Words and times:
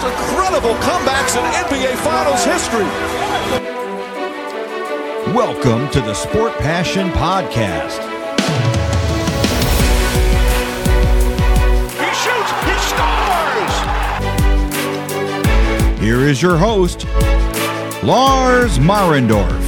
most 0.00 0.12
incredible 0.12 0.74
comebacks 0.76 1.36
in 1.36 1.42
NBA 1.66 1.96
Finals 1.96 2.44
history. 2.44 2.84
Welcome 5.34 5.88
to 5.90 6.00
the 6.00 6.14
Sport 6.14 6.52
Passion 6.58 7.10
Podcast. 7.10 7.98
He 11.98 12.10
shoots, 12.14 12.50
he 12.64 12.74
scores! 12.90 13.74
Here 16.00 16.20
is 16.28 16.40
your 16.40 16.56
host, 16.56 17.06
Lars 18.02 18.78
Marendorf. 18.78 19.64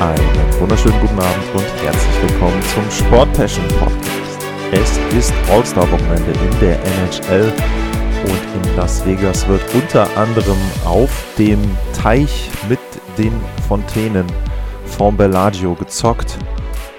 Einen 0.00 0.60
wunderschönen 0.60 1.00
guten 1.00 1.18
Abend 1.18 1.54
und 1.54 1.66
herzlich 1.82 2.22
willkommen 2.22 2.62
zum 2.74 2.90
Sport 2.90 3.32
Passion 3.34 3.68
Podcast. 3.78 4.10
Es 4.72 4.98
ist 5.14 5.34
All-Star-Wochenende 5.50 6.30
in 6.30 6.60
der 6.60 6.78
NHL 6.84 7.52
und 7.52 7.79
in 8.54 8.76
Las 8.76 9.04
Vegas 9.06 9.46
wird 9.48 9.62
unter 9.74 10.16
anderem 10.16 10.58
auf 10.84 11.24
dem 11.38 11.60
Teich 11.94 12.50
mit 12.68 12.80
den 13.18 13.32
Fontänen 13.68 14.26
vom 14.84 15.16
Bellagio 15.16 15.74
gezockt 15.74 16.38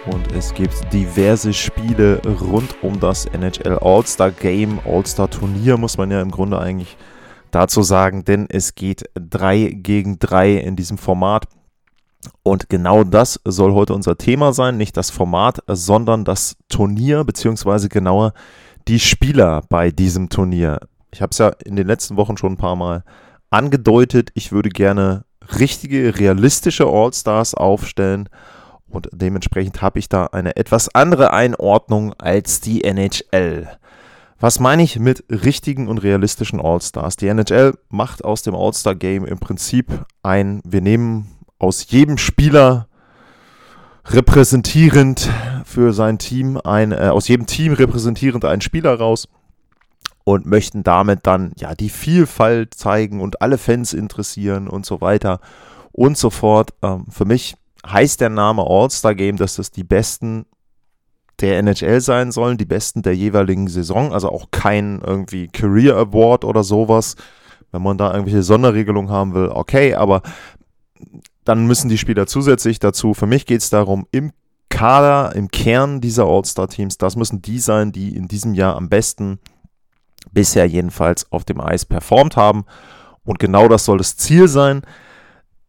und 0.07 0.31
es 0.31 0.53
gibt 0.53 0.91
diverse 0.91 1.53
Spiele 1.53 2.21
rund 2.41 2.75
um 2.81 2.99
das 2.99 3.25
NHL 3.25 3.77
All-Star 3.79 4.31
Game, 4.31 4.79
All-Star 4.85 5.29
Turnier 5.29 5.77
muss 5.77 5.97
man 5.97 6.09
ja 6.09 6.21
im 6.21 6.31
Grunde 6.31 6.59
eigentlich 6.59 6.97
dazu 7.51 7.83
sagen, 7.83 8.25
denn 8.25 8.47
es 8.49 8.75
geht 8.75 9.03
3 9.15 9.75
gegen 9.75 10.17
3 10.19 10.53
in 10.55 10.75
diesem 10.75 10.97
Format. 10.97 11.45
Und 12.43 12.69
genau 12.69 13.03
das 13.03 13.39
soll 13.45 13.73
heute 13.73 13.93
unser 13.93 14.17
Thema 14.17 14.53
sein, 14.53 14.77
nicht 14.77 14.95
das 14.95 15.09
Format, 15.09 15.59
sondern 15.67 16.23
das 16.23 16.55
Turnier, 16.69 17.23
beziehungsweise 17.23 17.89
genauer 17.89 18.33
die 18.87 18.99
Spieler 18.99 19.61
bei 19.69 19.91
diesem 19.91 20.29
Turnier. 20.29 20.79
Ich 21.13 21.21
habe 21.21 21.31
es 21.31 21.37
ja 21.37 21.49
in 21.65 21.75
den 21.75 21.87
letzten 21.87 22.17
Wochen 22.17 22.37
schon 22.37 22.53
ein 22.53 22.57
paar 22.57 22.75
Mal 22.75 23.03
angedeutet, 23.49 24.29
ich 24.33 24.51
würde 24.51 24.69
gerne 24.69 25.25
richtige, 25.59 26.17
realistische 26.17 26.87
All-Stars 26.87 27.53
aufstellen 27.53 28.29
und 28.87 29.09
dementsprechend 29.11 29.81
habe 29.81 29.99
ich 29.99 30.09
da 30.09 30.27
eine 30.27 30.55
etwas 30.55 30.93
andere 30.93 31.33
Einordnung 31.33 32.13
als 32.13 32.61
die 32.61 32.83
NHL. 32.83 33.67
Was 34.39 34.59
meine 34.59 34.83
ich 34.83 34.97
mit 34.99 35.23
richtigen 35.29 35.87
und 35.87 35.99
realistischen 35.99 36.59
All-Stars? 36.59 37.15
Die 37.17 37.27
NHL 37.27 37.77
macht 37.89 38.23
aus 38.23 38.41
dem 38.41 38.55
All-Star-Game 38.55 39.25
im 39.25 39.39
Prinzip 39.39 40.05
ein, 40.23 40.61
wir 40.63 40.81
nehmen 40.81 41.27
aus 41.59 41.91
jedem 41.91 42.17
Spieler 42.17 42.87
repräsentierend 44.05 45.29
für 45.63 45.93
sein 45.93 46.17
Team 46.17 46.57
ein, 46.57 46.91
äh, 46.91 47.09
aus 47.11 47.27
jedem 47.27 47.45
Team 47.45 47.73
repräsentierend 47.73 48.45
einen 48.45 48.61
Spieler 48.61 48.95
raus 48.97 49.27
und 50.23 50.45
möchten 50.45 50.83
damit 50.83 51.21
dann 51.23 51.53
ja 51.57 51.75
die 51.75 51.89
Vielfalt 51.89 52.73
zeigen 52.73 53.21
und 53.21 53.41
alle 53.41 53.57
Fans 53.57 53.93
interessieren 53.93 54.67
und 54.67 54.85
so 54.85 55.01
weiter 55.01 55.39
und 55.91 56.17
so 56.17 56.29
fort. 56.29 56.73
Ähm, 56.81 57.05
für 57.09 57.25
mich 57.25 57.55
heißt 57.85 58.21
der 58.21 58.29
Name 58.29 58.63
All-Star 58.67 59.15
Game, 59.15 59.37
dass 59.37 59.55
das 59.55 59.71
die 59.71 59.83
besten 59.83 60.45
der 61.39 61.57
NHL 61.59 62.01
sein 62.01 62.31
sollen, 62.31 62.57
die 62.57 62.65
besten 62.65 63.01
der 63.01 63.15
jeweiligen 63.15 63.67
Saison, 63.67 64.13
also 64.13 64.29
auch 64.29 64.51
kein 64.51 65.01
irgendwie 65.05 65.47
Career 65.47 65.97
Award 65.97 66.45
oder 66.45 66.63
sowas. 66.63 67.15
Wenn 67.71 67.81
man 67.81 67.97
da 67.97 68.11
irgendwelche 68.11 68.43
Sonderregelungen 68.43 69.11
haben 69.11 69.33
will, 69.33 69.49
okay, 69.49 69.95
aber 69.95 70.21
dann 71.45 71.65
müssen 71.65 71.89
die 71.89 71.97
Spieler 71.97 72.27
zusätzlich 72.27 72.79
dazu, 72.79 73.13
für 73.13 73.25
mich 73.27 73.45
geht 73.45 73.61
es 73.61 73.69
darum, 73.69 74.05
im 74.11 74.31
Kader, 74.69 75.35
im 75.35 75.49
Kern 75.49 76.01
dieser 76.01 76.25
All-Star-Teams, 76.25 76.97
das 76.97 77.15
müssen 77.15 77.41
die 77.41 77.59
sein, 77.59 77.91
die 77.91 78.15
in 78.15 78.27
diesem 78.27 78.53
Jahr 78.53 78.75
am 78.75 78.89
besten 78.89 79.39
bisher 80.31 80.65
jedenfalls 80.67 81.31
auf 81.31 81.43
dem 81.43 81.59
Eis 81.59 81.85
performt 81.85 82.37
haben. 82.37 82.65
Und 83.23 83.39
genau 83.39 83.67
das 83.67 83.85
soll 83.85 83.97
das 83.97 84.17
Ziel 84.17 84.47
sein. 84.47 84.81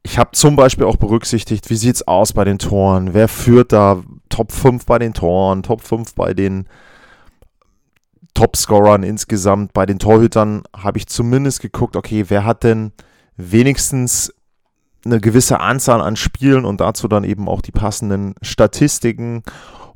Ich 0.03 0.19
habe 0.19 0.33
zum 0.33 0.57
Beispiel 0.57 0.85
auch 0.85 0.97
berücksichtigt, 0.97 1.71
wie 1.71 1.77
sieht 1.77 1.97
es 1.97 2.09
aus 2.09 2.33
bei 2.33 2.45
den 2.45 2.59
Toren? 2.59 3.15
Wer 3.15 3.29
führt 3.29 3.73
da 3.73 4.03
Top 4.29 4.51
5 4.51 4.85
bei 4.85 4.99
den 4.99 5.15
Toren, 5.15 5.63
Top 5.63 5.81
5 5.81 6.15
bei 6.15 6.35
den 6.35 6.67
Topscorern 8.35 9.05
insgesamt? 9.05 9.73
Bei 9.73 9.87
den 9.87 9.99
Torhütern 9.99 10.65
habe 10.77 10.99
ich 10.99 11.07
zumindest 11.07 11.61
geguckt, 11.61 11.95
okay, 11.95 12.25
wer 12.29 12.45
hat 12.45 12.65
denn 12.65 12.93
wenigstens 13.37 14.33
eine 15.05 15.21
gewisse 15.21 15.61
Anzahl 15.61 16.01
an 16.01 16.17
Spielen 16.17 16.65
und 16.65 16.81
dazu 16.81 17.09
dann 17.09 17.25
eben 17.25 17.49
auch 17.49 17.61
die 17.61 17.73
passenden 17.73 18.35
Statistiken. 18.43 19.43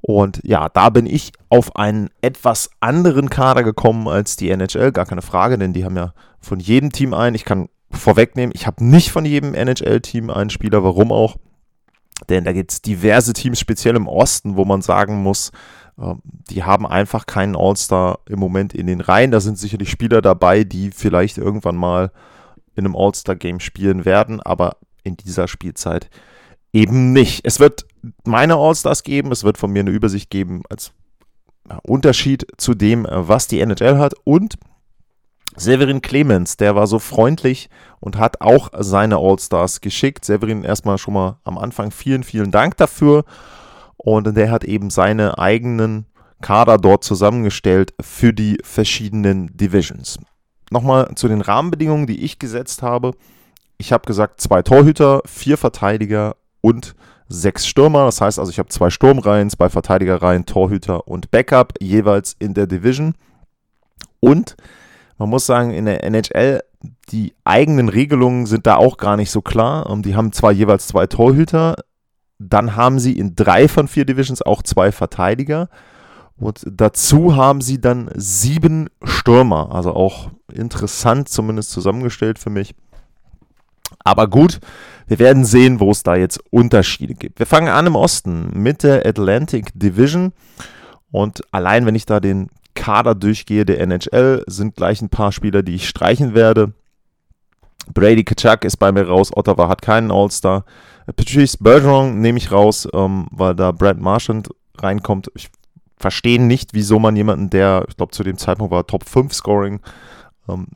Und 0.09 0.41
ja, 0.45 0.69
da 0.69 0.91
bin 0.91 1.05
ich 1.05 1.33
auf 1.49 1.75
einen 1.75 2.11
etwas 2.21 2.71
anderen 2.79 3.29
Kader 3.29 3.65
gekommen 3.65 4.07
als 4.07 4.37
die 4.37 4.51
NHL, 4.51 4.93
gar 4.93 5.05
keine 5.05 5.21
Frage, 5.21 5.59
denn 5.59 5.73
die 5.73 5.85
haben 5.85 5.97
ja 5.97 6.15
von 6.39 6.61
jedem 6.61 6.93
Team 6.93 7.13
einen. 7.13 7.35
Ich 7.35 7.45
kann 7.45 7.69
vorwegnehmen, 7.91 8.53
ich 8.55 8.69
habe 8.69 8.85
nicht 8.85 9.11
von 9.11 9.25
jedem 9.25 9.53
NHL-Team 9.53 10.31
einen 10.31 10.51
Spieler, 10.51 10.85
warum 10.85 11.11
auch? 11.11 11.35
Denn 12.29 12.45
da 12.45 12.53
gibt 12.53 12.71
es 12.71 12.83
diverse 12.83 13.33
Teams, 13.33 13.59
speziell 13.59 13.97
im 13.97 14.07
Osten, 14.07 14.55
wo 14.55 14.65
man 14.65 14.81
sagen 14.81 15.25
muss, 15.25 15.51
ähm, 15.99 16.23
die 16.25 16.63
haben 16.63 16.87
einfach 16.87 17.27
keinen 17.27 17.57
All-Star 17.57 18.21
im 18.29 18.39
Moment 18.39 18.75
in 18.75 18.87
den 18.87 19.01
Reihen. 19.01 19.33
Da 19.33 19.41
sind 19.41 19.59
sicherlich 19.59 19.91
Spieler 19.91 20.23
dabei, 20.23 20.63
die 20.63 20.93
vielleicht 20.93 21.37
irgendwann 21.37 21.75
mal 21.75 22.13
in 22.77 22.85
einem 22.85 22.95
All-Star-Game 22.95 23.59
spielen 23.59 24.05
werden, 24.05 24.41
aber 24.41 24.77
in 25.03 25.17
dieser 25.17 25.49
Spielzeit 25.49 26.11
eben 26.73 27.13
nicht. 27.13 27.41
Es 27.45 27.59
wird 27.59 27.87
meine 28.25 28.57
All-Stars 28.57 29.03
geben, 29.03 29.33
es 29.33 29.45
wird 29.45 29.59
von 29.59 29.73
mir 29.73 29.81
eine 29.81 29.91
Übersicht 29.91 30.31
geben 30.31 30.63
als 30.69 30.93
Unterschied 31.83 32.47
zu 32.59 32.75
dem, 32.75 33.07
was 33.09 33.49
die 33.49 33.61
NHL 33.61 33.99
hat 33.99 34.15
und 34.25 34.57
Severin 35.59 36.03
Clemens, 36.03 36.59
der 36.59 36.77
war 36.77 36.87
so 36.87 36.99
freundlich 36.99 37.71
und 37.99 38.19
hat 38.19 38.43
auch 38.43 38.69
seine 38.79 39.17
All-Stars 39.17 39.81
geschickt. 39.81 40.27
Severin 40.27 40.65
erstmal 40.65 40.99
schon 40.99 41.15
mal 41.15 41.39
am 41.45 41.57
Anfang 41.57 41.91
vielen, 41.93 42.25
vielen 42.25 42.51
Dank 42.51 42.77
dafür. 42.77 43.25
Und 43.97 44.37
der 44.37 44.51
hat 44.51 44.65
eben 44.65 44.91
seine 44.91 45.39
eigenen 45.39 46.05
Kader 46.43 46.77
dort 46.77 47.05
zusammengestellt 47.05 47.95
für 48.03 48.35
die 48.35 48.59
verschiedenen 48.63 49.57
Divisions. 49.57 50.19
Nochmal 50.71 51.15
zu 51.15 51.27
den 51.27 51.41
Rahmenbedingungen, 51.41 52.07
die 52.07 52.23
ich 52.23 52.39
gesetzt 52.39 52.83
habe 52.83 53.13
ich 53.79 53.93
habe 53.93 54.07
gesagt, 54.07 54.41
zwei 54.41 54.63
Torhüter, 54.63 55.23
vier 55.27 55.57
Verteidiger 55.57 56.37
und 56.61 56.95
sechs 57.29 57.67
Stürmer. 57.67 58.05
Das 58.05 58.21
heißt 58.21 58.39
also, 58.39 58.51
ich 58.51 58.59
habe 58.59 58.69
zwei 58.69 58.91
Sturmreihen, 58.91 59.51
zwei 59.51 59.69
Verteidigerreihen, 59.69 60.47
Torhüter 60.47 61.07
und 61.09 61.31
Backup 61.31 61.75
jeweils 61.81 62.37
in 62.39 62.55
der 62.55 62.67
Division. 62.67 63.15
Und 64.21 64.57
man 65.19 65.31
muss 65.31 65.47
sagen, 65.47 65.73
in 65.73 65.87
der 65.87 66.05
NHL, 66.05 66.63
die 67.11 67.35
eigenen 67.45 67.89
Regelungen 67.89 68.47
sind 68.47 68.67
da 68.67 68.77
auch 68.77 68.97
gar 68.97 69.17
nicht 69.17 69.31
so 69.31 69.41
klar. 69.41 69.87
Die 70.03 70.15
haben 70.15 70.33
zwar 70.33 70.53
jeweils 70.53 70.87
zwei 70.87 71.07
Torhüter, 71.07 71.77
dann 72.39 72.77
haben 72.77 72.99
sie 72.99 73.19
in 73.19 73.35
drei 73.35 73.67
von 73.67 73.89
vier 73.89 74.05
Divisions 74.05 74.43
auch 74.43 74.63
zwei 74.63 74.93
Verteidiger. 74.93 75.69
Und 76.37 76.67
dazu 76.71 77.35
haben 77.35 77.63
sie 77.63 77.81
dann 77.81 78.11
sieben 78.15 78.91
Stürmer. 79.03 79.75
Also 79.75 79.95
auch 79.95 80.31
interessant 80.53 81.29
zumindest 81.31 81.71
zusammengestellt 81.71 82.39
für 82.39 82.51
mich. 82.51 82.75
Aber 84.05 84.29
gut, 84.29 84.61
wir 85.07 85.19
werden 85.19 85.45
sehen, 85.45 85.81
wo 85.81 85.91
es 85.91 86.03
da 86.03 86.17
jetzt 86.17 86.41
Unterschiede 86.51 87.15
gibt. 87.15 87.39
Wir 87.39 87.47
fangen 87.47 87.69
an 87.69 87.87
im 87.87 87.95
Osten 87.95 88.51
mit 88.55 88.83
der 88.83 89.07
Atlantic 89.07 89.71
Division. 89.75 90.33
Und 91.11 91.43
allein 91.53 91.87
wenn 91.87 91.95
ich 91.95 92.07
da 92.07 92.21
den 92.21 92.49
Kader 92.75 93.15
durchgehe 93.15 93.65
der 93.65 93.81
NHL, 93.81 94.45
sind 94.47 94.77
gleich 94.77 95.01
ein 95.01 95.09
paar 95.09 95.33
Spieler, 95.33 95.63
die 95.63 95.75
ich 95.75 95.89
streichen 95.89 96.35
werde. 96.35 96.73
Brady 97.93 98.25
Kachuk 98.25 98.65
ist 98.65 98.77
bei 98.77 98.93
mir 98.93 99.07
raus, 99.07 99.31
Ottawa 99.35 99.69
hat 99.69 99.81
keinen 99.81 100.11
All-Star. 100.11 100.65
Patrice 101.07 101.57
Bergeron 101.61 102.21
nehme 102.21 102.39
ich 102.39 102.51
raus, 102.51 102.89
ähm, 102.93 103.29
weil 103.31 103.55
da 103.55 103.71
Brad 103.71 104.01
Marchand 104.01 104.49
reinkommt. 104.79 105.31
Ich 105.35 105.49
verstehe 105.97 106.43
nicht, 106.43 106.75
wieso 106.75 106.99
man 106.99 107.17
jemanden, 107.17 107.49
der, 107.49 107.85
ich 107.89 107.97
glaube, 107.97 108.13
zu 108.13 108.25
dem 108.25 108.39
Zeitpunkt 108.39 108.73
war 108.73 108.87
Top 108.87 109.09
5 109.09 109.33
Scoring 109.33 109.81
ähm, 110.49 110.67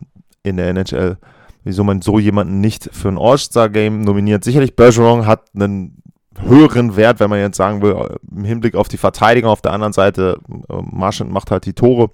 in 0.42 0.56
der 0.56 0.68
NHL, 0.70 1.18
wieso 1.64 1.84
man 1.84 2.02
so 2.02 2.18
jemanden 2.18 2.60
nicht 2.60 2.88
für 2.92 3.08
ein 3.08 3.18
All-Star-Game 3.18 4.02
nominiert. 4.02 4.44
Sicherlich 4.44 4.76
Bergeron 4.76 5.26
hat 5.26 5.44
einen 5.54 6.02
höheren 6.38 6.96
Wert, 6.96 7.20
wenn 7.20 7.30
man 7.30 7.40
jetzt 7.40 7.56
sagen 7.56 7.82
will, 7.82 8.18
im 8.30 8.44
Hinblick 8.44 8.74
auf 8.74 8.88
die 8.88 8.96
Verteidigung. 8.96 9.50
Auf 9.50 9.62
der 9.62 9.72
anderen 9.72 9.92
Seite, 9.92 10.38
äh, 10.68 10.74
Marchand 10.90 11.30
macht 11.30 11.50
halt 11.50 11.66
die 11.66 11.74
Tore. 11.74 12.10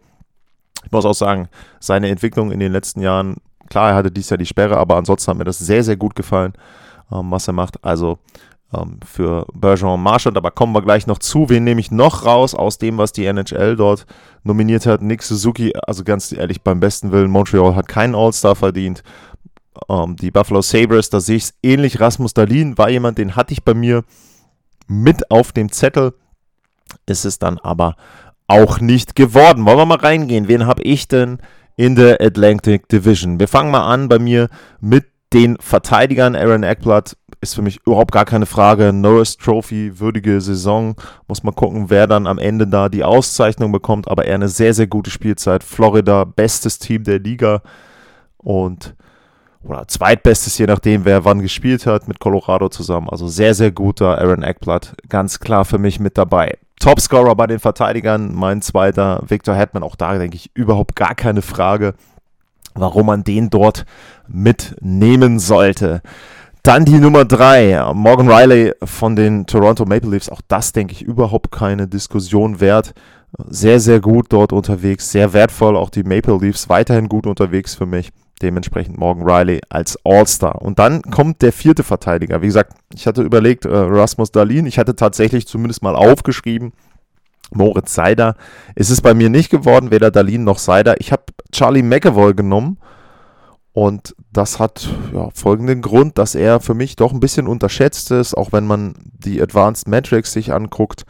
Ich 0.85 0.93
muss 0.93 1.05
auch 1.05 1.15
sagen, 1.15 1.49
seine 1.81 2.09
Entwicklung 2.09 2.53
in 2.53 2.61
den 2.61 2.73
letzten 2.73 3.01
Jahren, 3.01 3.37
klar, 3.69 3.91
er 3.91 3.97
hatte 3.97 4.11
dieses 4.11 4.31
Jahr 4.31 4.39
die 4.39 4.47
Sperre, 4.47 4.77
aber 4.77 4.97
ansonsten 4.97 5.31
hat 5.31 5.39
mir 5.39 5.45
das 5.45 5.59
sehr, 5.59 5.85
sehr 5.85 5.97
gut 5.97 6.15
gefallen, 6.15 6.53
ähm, 7.13 7.31
was 7.31 7.49
er 7.49 7.55
macht. 7.55 7.85
Also 7.85 8.19
ähm, 8.75 8.99
für 9.05 9.47
Bergeron 9.55 10.03
Marchand, 10.03 10.37
aber 10.37 10.51
kommen 10.51 10.73
wir 10.73 10.83
gleich 10.83 11.07
noch 11.07 11.19
zu. 11.19 11.49
Wen 11.49 11.65
nehme 11.65 11.81
ich 11.81 11.91
noch 11.91 12.25
raus 12.25 12.55
aus 12.55 12.79
dem, 12.79 12.99
was 12.99 13.13
die 13.13 13.27
NHL 13.27 13.77
dort 13.77 14.07
nominiert 14.43 14.87
hat? 14.87 15.03
Nick 15.03 15.23
Suzuki, 15.23 15.73
also 15.87 16.05
ganz 16.05 16.33
ehrlich, 16.33 16.63
beim 16.63 16.81
besten 16.81 17.13
Willen, 17.13 17.31
Montreal 17.31 17.77
hat 17.77 17.89
keinen 17.89 18.15
All-Star 18.15 18.57
verdient. 18.57 19.03
Ähm, 19.89 20.17
die 20.17 20.31
Buffalo 20.31 20.63
Sabres, 20.63 21.11
da 21.11 21.21
sehe 21.21 21.37
ich 21.37 21.45
es 21.45 21.55
ähnlich. 21.63 22.01
Rasmus 22.01 22.35
Dalin 22.35 22.79
war 22.79 22.91
jemand, 22.91 23.19
den 23.19 23.37
hatte 23.37 23.53
ich 23.53 23.65
bei 23.65 23.75
mir 23.75 24.05
mit 24.87 25.31
auf 25.31 25.53
dem 25.53 25.71
Zettel. 25.73 26.15
Ist 27.07 27.25
es 27.25 27.39
dann 27.39 27.59
aber 27.59 27.97
auch 28.47 28.81
nicht 28.81 29.17
geworden. 29.17 29.65
Wollen 29.65 29.79
wir 29.79 29.87
mal 29.87 29.99
reingehen? 29.99 30.49
Wen 30.49 30.67
habe 30.67 30.83
ich 30.83 31.09
denn 31.09 31.39
in 31.77 31.95
der 31.95 32.21
Atlantic 32.21 32.89
Division. 32.89 33.39
Wir 33.39 33.49
fangen 33.49 33.71
mal 33.71 33.87
an 33.87 34.09
bei 34.09 34.19
mir 34.19 34.49
mit 34.81 35.05
den 35.33 35.57
Verteidigern. 35.59 36.35
Aaron 36.35 36.63
Eckblatt 36.63 37.17
ist 37.41 37.55
für 37.55 37.63
mich 37.63 37.81
überhaupt 37.85 38.13
gar 38.13 38.25
keine 38.25 38.47
Frage. 38.47 38.93
Norris 38.93 39.37
Trophy, 39.37 40.01
würdige 40.01 40.41
Saison. 40.41 40.97
Muss 41.29 41.43
mal 41.43 41.53
gucken, 41.53 41.91
wer 41.91 42.07
dann 42.07 42.27
am 42.27 42.39
Ende 42.39 42.67
da 42.67 42.89
die 42.89 43.05
Auszeichnung 43.05 43.73
bekommt. 43.73 44.09
Aber 44.09 44.25
er 44.25 44.37
eine 44.37 44.49
sehr, 44.49 44.73
sehr 44.73 44.87
gute 44.87 45.11
Spielzeit. 45.11 45.63
Florida, 45.63 46.25
bestes 46.25 46.79
Team 46.79 47.05
der 47.05 47.19
Liga. 47.19 47.63
Und 48.39 48.95
oder 49.69 49.89
zweitbestes, 49.89 50.59
je 50.59 50.67
nachdem, 50.67 51.05
wer 51.05 51.25
wann 51.25 51.41
gespielt 51.41 51.87
hat, 51.87 52.09
mit 52.09 52.21
Colorado 52.21 52.69
zusammen. 52.69 53.09
Also 53.11 53.29
sehr, 53.29 53.55
sehr 53.55 53.71
guter 53.71 54.19
Aaron 54.19 54.43
Eckblatt. 54.43 54.95
Ganz 55.09 55.41
klar 55.41 55.65
für 55.65 55.79
mich 55.79 56.01
mit 56.01 56.17
dabei. 56.19 56.59
Topscorer 56.81 57.35
bei 57.35 57.47
den 57.47 57.59
Verteidigern, 57.59 58.35
mein 58.35 58.63
zweiter, 58.63 59.23
Victor 59.27 59.55
Hetman. 59.55 59.83
Auch 59.83 59.97
da 59.97 60.17
denke 60.19 60.37
ich 60.37 60.51
überhaupt 60.55 60.95
gar 60.95 61.15
keine 61.15 61.43
Frage, 61.43 61.95
warum 62.75 63.07
man 63.07 63.25
den 63.25 63.51
dort 63.51 63.87
mitnehmen 64.29 65.39
sollte. 65.39 66.03
Dann 66.63 66.85
die 66.85 66.99
Nummer 66.99 67.25
drei, 67.25 67.81
Morgan 67.95 68.29
Riley 68.29 68.75
von 68.83 69.15
den 69.17 69.47
Toronto 69.47 69.85
Maple 69.85 70.11
Leafs. 70.11 70.29
Auch 70.29 70.41
das 70.49 70.73
denke 70.73 70.93
ich 70.93 71.03
überhaupt 71.03 71.51
keine 71.51 71.87
Diskussion 71.87 72.61
wert. 72.61 72.93
Sehr, 73.49 73.81
sehr 73.81 74.01
gut 74.01 74.27
dort 74.31 74.53
unterwegs, 74.53 75.11
sehr 75.11 75.33
wertvoll. 75.33 75.77
Auch 75.77 75.91
die 75.91 76.03
Maple 76.03 76.39
Leafs 76.39 76.69
weiterhin 76.69 77.09
gut 77.09 77.27
unterwegs 77.27 77.75
für 77.75 77.87
mich. 77.87 78.11
Dementsprechend 78.43 78.99
Morgan 78.99 79.29
Riley 79.29 79.61
als 79.71 79.99
All-Star. 80.05 80.61
Und 80.61 80.79
dann 80.79 81.03
kommt 81.03 81.41
der 81.41 81.53
vierte 81.53 81.83
Verteidiger. 81.83 82.43
Wie 82.43 82.47
gesagt, 82.47 82.75
ich 82.95 83.07
hatte 83.07 83.23
überlegt, 83.23 83.65
äh, 83.65 83.69
Rasmus 83.75 84.31
Dalin. 84.31 84.67
Ich 84.67 84.79
hatte 84.79 84.95
tatsächlich 84.95 85.47
zumindest 85.47 85.83
mal 85.83 85.97
aufgeschrieben, 85.97 86.73
Moritz 87.51 87.95
Seider. 87.95 88.37
Ist 88.75 88.91
es 88.91 89.01
bei 89.01 89.15
mir 89.15 89.31
nicht 89.31 89.51
geworden, 89.51 89.91
weder 89.91 90.11
Dalin 90.11 90.45
noch 90.45 90.59
Seider. 90.59 91.01
Ich 91.01 91.13
habe 91.13 91.25
Charlie 91.51 91.83
McAvoy 91.83 92.35
genommen. 92.35 92.79
Und 93.73 94.15
das 94.33 94.59
hat 94.59 94.89
ja, 95.13 95.29
folgenden 95.35 95.83
Grund, 95.83 96.17
dass 96.17 96.35
er 96.35 96.61
für 96.61 96.73
mich 96.73 96.97
doch 96.97 97.13
ein 97.13 97.21
bisschen 97.21 97.47
unterschätzt 97.47 98.11
ist, 98.11 98.35
auch 98.35 98.53
wenn 98.53 98.67
man 98.67 98.95
die 99.13 99.41
Advanced 99.41 99.87
Metrics 99.87 100.33
sich 100.33 100.53
anguckt 100.53 101.05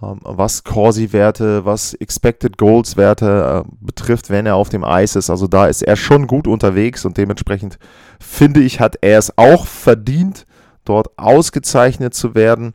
was 0.00 0.62
Corsi-Werte, 0.62 1.64
was 1.64 1.94
Expected 1.94 2.56
Goals-Werte 2.56 3.64
äh, 3.64 3.70
betrifft, 3.80 4.30
wenn 4.30 4.46
er 4.46 4.54
auf 4.54 4.68
dem 4.68 4.84
Eis 4.84 5.16
ist. 5.16 5.28
Also 5.28 5.48
da 5.48 5.66
ist 5.66 5.82
er 5.82 5.96
schon 5.96 6.26
gut 6.28 6.46
unterwegs 6.46 7.04
und 7.04 7.16
dementsprechend 7.16 7.78
finde 8.20 8.60
ich, 8.60 8.78
hat 8.78 8.96
er 9.00 9.18
es 9.18 9.36
auch 9.36 9.66
verdient, 9.66 10.46
dort 10.84 11.18
ausgezeichnet 11.18 12.14
zu 12.14 12.34
werden. 12.34 12.74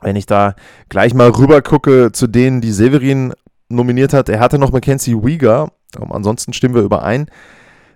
Wenn 0.00 0.16
ich 0.16 0.26
da 0.26 0.54
gleich 0.88 1.12
mal 1.12 1.28
rüber 1.28 1.60
gucke 1.60 2.10
zu 2.12 2.26
denen, 2.26 2.60
die 2.60 2.72
Severin 2.72 3.34
nominiert 3.68 4.14
hat, 4.14 4.28
er 4.30 4.40
hatte 4.40 4.58
noch 4.58 4.72
Mackenzie 4.72 5.22
Wieger, 5.22 5.72
ähm, 6.00 6.10
ansonsten 6.10 6.54
stimmen 6.54 6.74
wir 6.74 6.82
überein. 6.82 7.26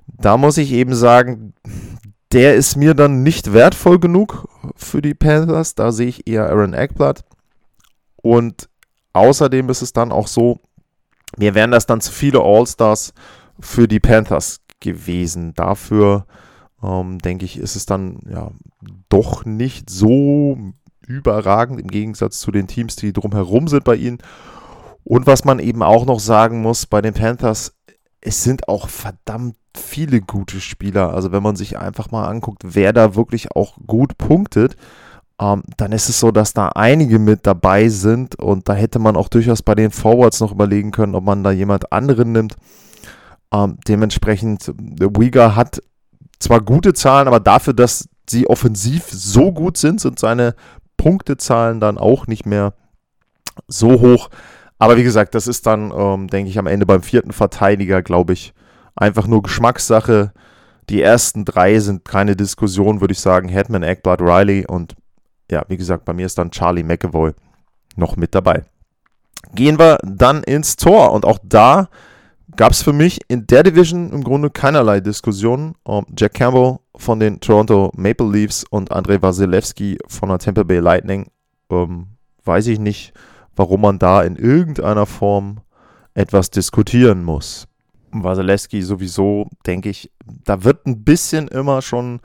Da 0.06 0.36
muss 0.36 0.58
ich 0.58 0.72
eben 0.72 0.94
sagen, 0.94 1.54
der 2.32 2.56
ist 2.56 2.76
mir 2.76 2.94
dann 2.94 3.22
nicht 3.22 3.52
wertvoll 3.52 3.98
genug 3.98 4.48
für 4.74 5.00
die 5.00 5.14
Panthers. 5.14 5.74
Da 5.74 5.92
sehe 5.92 6.08
ich 6.08 6.26
eher 6.26 6.48
Aaron 6.48 6.74
Eckblatt. 6.74 7.24
Und 8.22 8.68
außerdem 9.12 9.68
ist 9.68 9.82
es 9.82 9.92
dann 9.92 10.12
auch 10.12 10.26
so, 10.26 10.60
mir 11.36 11.54
wären 11.54 11.70
das 11.70 11.86
dann 11.86 12.00
zu 12.00 12.12
viele 12.12 12.40
All-Stars 12.40 13.12
für 13.60 13.88
die 13.88 14.00
Panthers 14.00 14.60
gewesen. 14.80 15.54
Dafür 15.54 16.26
ähm, 16.82 17.18
denke 17.18 17.44
ich, 17.44 17.58
ist 17.58 17.76
es 17.76 17.86
dann 17.86 18.20
ja 18.28 18.50
doch 19.08 19.44
nicht 19.44 19.90
so 19.90 20.56
überragend 21.06 21.80
im 21.80 21.88
Gegensatz 21.88 22.38
zu 22.40 22.50
den 22.50 22.66
Teams, 22.66 22.96
die 22.96 23.12
drumherum 23.12 23.68
sind 23.68 23.84
bei 23.84 23.96
ihnen. 23.96 24.18
Und 25.04 25.26
was 25.26 25.44
man 25.44 25.58
eben 25.58 25.82
auch 25.82 26.06
noch 26.06 26.20
sagen 26.20 26.62
muss 26.62 26.86
bei 26.86 27.00
den 27.00 27.14
Panthers, 27.14 27.74
es 28.20 28.44
sind 28.44 28.68
auch 28.68 28.88
verdammt 28.88 29.56
viele 29.76 30.20
gute 30.20 30.60
Spieler. 30.60 31.12
Also 31.12 31.32
wenn 31.32 31.42
man 31.42 31.56
sich 31.56 31.78
einfach 31.78 32.10
mal 32.10 32.28
anguckt, 32.28 32.62
wer 32.64 32.92
da 32.92 33.16
wirklich 33.16 33.56
auch 33.56 33.76
gut 33.86 34.16
punktet, 34.16 34.76
ähm, 35.40 35.62
dann 35.76 35.92
ist 35.92 36.08
es 36.08 36.20
so, 36.20 36.30
dass 36.30 36.52
da 36.52 36.68
einige 36.68 37.18
mit 37.18 37.46
dabei 37.46 37.88
sind 37.88 38.36
und 38.36 38.68
da 38.68 38.74
hätte 38.74 38.98
man 38.98 39.16
auch 39.16 39.28
durchaus 39.28 39.62
bei 39.62 39.74
den 39.74 39.90
Forwards 39.90 40.40
noch 40.40 40.52
überlegen 40.52 40.90
können, 40.90 41.14
ob 41.14 41.24
man 41.24 41.42
da 41.42 41.50
jemand 41.50 41.92
anderen 41.92 42.32
nimmt. 42.32 42.56
Ähm, 43.52 43.78
dementsprechend, 43.86 44.72
Uyghur 45.00 45.56
hat 45.56 45.82
zwar 46.38 46.60
gute 46.60 46.92
Zahlen, 46.92 47.28
aber 47.28 47.40
dafür, 47.40 47.74
dass 47.74 48.08
sie 48.28 48.46
offensiv 48.46 49.04
so 49.10 49.52
gut 49.52 49.76
sind, 49.76 50.00
sind 50.00 50.18
seine 50.18 50.54
Punktezahlen 50.96 51.80
dann 51.80 51.98
auch 51.98 52.26
nicht 52.26 52.46
mehr 52.46 52.74
so 53.68 54.00
hoch. 54.00 54.30
Aber 54.78 54.96
wie 54.96 55.02
gesagt, 55.04 55.34
das 55.34 55.46
ist 55.46 55.66
dann, 55.66 55.92
ähm, 55.96 56.28
denke 56.28 56.50
ich, 56.50 56.58
am 56.58 56.66
Ende 56.66 56.86
beim 56.86 57.02
vierten 57.02 57.32
Verteidiger, 57.32 58.02
glaube 58.02 58.32
ich, 58.32 58.54
einfach 58.96 59.26
nur 59.26 59.42
Geschmackssache. 59.42 60.32
Die 60.88 61.00
ersten 61.00 61.44
drei 61.44 61.78
sind 61.78 62.04
keine 62.04 62.36
Diskussion, 62.36 63.00
würde 63.00 63.12
ich 63.12 63.20
sagen. 63.20 63.48
Hetman, 63.48 63.82
Eckblatt, 63.82 64.20
Riley 64.20 64.66
und 64.66 64.94
ja, 65.52 65.64
wie 65.68 65.76
gesagt, 65.76 66.06
bei 66.06 66.14
mir 66.14 66.26
ist 66.26 66.38
dann 66.38 66.50
Charlie 66.50 66.82
McAvoy 66.82 67.32
noch 67.94 68.16
mit 68.16 68.34
dabei. 68.34 68.64
Gehen 69.54 69.78
wir 69.78 69.98
dann 70.02 70.42
ins 70.42 70.76
Tor 70.76 71.12
und 71.12 71.26
auch 71.26 71.38
da 71.42 71.90
gab 72.56 72.72
es 72.72 72.82
für 72.82 72.94
mich 72.94 73.20
in 73.28 73.46
der 73.46 73.62
Division 73.62 74.12
im 74.12 74.24
Grunde 74.24 74.48
keinerlei 74.48 75.00
Diskussionen. 75.00 75.74
Um, 75.84 76.06
Jack 76.16 76.34
Campbell 76.34 76.78
von 76.96 77.20
den 77.20 77.38
Toronto 77.40 77.92
Maple 77.94 78.30
Leafs 78.30 78.64
und 78.70 78.92
Andrei 78.92 79.20
Wasilewski 79.20 79.98
von 80.08 80.30
der 80.30 80.38
Tampa 80.38 80.62
Bay 80.62 80.78
Lightning. 80.78 81.26
Ähm, 81.70 82.06
weiß 82.44 82.68
ich 82.68 82.78
nicht, 82.78 83.12
warum 83.54 83.82
man 83.82 83.98
da 83.98 84.22
in 84.22 84.36
irgendeiner 84.36 85.04
Form 85.04 85.60
etwas 86.14 86.50
diskutieren 86.50 87.24
muss. 87.24 87.68
Wasilewski 88.10 88.80
sowieso, 88.80 89.48
denke 89.66 89.90
ich, 89.90 90.10
da 90.44 90.64
wird 90.64 90.86
ein 90.86 91.04
bisschen 91.04 91.48
immer 91.48 91.82
schon 91.82 92.20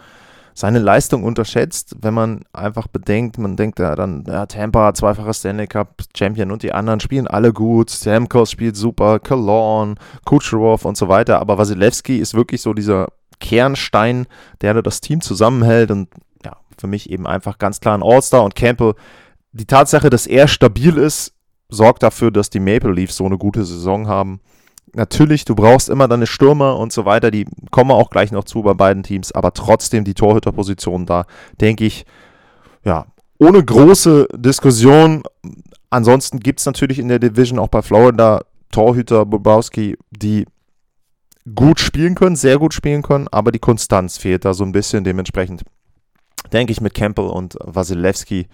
seine 0.57 0.80
Leistung 0.80 1.24
unterschätzt, 1.24 1.98
wenn 2.01 2.15
man 2.15 2.42
einfach 2.51 2.88
bedenkt, 2.88 3.38
man 3.38 3.56
denkt 3.57 3.77
ja 3.77 3.95
dann, 3.95 4.24
ja, 4.27 4.48
Tampa, 4.48 4.92
zweifacher 4.95 5.36
Stanley 5.36 5.68
Cup 5.68 6.01
Champion 6.18 6.50
und 6.50 6.63
die 6.63 6.74
anderen 6.74 7.00
spielen 7.00 7.27
alle 7.27 7.54
gut, 7.54 7.92
Stamkos 7.92 8.50
spielt 8.50 8.75
super, 8.75 9.19
Cologne, 9.19 9.94
Kucherov 10.25 10.83
und 10.86 10.98
so 10.98 11.09
weiter, 11.09 11.38
aber 11.39 11.59
Wasilewski 11.59 12.18
ist 12.18 12.33
wirklich 12.33 12.63
so 12.63 12.74
dieser 12.74 13.09
Kernstein, 13.39 14.25
der 14.62 14.81
das 14.81 15.00
Team 15.00 15.21
zusammenhält 15.21 15.91
und 15.91 16.10
ja, 16.43 16.58
für 16.75 16.88
mich 16.88 17.12
eben 17.12 17.27
einfach 17.27 17.60
ganz 17.60 17.79
klar 17.79 17.96
ein 17.96 18.01
All-Star 18.01 18.43
und 18.43 18.55
Campbell, 18.55 18.96
die 19.51 19.65
Tatsache, 19.65 20.10
dass 20.10 20.25
er 20.25 20.48
stabil 20.48 20.98
ist, 20.98 21.36
sorgt 21.70 22.01
dafür, 22.01 22.32
dass 22.32 22.50
die 22.50 22.60
Maple 22.60 22.93
Leafs 22.93 23.17
so 23.17 23.27
eine 23.27 23.38
gute 23.38 23.63
Saison 23.63 24.08
haben 24.08 24.41
natürlich, 24.98 25.46
du 25.46 25.56
brauchst 25.56 25.88
immer 25.88 26.08
deine 26.08 26.27
Stürmer 26.27 26.77
und 26.77 26.92
so 26.92 27.06
weiter, 27.06 27.32
die 27.32 27.46
kommen 27.72 27.92
auch 27.92 28.10
gleich 28.10 28.32
noch 28.32 28.44
zu 28.44 28.63
bei 28.63 28.74
beiden 28.74 29.04
Teams, 29.04 29.32
aber 29.32 29.54
trotzdem 29.54 30.04
die 30.04 30.13
Torhüterposition 30.13 31.06
da, 31.06 31.25
denke 31.62 31.86
ich, 31.86 32.06
ja, 32.84 33.06
ohne 33.38 33.63
große 33.63 34.27
Diskussion. 34.36 35.24
Ansonsten 35.89 36.39
gibt 36.39 36.60
es 36.60 36.66
natürlich 36.66 37.00
in 37.00 37.08
der 37.08 37.20
Division 37.20 37.60
auch 37.60 37.70
bei 37.70 37.82
Florida 37.82 38.42
Torhüter 38.72 39.25
Bobowski, 39.25 39.98
die 40.12 40.46
gut 41.56 41.80
spielen 41.80 42.16
können, 42.16 42.36
sehr 42.36 42.58
gut 42.58 42.74
spielen 42.74 43.04
können, 43.04 43.27
aber 43.32 43.51
die 43.51 43.60
Konstanz 43.60 44.18
fehlt 44.18 44.44
da 44.44 44.54
so 44.54 44.66
ein 44.66 44.74
bisschen. 44.74 45.06
Dementsprechend 45.06 45.63
denke 46.51 46.74
ich 46.74 46.82
mit 46.82 46.94
Campbell 46.94 47.27
und 47.27 47.58
Wasilewski 47.63 48.48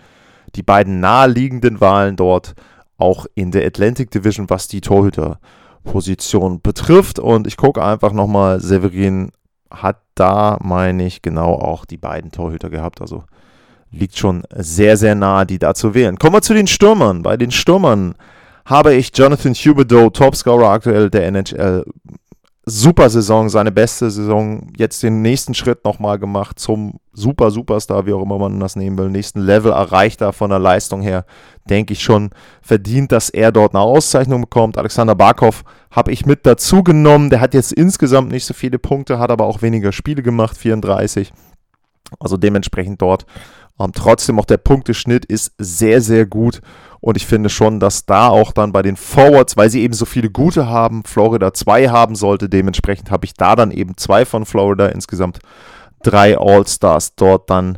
die 0.56 0.64
beiden 0.64 1.00
naheliegenden 1.00 1.82
Wahlen 1.82 2.16
dort 2.16 2.54
auch 2.98 3.26
in 3.34 3.52
der 3.52 3.66
Atlantic 3.66 4.12
Division, 4.12 4.50
was 4.50 4.68
die 4.68 4.82
Torhüter 4.82 5.40
Position 5.84 6.62
betrifft. 6.62 7.20
Und 7.20 7.48
ich 7.48 7.58
gucke 7.58 7.84
einfach 7.84 8.14
nochmal, 8.14 8.60
Severin 8.60 9.32
hat 9.70 10.02
da, 10.16 10.58
meine 10.62 11.06
ich, 11.06 11.22
genau 11.22 11.54
auch 11.54 11.86
die 11.86 11.98
beiden 11.98 12.32
Torhüter 12.32 12.70
gehabt. 12.70 13.02
Also 13.02 13.24
liegt 13.92 14.18
schon 14.18 14.44
sehr, 14.56 14.98
sehr 14.98 15.16
nah, 15.16 15.46
die 15.46 15.60
da 15.60 15.74
zu 15.74 15.94
wählen. 15.94 16.18
Kommen 16.18 16.36
wir 16.36 16.42
zu 16.42 16.54
den 16.54 16.68
Stürmern. 16.68 17.22
Bei 17.22 17.38
den 17.38 17.52
Stürmern 17.52 18.16
habe 18.66 18.94
ich 18.96 19.12
Jonathan 19.16 19.54
Huberdeau, 19.54 20.10
Topscorer 20.10 20.70
aktuell 20.70 21.10
der 21.10 21.28
NHL, 21.28 21.86
super 22.66 23.10
Saison, 23.10 23.50
seine 23.50 23.72
beste 23.72 24.10
Saison, 24.10 24.72
jetzt 24.78 25.04
den 25.04 25.22
nächsten 25.22 25.54
Schritt 25.54 25.84
nochmal 25.84 26.18
gemacht 26.18 26.60
zum 26.60 27.00
Super 27.12 27.52
Superstar, 27.52 28.06
wie 28.06 28.14
auch 28.14 28.22
immer 28.22 28.40
man 28.40 28.60
das 28.60 28.76
nehmen 28.76 28.98
will, 28.98 29.10
nächsten 29.10 29.42
Level 29.42 29.72
erreicht 29.72 30.22
er 30.22 30.32
von 30.32 30.50
der 30.50 30.60
Leistung 30.60 31.02
her, 31.02 31.26
denke 31.70 31.94
ich 31.94 32.02
schon 32.02 32.30
verdient, 32.62 33.12
dass 33.12 33.30
er 33.30 33.52
dort 33.52 33.76
eine 33.76 33.84
Auszeichnung 33.84 34.42
bekommt. 34.42 34.78
Alexander 34.78 35.16
Barkov 35.16 35.64
habe 35.92 36.12
ich 36.12 36.26
mit 36.26 36.46
dazu 36.46 36.84
genommen, 36.84 37.30
der 37.30 37.42
hat 37.42 37.54
jetzt 37.54 37.74
insgesamt 37.74 38.32
nicht 38.32 38.46
so 38.46 38.54
viele 38.54 38.80
Punkte, 38.80 39.20
hat 39.20 39.32
aber 39.32 39.46
auch 39.46 39.62
weniger 39.62 39.92
Spiele 39.92 40.24
gemacht, 40.24 40.58
34. 40.58 41.34
Also 42.20 42.38
dementsprechend 42.38 43.02
dort 43.02 43.26
ähm, 43.80 43.92
trotzdem 43.94 44.40
auch 44.40 44.46
der 44.46 44.58
Punkteschnitt 44.58 45.26
ist 45.26 45.54
sehr, 45.58 46.02
sehr 46.02 46.26
gut. 46.26 46.62
Und 47.00 47.18
ich 47.18 47.26
finde 47.26 47.50
schon, 47.50 47.80
dass 47.80 48.06
da 48.06 48.30
auch 48.30 48.54
dann 48.54 48.72
bei 48.72 48.82
den 48.82 48.96
Forwards, 48.96 49.58
weil 49.58 49.70
sie 49.70 49.82
eben 49.82 49.94
so 49.94 50.06
viele 50.06 50.30
gute 50.30 50.68
haben, 50.68 51.04
Florida 51.04 51.54
zwei 51.54 51.90
haben 51.90 52.16
sollte. 52.16 52.48
Dementsprechend 52.48 53.12
habe 53.12 53.26
ich 53.26 53.34
da 53.34 53.56
dann 53.56 53.72
eben 53.72 53.98
zwei 53.98 54.24
von 54.26 54.46
Florida, 54.46 54.88
insgesamt 54.88 55.40
drei 56.02 56.38
All-Stars 56.38 57.16
dort 57.16 57.50
dann 57.50 57.78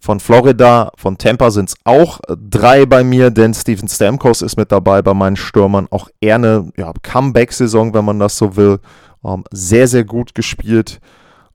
Von 0.00 0.20
Florida, 0.20 0.92
von 0.96 1.18
Tampa 1.18 1.50
sind 1.50 1.70
es 1.70 1.76
auch 1.84 2.20
drei 2.28 2.86
bei 2.86 3.02
mir, 3.02 3.30
denn 3.30 3.52
Steven 3.52 3.88
Stamkos 3.88 4.42
ist 4.42 4.56
mit 4.56 4.70
dabei 4.70 5.02
bei 5.02 5.12
meinen 5.12 5.36
Stürmern. 5.36 5.88
Auch 5.90 6.08
eher 6.20 6.36
eine 6.36 6.70
ja, 6.76 6.92
Comeback-Saison, 7.02 7.94
wenn 7.94 8.04
man 8.04 8.20
das 8.20 8.38
so 8.38 8.54
will. 8.54 8.78
Ähm, 9.24 9.44
sehr, 9.50 9.88
sehr 9.88 10.04
gut 10.04 10.34
gespielt 10.34 11.00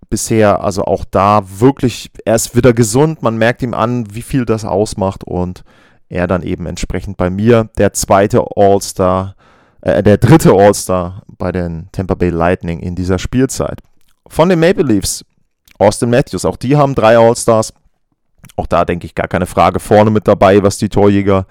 bisher. 0.10 0.64
Also 0.64 0.84
auch 0.86 1.06
da 1.10 1.44
wirklich, 1.60 2.12
er 2.26 2.36
ist 2.36 2.56
wieder 2.56 2.74
gesund. 2.74 3.22
Man 3.22 3.38
merkt 3.38 3.62
ihm 3.62 3.74
an, 3.74 4.14
wie 4.14 4.22
viel 4.22 4.46
das 4.46 4.66
ausmacht 4.66 5.24
und 5.24 5.64
er 6.10 6.28
dann 6.28 6.44
eben 6.44 6.66
entsprechend 6.66 7.18
bei 7.18 7.30
mir 7.30 7.70
der 7.78 7.94
zweite 7.94 8.46
All-Star, 8.56 9.36
äh, 9.82 10.04
der 10.04 10.18
dritte 10.18 10.54
All-Star 10.54 11.24
bei 11.38 11.52
den 11.52 11.90
Tampa 11.92 12.16
Bay 12.16 12.30
Lightning 12.30 12.80
in 12.80 12.96
dieser 12.96 13.20
Spielzeit. 13.20 13.80
Von 14.28 14.50
den 14.50 14.60
Maple 14.60 14.84
Leafs, 14.84 15.26
Austin 15.80 16.10
Matthews, 16.10 16.46
auch 16.46 16.58
die 16.58 16.78
haben 16.78 16.96
drei 16.96 17.18
All-Stars. 17.18 17.74
Auch 18.56 18.68
da 18.68 18.86
denke 18.86 19.06
ich 19.06 19.16
gar 19.16 19.28
keine 19.28 19.46
Frage 19.46 19.80
vorne 19.80 20.12
mit 20.12 20.28
dabei, 20.28 20.62
was 20.62 20.78
die 20.78 20.90
Torjäger 20.90 21.48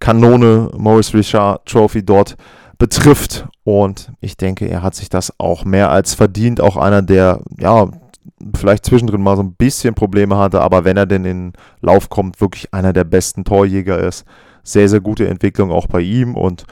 Kanone 0.00 0.70
Maurice 0.76 1.14
Richard 1.14 1.64
Trophy 1.66 2.04
dort 2.04 2.36
betrifft. 2.78 3.46
Und 3.64 4.12
ich 4.20 4.36
denke, 4.36 4.68
er 4.68 4.82
hat 4.82 4.94
sich 4.94 5.08
das 5.08 5.32
auch 5.38 5.64
mehr 5.64 5.90
als 5.90 6.14
verdient. 6.14 6.60
Auch 6.60 6.76
einer, 6.76 7.02
der 7.02 7.40
ja 7.58 7.88
vielleicht 8.54 8.84
zwischendrin 8.84 9.22
mal 9.22 9.36
so 9.36 9.42
ein 9.42 9.54
bisschen 9.54 9.94
Probleme 9.94 10.36
hatte, 10.36 10.60
aber 10.60 10.84
wenn 10.84 10.96
er 10.96 11.06
denn 11.06 11.24
in 11.24 11.52
Lauf 11.80 12.10
kommt, 12.10 12.40
wirklich 12.40 12.72
einer 12.74 12.92
der 12.92 13.04
besten 13.04 13.44
Torjäger 13.44 13.98
ist. 13.98 14.24
Sehr, 14.62 14.88
sehr 14.88 15.00
gute 15.00 15.28
Entwicklung 15.28 15.70
auch 15.70 15.86
bei 15.86 16.00
ihm 16.00 16.34
und 16.36 16.64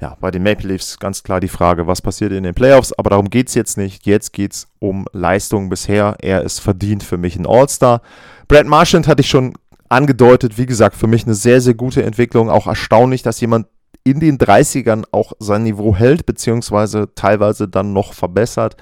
ja, 0.00 0.16
bei 0.18 0.30
den 0.30 0.42
Maple 0.42 0.68
Leafs 0.68 0.98
ganz 0.98 1.22
klar 1.22 1.40
die 1.40 1.48
Frage, 1.48 1.86
was 1.86 2.00
passiert 2.00 2.32
in 2.32 2.42
den 2.42 2.54
Playoffs, 2.54 2.92
aber 2.94 3.10
darum 3.10 3.28
geht 3.28 3.48
es 3.48 3.54
jetzt 3.54 3.76
nicht. 3.76 4.06
Jetzt 4.06 4.32
geht 4.32 4.52
es 4.52 4.68
um 4.78 5.04
Leistung 5.12 5.68
bisher. 5.68 6.16
Er 6.20 6.42
ist 6.42 6.60
verdient 6.60 7.02
für 7.02 7.18
mich 7.18 7.36
ein 7.36 7.46
All-Star. 7.46 8.00
Brad 8.48 8.66
Marchand 8.66 9.06
hatte 9.06 9.20
ich 9.20 9.28
schon 9.28 9.54
angedeutet, 9.90 10.56
wie 10.56 10.66
gesagt, 10.66 10.96
für 10.96 11.06
mich 11.06 11.26
eine 11.26 11.34
sehr, 11.34 11.60
sehr 11.60 11.74
gute 11.74 12.02
Entwicklung. 12.02 12.48
Auch 12.48 12.66
erstaunlich, 12.66 13.22
dass 13.22 13.40
jemand 13.40 13.66
in 14.10 14.20
den 14.20 14.38
30ern 14.38 15.04
auch 15.12 15.32
sein 15.38 15.62
Niveau 15.62 15.94
hält, 15.94 16.26
beziehungsweise 16.26 17.14
teilweise 17.14 17.68
dann 17.68 17.92
noch 17.92 18.12
verbessert. 18.12 18.76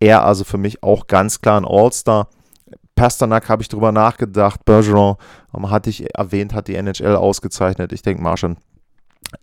Er 0.00 0.24
also 0.24 0.44
für 0.44 0.58
mich 0.58 0.82
auch 0.82 1.06
ganz 1.06 1.40
klar 1.40 1.60
ein 1.60 1.66
All-Star. 1.66 2.28
Pasternak 2.94 3.48
habe 3.48 3.62
ich 3.62 3.68
drüber 3.68 3.92
nachgedacht. 3.92 4.64
Bergeron 4.64 5.16
ähm, 5.54 5.70
hatte 5.70 5.90
ich 5.90 6.14
erwähnt, 6.14 6.54
hat 6.54 6.68
die 6.68 6.74
NHL 6.74 7.16
ausgezeichnet. 7.16 7.92
Ich 7.92 8.02
denke, 8.02 8.22
Marchand 8.22 8.58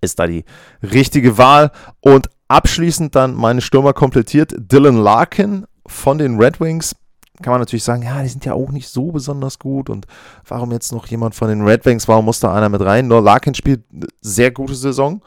ist 0.01 0.19
da 0.19 0.27
die 0.27 0.43
richtige 0.81 1.37
Wahl. 1.37 1.71
Und 2.01 2.29
abschließend 2.47 3.15
dann 3.15 3.35
meine 3.35 3.61
Stürmer 3.61 3.93
komplettiert. 3.93 4.53
Dylan 4.57 4.97
Larkin 4.97 5.65
von 5.85 6.17
den 6.17 6.37
Red 6.37 6.59
Wings. 6.59 6.95
Kann 7.41 7.51
man 7.51 7.61
natürlich 7.61 7.83
sagen, 7.83 8.03
ja, 8.03 8.21
die 8.21 8.29
sind 8.29 8.45
ja 8.45 8.53
auch 8.53 8.69
nicht 8.69 8.87
so 8.87 9.11
besonders 9.11 9.57
gut. 9.57 9.89
Und 9.89 10.05
warum 10.47 10.71
jetzt 10.71 10.91
noch 10.91 11.07
jemand 11.07 11.33
von 11.33 11.49
den 11.49 11.63
Red 11.63 11.85
Wings? 11.85 12.07
Warum 12.07 12.25
muss 12.25 12.39
da 12.39 12.53
einer 12.53 12.69
mit 12.69 12.81
rein? 12.81 13.07
Nur 13.07 13.21
Larkin 13.21 13.55
spielt 13.55 13.83
eine 13.91 14.07
sehr 14.21 14.51
gute 14.51 14.75
Saison. 14.75 15.21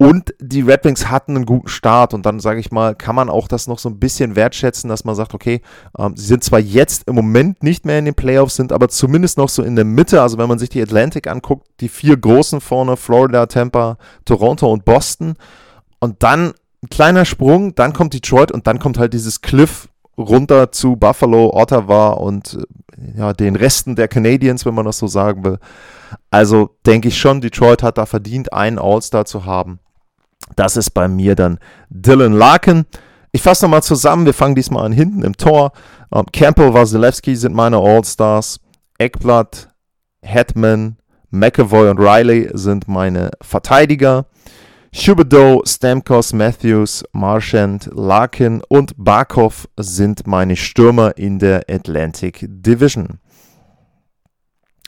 Und 0.00 0.32
die 0.40 0.60
Red 0.60 0.84
Wings 0.84 1.10
hatten 1.10 1.34
einen 1.34 1.44
guten 1.44 1.66
Start 1.66 2.14
und 2.14 2.24
dann 2.24 2.38
sage 2.38 2.60
ich 2.60 2.70
mal, 2.70 2.94
kann 2.94 3.16
man 3.16 3.28
auch 3.28 3.48
das 3.48 3.66
noch 3.66 3.80
so 3.80 3.88
ein 3.88 3.98
bisschen 3.98 4.36
wertschätzen, 4.36 4.88
dass 4.88 5.04
man 5.04 5.16
sagt, 5.16 5.34
okay, 5.34 5.60
ähm, 5.98 6.16
sie 6.16 6.26
sind 6.26 6.44
zwar 6.44 6.60
jetzt 6.60 7.08
im 7.08 7.16
Moment 7.16 7.64
nicht 7.64 7.84
mehr 7.84 7.98
in 7.98 8.04
den 8.04 8.14
Playoffs, 8.14 8.54
sind 8.54 8.72
aber 8.72 8.88
zumindest 8.88 9.38
noch 9.38 9.48
so 9.48 9.64
in 9.64 9.74
der 9.74 9.84
Mitte. 9.84 10.22
Also 10.22 10.38
wenn 10.38 10.48
man 10.48 10.60
sich 10.60 10.68
die 10.68 10.80
Atlantic 10.80 11.26
anguckt, 11.26 11.66
die 11.80 11.88
vier 11.88 12.16
großen 12.16 12.60
vorne, 12.60 12.96
Florida, 12.96 13.46
Tampa, 13.46 13.98
Toronto 14.24 14.72
und 14.72 14.84
Boston. 14.84 15.34
Und 15.98 16.22
dann 16.22 16.54
ein 16.84 16.90
kleiner 16.90 17.24
Sprung, 17.24 17.74
dann 17.74 17.92
kommt 17.92 18.14
Detroit 18.14 18.52
und 18.52 18.68
dann 18.68 18.78
kommt 18.78 18.98
halt 18.98 19.12
dieses 19.14 19.40
Cliff 19.40 19.88
runter 20.18 20.72
zu 20.72 20.96
Buffalo, 20.96 21.50
Ottawa 21.54 22.10
und 22.10 22.58
äh, 22.96 23.18
ja, 23.18 23.32
den 23.32 23.56
Resten 23.56 23.96
der 23.96 24.08
Canadiens, 24.08 24.66
wenn 24.66 24.74
man 24.74 24.84
das 24.84 24.98
so 24.98 25.06
sagen 25.06 25.44
will. 25.44 25.58
Also 26.30 26.76
denke 26.84 27.08
ich 27.08 27.18
schon, 27.18 27.40
Detroit 27.40 27.82
hat 27.82 27.98
da 27.98 28.06
verdient, 28.06 28.52
einen 28.52 28.78
All-Star 28.78 29.24
zu 29.24 29.44
haben. 29.44 29.78
Das 30.56 30.76
ist 30.76 30.90
bei 30.90 31.08
mir 31.08 31.34
dann 31.34 31.58
Dylan 31.90 32.32
Larkin. 32.32 32.86
Ich 33.32 33.42
fasse 33.42 33.64
nochmal 33.64 33.82
zusammen. 33.82 34.26
Wir 34.26 34.34
fangen 34.34 34.54
diesmal 34.54 34.84
an 34.84 34.92
hinten 34.92 35.22
im 35.22 35.36
Tor. 35.36 35.72
Ähm, 36.12 36.26
Campbell, 36.32 36.74
Wasilewski 36.74 37.36
sind 37.36 37.54
meine 37.54 37.78
All-Stars. 37.78 38.60
Eckblatt, 38.98 39.68
Hetman, 40.22 40.96
McAvoy 41.30 41.90
und 41.90 42.00
Riley 42.00 42.50
sind 42.54 42.88
meine 42.88 43.30
Verteidiger. 43.40 44.26
Shubedo, 44.92 45.62
Stamkos, 45.66 46.32
Matthews, 46.32 47.04
Marchand, 47.12 47.90
Larkin 47.92 48.62
und 48.68 48.94
Barkov 48.96 49.68
sind 49.76 50.26
meine 50.26 50.56
Stürmer 50.56 51.16
in 51.18 51.38
der 51.38 51.64
Atlantic 51.68 52.46
Division. 52.48 53.18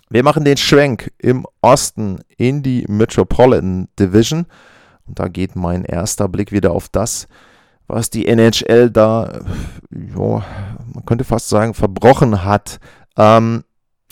Wir 0.08 0.24
machen 0.24 0.44
den 0.44 0.56
Schwenk 0.56 1.12
im 1.18 1.46
Osten 1.60 2.20
in 2.38 2.62
die 2.62 2.84
Metropolitan 2.88 3.88
Division. 3.98 4.46
Und 5.06 5.18
da 5.18 5.28
geht 5.28 5.54
mein 5.54 5.84
erster 5.84 6.28
Blick 6.28 6.50
wieder 6.50 6.72
auf 6.72 6.88
das, 6.88 7.28
was 7.86 8.08
die 8.08 8.26
NHL 8.26 8.90
da, 8.90 9.40
jo, 9.90 10.42
man 10.94 11.04
könnte 11.04 11.24
fast 11.24 11.48
sagen, 11.50 11.74
verbrochen 11.74 12.42
hat. 12.44 12.80
Ähm, 13.18 13.64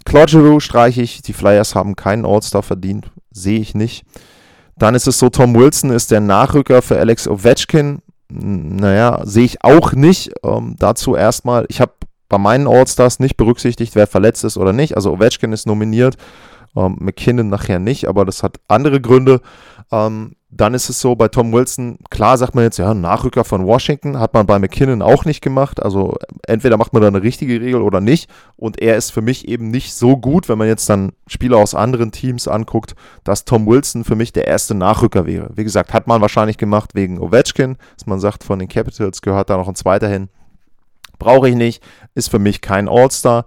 Claude 0.05 0.31
Giroux 0.33 0.61
streiche 0.61 1.01
ich. 1.01 1.23
Die 1.23 1.33
Flyers 1.33 1.75
haben 1.75 1.97
keinen 1.97 2.27
All-Star 2.27 2.63
verdient. 2.63 3.11
Sehe 3.31 3.59
ich 3.59 3.75
nicht. 3.75 4.05
Dann 4.79 4.95
ist 4.95 5.07
es 5.07 5.19
so, 5.19 5.29
Tom 5.29 5.55
Wilson 5.55 5.91
ist 5.91 6.11
der 6.11 6.21
Nachrücker 6.21 6.83
für 6.83 6.99
Alex 6.99 7.27
Ovechkin. 7.27 8.01
Naja, 8.29 9.21
sehe 9.25 9.45
ich 9.45 9.65
auch 9.65 9.93
nicht. 9.93 10.33
Ähm, 10.45 10.77
dazu 10.79 11.17
erstmal, 11.17 11.67
ich 11.69 11.81
habe 11.81 11.93
bei 12.29 12.39
meinen 12.39 12.67
All-Stars 12.67 13.21
nicht 13.21 13.37
berücksichtigt, 13.37 13.95
wer 13.95 14.07
verletzt 14.07 14.45
ist 14.45 14.57
oder 14.57 14.73
nicht. 14.73 14.97
Also 14.97 15.13
Ovechkin 15.13 15.53
ist 15.53 15.67
nominiert, 15.67 16.17
ähm, 16.77 16.97
McKinnon 17.01 17.49
nachher 17.49 17.79
nicht, 17.79 18.07
aber 18.07 18.25
das 18.25 18.43
hat 18.43 18.61
andere 18.69 19.01
Gründe. 19.01 19.41
Ähm, 19.91 20.37
dann 20.51 20.73
ist 20.73 20.89
es 20.89 21.01
so, 21.01 21.15
bei 21.15 21.29
Tom 21.29 21.53
Wilson, 21.53 21.99
klar 22.09 22.39
sagt 22.39 22.55
man 22.55 22.65
jetzt, 22.65 22.79
ja, 22.79 22.95
Nachrücker 22.95 23.45
von 23.45 23.67
Washington, 23.67 24.19
hat 24.19 24.33
man 24.33 24.47
bei 24.47 24.59
McKinnon 24.59 25.03
auch 25.03 25.27
nicht 25.27 25.43
gemacht. 25.43 25.83
Also 25.83 26.17
entweder 26.47 26.79
macht 26.79 26.95
man 26.95 27.03
da 27.03 27.09
eine 27.09 27.23
richtige 27.23 27.61
Regel 27.61 27.83
oder 27.83 28.01
nicht. 28.01 28.31
Und 28.57 28.81
er 28.81 28.97
ist 28.97 29.11
für 29.11 29.21
mich 29.21 29.47
eben 29.47 29.71
nicht 29.71 29.93
so 29.93 30.17
gut, 30.17 30.49
wenn 30.49 30.57
man 30.57 30.67
jetzt 30.67 30.89
dann 30.89 31.13
Spieler 31.27 31.59
aus 31.59 31.75
anderen 31.75 32.13
Teams 32.13 32.49
anguckt, 32.49 32.95
dass 33.25 33.45
Tom 33.45 33.67
Wilson 33.67 34.05
für 34.05 34.17
mich 34.17 34.33
der 34.33 34.47
erste 34.47 34.75
Nachrücker 34.75 35.27
wäre. 35.27 35.51
Wie 35.55 35.65
gesagt, 35.65 35.93
hat 35.93 36.07
man 36.07 36.23
wahrscheinlich 36.23 36.57
gemacht 36.57 36.95
wegen 36.95 37.19
Ovechkin, 37.19 37.77
dass 37.97 38.07
man 38.07 38.19
sagt, 38.19 38.43
von 38.43 38.59
den 38.59 38.69
Capitals 38.69 39.21
gehört 39.21 39.51
da 39.51 39.59
noch 39.59 39.69
ein 39.69 39.75
zweiter 39.75 40.09
hin. 40.09 40.31
Brauche 41.19 41.51
ich 41.51 41.57
nicht, 41.57 41.83
ist 42.15 42.31
für 42.31 42.39
mich 42.39 42.63
kein 42.63 42.89
All-Star. 42.89 43.45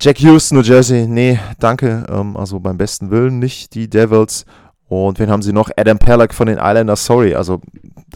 Jack 0.00 0.18
Hughes, 0.18 0.50
New 0.50 0.62
Jersey, 0.62 1.06
nee, 1.06 1.38
danke. 1.60 2.04
Ähm, 2.08 2.36
also 2.36 2.58
beim 2.58 2.76
besten 2.76 3.10
Willen 3.10 3.38
nicht 3.38 3.74
die 3.74 3.88
Devils. 3.88 4.44
Und 4.88 5.18
wen 5.18 5.30
haben 5.30 5.42
sie 5.42 5.52
noch? 5.52 5.70
Adam 5.76 5.98
Pellock 5.98 6.34
von 6.34 6.46
den 6.46 6.58
Islanders, 6.58 7.06
sorry. 7.06 7.34
Also 7.34 7.60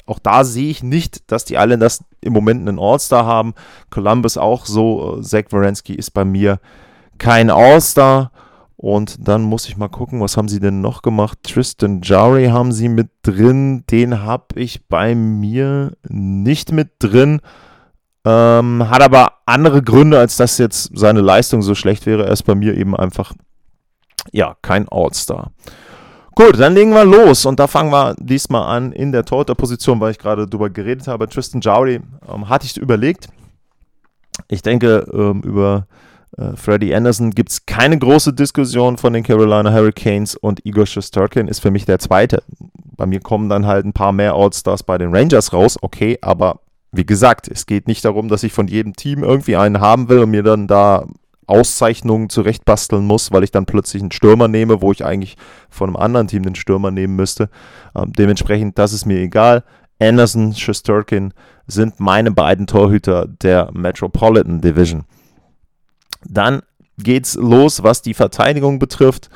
auch 0.06 0.18
da 0.18 0.44
sehe 0.44 0.70
ich 0.70 0.82
nicht, 0.82 1.30
dass 1.30 1.44
die 1.44 1.54
Islanders 1.54 2.04
im 2.20 2.32
Moment 2.32 2.68
einen 2.68 2.78
All-Star 2.78 3.24
haben. 3.24 3.54
Columbus 3.90 4.36
auch 4.36 4.66
so. 4.66 5.20
Zach 5.22 5.44
Wierenski 5.50 5.94
ist 5.94 6.10
bei 6.10 6.24
mir 6.24 6.60
kein 7.18 7.50
All-Star. 7.50 8.30
Und 8.76 9.26
dann 9.26 9.42
muss 9.42 9.68
ich 9.68 9.76
mal 9.76 9.88
gucken, 9.88 10.20
was 10.20 10.36
haben 10.36 10.48
sie 10.48 10.60
denn 10.60 10.80
noch 10.80 11.02
gemacht? 11.02 11.38
Tristan 11.42 12.00
Jari 12.02 12.46
haben 12.46 12.70
sie 12.70 12.88
mit 12.88 13.08
drin. 13.22 13.84
Den 13.90 14.22
habe 14.22 14.44
ich 14.54 14.86
bei 14.86 15.16
mir 15.16 15.92
nicht 16.08 16.70
mit 16.70 16.90
drin. 17.00 17.40
Ähm, 18.24 18.88
hat 18.88 19.02
aber 19.02 19.32
andere 19.46 19.82
Gründe, 19.82 20.18
als 20.18 20.36
dass 20.36 20.58
jetzt 20.58 20.90
seine 20.94 21.22
Leistung 21.22 21.62
so 21.62 21.74
schlecht 21.74 22.06
wäre. 22.06 22.26
Er 22.26 22.32
ist 22.32 22.44
bei 22.44 22.54
mir 22.54 22.76
eben 22.76 22.94
einfach, 22.94 23.32
ja, 24.30 24.56
kein 24.62 24.86
All-Star. 24.88 25.50
Gut, 26.38 26.60
dann 26.60 26.72
legen 26.72 26.92
wir 26.92 27.04
los 27.04 27.46
und 27.46 27.58
da 27.58 27.66
fangen 27.66 27.90
wir 27.90 28.14
diesmal 28.16 28.76
an 28.76 28.92
in 28.92 29.10
der 29.10 29.24
Torhüter-Position, 29.24 29.98
weil 29.98 30.12
ich 30.12 30.18
gerade 30.18 30.46
drüber 30.46 30.70
geredet 30.70 31.08
habe. 31.08 31.28
Tristan 31.28 31.60
Jowry 31.60 31.98
ähm, 32.32 32.48
hatte 32.48 32.64
ich 32.64 32.76
überlegt. 32.76 33.28
Ich 34.46 34.62
denke, 34.62 35.04
ähm, 35.12 35.42
über 35.42 35.88
äh, 36.36 36.54
Freddie 36.54 36.94
Anderson 36.94 37.32
gibt 37.32 37.50
es 37.50 37.66
keine 37.66 37.98
große 37.98 38.34
Diskussion 38.34 38.98
von 38.98 39.14
den 39.14 39.24
Carolina 39.24 39.72
Hurricanes 39.72 40.36
und 40.36 40.64
Igor 40.64 40.86
Shesterkin 40.86 41.48
ist 41.48 41.58
für 41.58 41.72
mich 41.72 41.86
der 41.86 41.98
Zweite. 41.98 42.44
Bei 42.96 43.06
mir 43.06 43.18
kommen 43.18 43.48
dann 43.48 43.66
halt 43.66 43.84
ein 43.84 43.92
paar 43.92 44.12
mehr 44.12 44.34
All-Stars 44.34 44.84
bei 44.84 44.96
den 44.96 45.12
Rangers 45.12 45.52
raus, 45.52 45.76
okay, 45.82 46.18
aber 46.22 46.60
wie 46.92 47.04
gesagt, 47.04 47.48
es 47.48 47.66
geht 47.66 47.88
nicht 47.88 48.04
darum, 48.04 48.28
dass 48.28 48.44
ich 48.44 48.52
von 48.52 48.68
jedem 48.68 48.94
Team 48.94 49.24
irgendwie 49.24 49.56
einen 49.56 49.80
haben 49.80 50.08
will 50.08 50.20
und 50.20 50.30
mir 50.30 50.44
dann 50.44 50.68
da 50.68 51.04
Auszeichnungen 51.48 52.28
zurechtbasteln 52.28 53.06
muss, 53.06 53.32
weil 53.32 53.44
ich 53.44 53.50
dann 53.50 53.66
plötzlich 53.66 54.02
einen 54.02 54.12
Stürmer 54.12 54.48
nehme, 54.48 54.82
wo 54.82 54.92
ich 54.92 55.04
eigentlich 55.04 55.36
von 55.70 55.88
einem 55.88 55.96
anderen 55.96 56.28
Team 56.28 56.42
den 56.42 56.54
Stürmer 56.54 56.90
nehmen 56.90 57.16
müsste. 57.16 57.48
Ähm, 57.96 58.12
dementsprechend, 58.12 58.78
das 58.78 58.92
ist 58.92 59.06
mir 59.06 59.18
egal. 59.18 59.64
Anderson, 60.00 60.54
Shesterkin 60.54 61.32
sind 61.66 62.00
meine 62.00 62.30
beiden 62.30 62.66
Torhüter 62.66 63.26
der 63.26 63.70
Metropolitan 63.72 64.60
Division. 64.60 65.04
Dann 66.24 66.62
geht's 66.98 67.34
los, 67.34 67.82
was 67.82 68.02
die 68.02 68.14
Verteidigung 68.14 68.78
betrifft. 68.78 69.28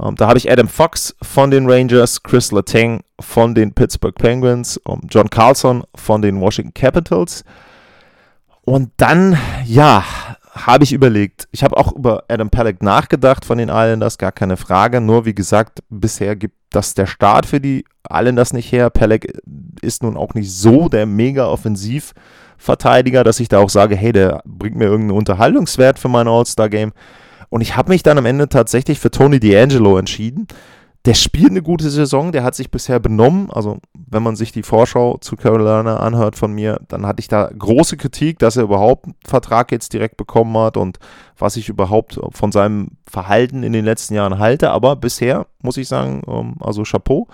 Ähm, 0.00 0.14
da 0.16 0.28
habe 0.28 0.38
ich 0.38 0.50
Adam 0.50 0.68
Fox 0.68 1.14
von 1.22 1.50
den 1.50 1.70
Rangers, 1.70 2.22
Chris 2.22 2.52
Letang 2.52 3.00
von 3.20 3.54
den 3.54 3.72
Pittsburgh 3.72 4.14
Penguins, 4.14 4.76
um, 4.78 5.00
John 5.08 5.30
Carlson 5.30 5.84
von 5.94 6.22
den 6.22 6.40
Washington 6.40 6.74
Capitals. 6.74 7.44
Und 8.62 8.90
dann, 8.96 9.38
ja, 9.64 10.04
habe 10.56 10.84
ich 10.84 10.92
überlegt. 10.92 11.48
Ich 11.52 11.62
habe 11.62 11.76
auch 11.76 11.92
über 11.92 12.24
Adam 12.28 12.50
Pelleck 12.50 12.82
nachgedacht 12.82 13.44
von 13.44 13.58
den 13.58 13.68
Islanders, 13.68 14.18
gar 14.18 14.32
keine 14.32 14.56
Frage. 14.56 15.00
Nur 15.00 15.24
wie 15.24 15.34
gesagt, 15.34 15.80
bisher 15.90 16.36
gibt 16.36 16.56
das 16.70 16.94
der 16.94 17.06
Start 17.06 17.46
für 17.46 17.60
die 17.60 17.84
Islanders 18.08 18.52
nicht 18.52 18.72
her. 18.72 18.90
Pelleck 18.90 19.40
ist 19.82 20.02
nun 20.02 20.16
auch 20.16 20.34
nicht 20.34 20.52
so 20.52 20.88
der 20.88 21.06
mega 21.06 21.46
Offensivverteidiger, 21.46 23.24
dass 23.24 23.40
ich 23.40 23.48
da 23.48 23.58
auch 23.58 23.70
sage, 23.70 23.96
hey, 23.96 24.12
der 24.12 24.42
bringt 24.44 24.76
mir 24.76 24.86
irgendeinen 24.86 25.18
Unterhaltungswert 25.18 25.98
für 25.98 26.08
mein 26.08 26.28
All-Star-Game. 26.28 26.92
Und 27.48 27.60
ich 27.60 27.76
habe 27.76 27.90
mich 27.90 28.02
dann 28.02 28.18
am 28.18 28.26
Ende 28.26 28.48
tatsächlich 28.48 28.98
für 28.98 29.10
Tony 29.10 29.36
D'Angelo 29.36 29.98
entschieden 29.98 30.46
der 31.06 31.14
spielt 31.14 31.50
eine 31.50 31.62
gute 31.62 31.88
Saison, 31.88 32.32
der 32.32 32.42
hat 32.42 32.56
sich 32.56 32.72
bisher 32.72 32.98
benommen. 32.98 33.48
Also, 33.52 33.78
wenn 33.94 34.24
man 34.24 34.34
sich 34.34 34.50
die 34.50 34.64
Vorschau 34.64 35.18
zu 35.18 35.36
Carolina 35.36 35.98
anhört 35.98 36.34
von 36.34 36.52
mir, 36.52 36.80
dann 36.88 37.06
hatte 37.06 37.20
ich 37.20 37.28
da 37.28 37.48
große 37.56 37.96
Kritik, 37.96 38.40
dass 38.40 38.56
er 38.56 38.64
überhaupt 38.64 39.04
einen 39.04 39.14
Vertrag 39.24 39.70
jetzt 39.70 39.92
direkt 39.92 40.16
bekommen 40.16 40.56
hat 40.58 40.76
und 40.76 40.98
was 41.38 41.56
ich 41.56 41.68
überhaupt 41.68 42.18
von 42.32 42.50
seinem 42.50 42.88
Verhalten 43.08 43.62
in 43.62 43.72
den 43.72 43.84
letzten 43.84 44.14
Jahren 44.14 44.40
halte. 44.40 44.70
Aber 44.70 44.96
bisher 44.96 45.46
muss 45.62 45.76
ich 45.76 45.86
sagen, 45.86 46.22
ähm, 46.26 46.56
also 46.58 46.82
Chapeau, 46.82 47.28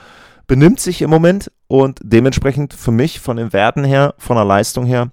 benimmt 0.46 0.78
sich 0.78 1.00
im 1.00 1.08
Moment 1.08 1.50
und 1.66 1.98
dementsprechend 2.02 2.74
für 2.74 2.92
mich 2.92 3.20
von 3.20 3.38
den 3.38 3.54
Werten 3.54 3.84
her, 3.84 4.14
von 4.18 4.36
der 4.36 4.44
Leistung 4.44 4.84
her, 4.84 5.12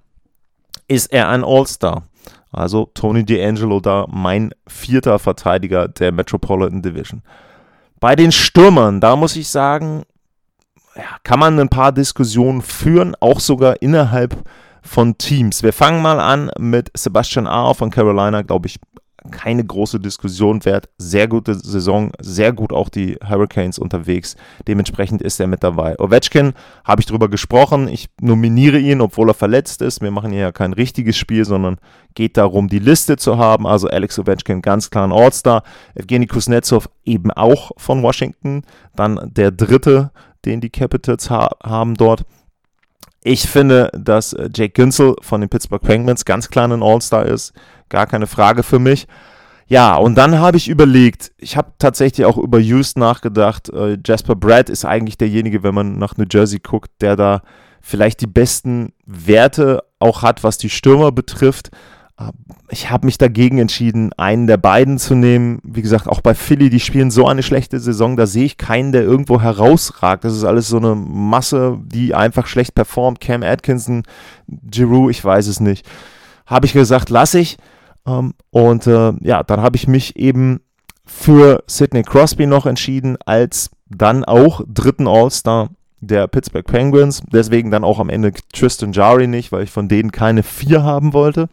ist 0.89 1.13
er 1.13 1.29
ein 1.29 1.45
All-Star. 1.45 2.03
Also 2.51 2.89
Tony 2.93 3.21
D'Angelo 3.21 3.79
da 3.79 4.05
mein 4.09 4.53
vierter 4.67 5.17
Verteidiger 5.17 5.87
der 5.87 6.11
Metropolitan 6.11 6.81
Division. 6.81 7.21
Bei 7.99 8.15
den 8.15 8.31
Stürmern, 8.31 9.01
da 9.01 9.15
muss 9.15 9.35
ich 9.35 9.47
sagen, 9.49 10.03
ja, 10.95 11.17
kann 11.23 11.39
man 11.39 11.59
ein 11.59 11.69
paar 11.69 11.91
Diskussionen 11.91 12.61
führen, 12.61 13.15
auch 13.19 13.39
sogar 13.39 13.81
innerhalb 13.81 14.35
von 14.81 15.17
Teams. 15.17 15.63
Wir 15.63 15.73
fangen 15.73 16.01
mal 16.01 16.19
an 16.19 16.51
mit 16.57 16.89
Sebastian 16.95 17.47
Ahr 17.47 17.75
von 17.75 17.89
Carolina, 17.89 18.41
glaube 18.41 18.67
ich, 18.67 18.79
keine 19.31 19.63
große 19.63 19.99
Diskussion 19.99 20.63
wert. 20.65 20.89
Sehr 20.97 21.27
gute 21.27 21.55
Saison, 21.55 22.11
sehr 22.19 22.53
gut 22.53 22.73
auch 22.73 22.89
die 22.89 23.17
Hurricanes 23.27 23.79
unterwegs. 23.79 24.35
Dementsprechend 24.67 25.21
ist 25.21 25.39
er 25.39 25.47
mit 25.47 25.63
dabei. 25.63 25.99
Ovechkin 25.99 26.53
habe 26.83 27.01
ich 27.01 27.07
drüber 27.07 27.29
gesprochen. 27.29 27.87
Ich 27.87 28.09
nominiere 28.21 28.79
ihn, 28.79 29.01
obwohl 29.01 29.29
er 29.29 29.33
verletzt 29.33 29.81
ist. 29.81 30.01
Wir 30.01 30.11
machen 30.11 30.31
hier 30.31 30.41
ja 30.41 30.51
kein 30.51 30.73
richtiges 30.73 31.17
Spiel, 31.17 31.45
sondern 31.45 31.77
geht 32.15 32.37
darum, 32.37 32.67
die 32.67 32.79
Liste 32.79 33.17
zu 33.17 33.37
haben. 33.37 33.67
Also 33.67 33.87
Alex 33.87 34.19
Ovechkin 34.19 34.61
ganz 34.61 34.89
klar 34.89 35.07
ein 35.07 35.11
All-Star. 35.11 35.63
Evgeny 35.95 36.27
Kuznetsov 36.27 36.89
eben 37.05 37.31
auch 37.31 37.71
von 37.77 38.03
Washington. 38.03 38.63
Dann 38.95 39.19
der 39.33 39.51
dritte, 39.51 40.11
den 40.45 40.61
die 40.61 40.69
Capitals 40.69 41.29
ha 41.29 41.49
haben 41.63 41.95
dort. 41.95 42.25
Ich 43.21 43.47
finde, 43.47 43.91
dass 43.93 44.35
Jake 44.53 44.69
Günsel 44.69 45.15
von 45.21 45.41
den 45.41 45.49
Pittsburgh 45.49 45.81
Penguins 45.81 46.23
ganz 46.23 46.49
klar 46.49 46.67
ein 46.67 46.83
All-Star 46.83 47.25
ist 47.25 47.53
gar 47.89 48.07
keine 48.07 48.27
Frage 48.27 48.63
für 48.63 48.79
mich. 48.79 49.07
Ja, 49.67 49.95
und 49.95 50.15
dann 50.15 50.39
habe 50.39 50.57
ich 50.57 50.67
überlegt, 50.67 51.31
ich 51.37 51.55
habe 51.57 51.73
tatsächlich 51.77 52.25
auch 52.25 52.37
über 52.37 52.57
Houston 52.59 53.01
nachgedacht. 53.01 53.69
Äh, 53.69 53.97
Jasper 54.03 54.35
Brad 54.35 54.69
ist 54.69 54.85
eigentlich 54.85 55.17
derjenige, 55.17 55.61
wenn 55.61 55.75
man 55.75 55.99
nach 55.99 56.17
New 56.17 56.25
Jersey 56.29 56.59
guckt, 56.59 56.89
der 57.01 57.15
da 57.15 57.41
vielleicht 57.81 58.21
die 58.21 58.27
besten 58.27 58.93
Werte 59.05 59.83
auch 59.99 60.23
hat, 60.23 60.43
was 60.43 60.57
die 60.57 60.69
Stürmer 60.71 61.11
betrifft. 61.11 61.69
Ich 62.69 62.89
habe 62.89 63.05
mich 63.05 63.17
dagegen 63.17 63.59
entschieden, 63.59 64.11
einen 64.17 64.45
der 64.45 64.57
beiden 64.57 64.97
zu 64.97 65.15
nehmen. 65.15 65.59
Wie 65.63 65.81
gesagt, 65.81 66.07
auch 66.07 66.21
bei 66.21 66.35
Philly, 66.35 66.69
die 66.69 66.79
spielen 66.79 67.11
so 67.11 67.27
eine 67.27 67.43
schlechte 67.43 67.79
Saison, 67.79 68.17
da 68.17 68.27
sehe 68.27 68.45
ich 68.45 68.57
keinen, 68.57 68.91
der 68.91 69.03
irgendwo 69.03 69.41
herausragt. 69.41 70.23
Das 70.23 70.33
ist 70.33 70.43
alles 70.43 70.67
so 70.67 70.77
eine 70.77 70.95
Masse, 70.95 71.79
die 71.81 72.13
einfach 72.13 72.47
schlecht 72.47 72.75
performt. 72.75 73.21
Cam 73.21 73.41
Atkinson, 73.41 74.03
Giroux, 74.47 75.09
ich 75.09 75.23
weiß 75.23 75.47
es 75.47 75.59
nicht. 75.59 75.85
Habe 76.45 76.65
ich 76.65 76.73
gesagt, 76.73 77.09
lasse 77.09 77.39
ich. 77.39 77.57
Ähm, 78.05 78.33
und 78.51 78.85
äh, 78.87 79.13
ja, 79.21 79.43
dann 79.43 79.61
habe 79.61 79.77
ich 79.77 79.87
mich 79.87 80.15
eben 80.17 80.59
für 81.05 81.63
Sidney 81.67 82.03
Crosby 82.03 82.45
noch 82.45 82.65
entschieden, 82.65 83.17
als 83.25 83.71
dann 83.87 84.23
auch 84.25 84.61
dritten 84.67 85.07
All-Star 85.07 85.69
der 86.01 86.27
Pittsburgh 86.27 86.65
Penguins. 86.65 87.21
Deswegen 87.31 87.71
dann 87.71 87.83
auch 87.83 87.99
am 87.99 88.09
Ende 88.09 88.33
Tristan 88.53 88.93
Jari 88.93 89.27
nicht, 89.27 89.51
weil 89.51 89.63
ich 89.63 89.71
von 89.71 89.87
denen 89.87 90.11
keine 90.11 90.43
vier 90.43 90.83
haben 90.83 91.13
wollte. 91.13 91.49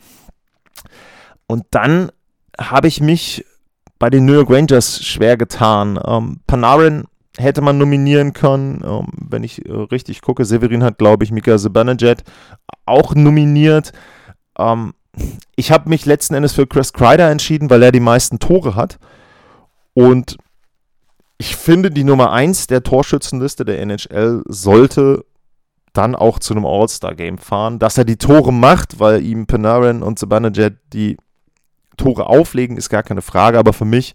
Und 1.47 1.65
dann 1.71 2.11
habe 2.59 2.89
ich 2.89 3.01
mich 3.01 3.45
bei 3.99 4.11
den 4.11 4.25
New 4.25 4.35
York 4.35 4.51
Rangers 4.51 5.05
schwer 5.05 5.37
getan. 5.37 5.99
Ähm, 6.05 6.41
Panarin 6.47 7.05
hätte 7.39 7.61
man 7.61 7.79
nominieren 7.79 8.33
können, 8.33 8.83
ähm, 8.85 9.09
wenn 9.29 9.45
ich 9.45 9.67
äh, 9.67 9.73
richtig 9.73 10.23
gucke. 10.23 10.45
Severin 10.45 10.85
hat, 10.85 10.99
glaube 10.99 11.25
ich, 11.25 11.33
Mika 11.33 11.57
Zibanejad 11.57 12.25
auch 12.85 13.15
nominiert. 13.15 13.93
Ähm, 14.59 14.95
ich 15.55 15.73
habe 15.73 15.89
mich 15.89 16.05
letzten 16.05 16.35
Endes 16.35 16.53
für 16.53 16.67
Chris 16.67 16.93
Kreider 16.93 17.31
entschieden, 17.31 17.71
weil 17.71 17.83
er 17.83 17.93
die 17.93 18.01
meisten 18.01 18.39
Tore 18.39 18.75
hat. 18.75 18.99
Und 19.95 20.37
ich 21.39 21.57
finde, 21.57 21.91
die 21.91 22.05
Nummer 22.05 22.33
1 22.33 22.67
der 22.67 22.83
Torschützenliste 22.83 23.65
der 23.65 23.81
NHL 23.81 24.43
sollte 24.47 25.25
dann 25.93 26.15
auch 26.15 26.39
zu 26.39 26.53
einem 26.53 26.67
All-Star-Game 26.67 27.39
fahren. 27.39 27.79
Dass 27.79 27.97
er 27.97 28.05
die 28.05 28.17
Tore 28.17 28.53
macht, 28.53 29.01
weil 29.01 29.25
ihm 29.25 29.47
Panarin 29.47 30.03
und 30.03 30.19
Zibanejad 30.19 30.75
die 30.93 31.17
Tore 31.97 32.27
auflegen, 32.27 32.77
ist 32.77 32.91
gar 32.91 33.03
keine 33.03 33.23
Frage. 33.23 33.59
Aber 33.59 33.73
für 33.73 33.85
mich 33.85 34.15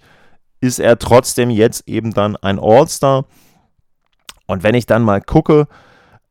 ist 0.59 0.79
er 0.79 0.99
trotzdem 0.99 1.49
jetzt 1.49 1.87
eben 1.87 2.13
dann 2.13 2.35
ein 2.37 2.59
All-Star. 2.59 3.25
Und 4.47 4.63
wenn 4.63 4.75
ich 4.75 4.85
dann 4.85 5.03
mal 5.03 5.21
gucke, 5.21 5.67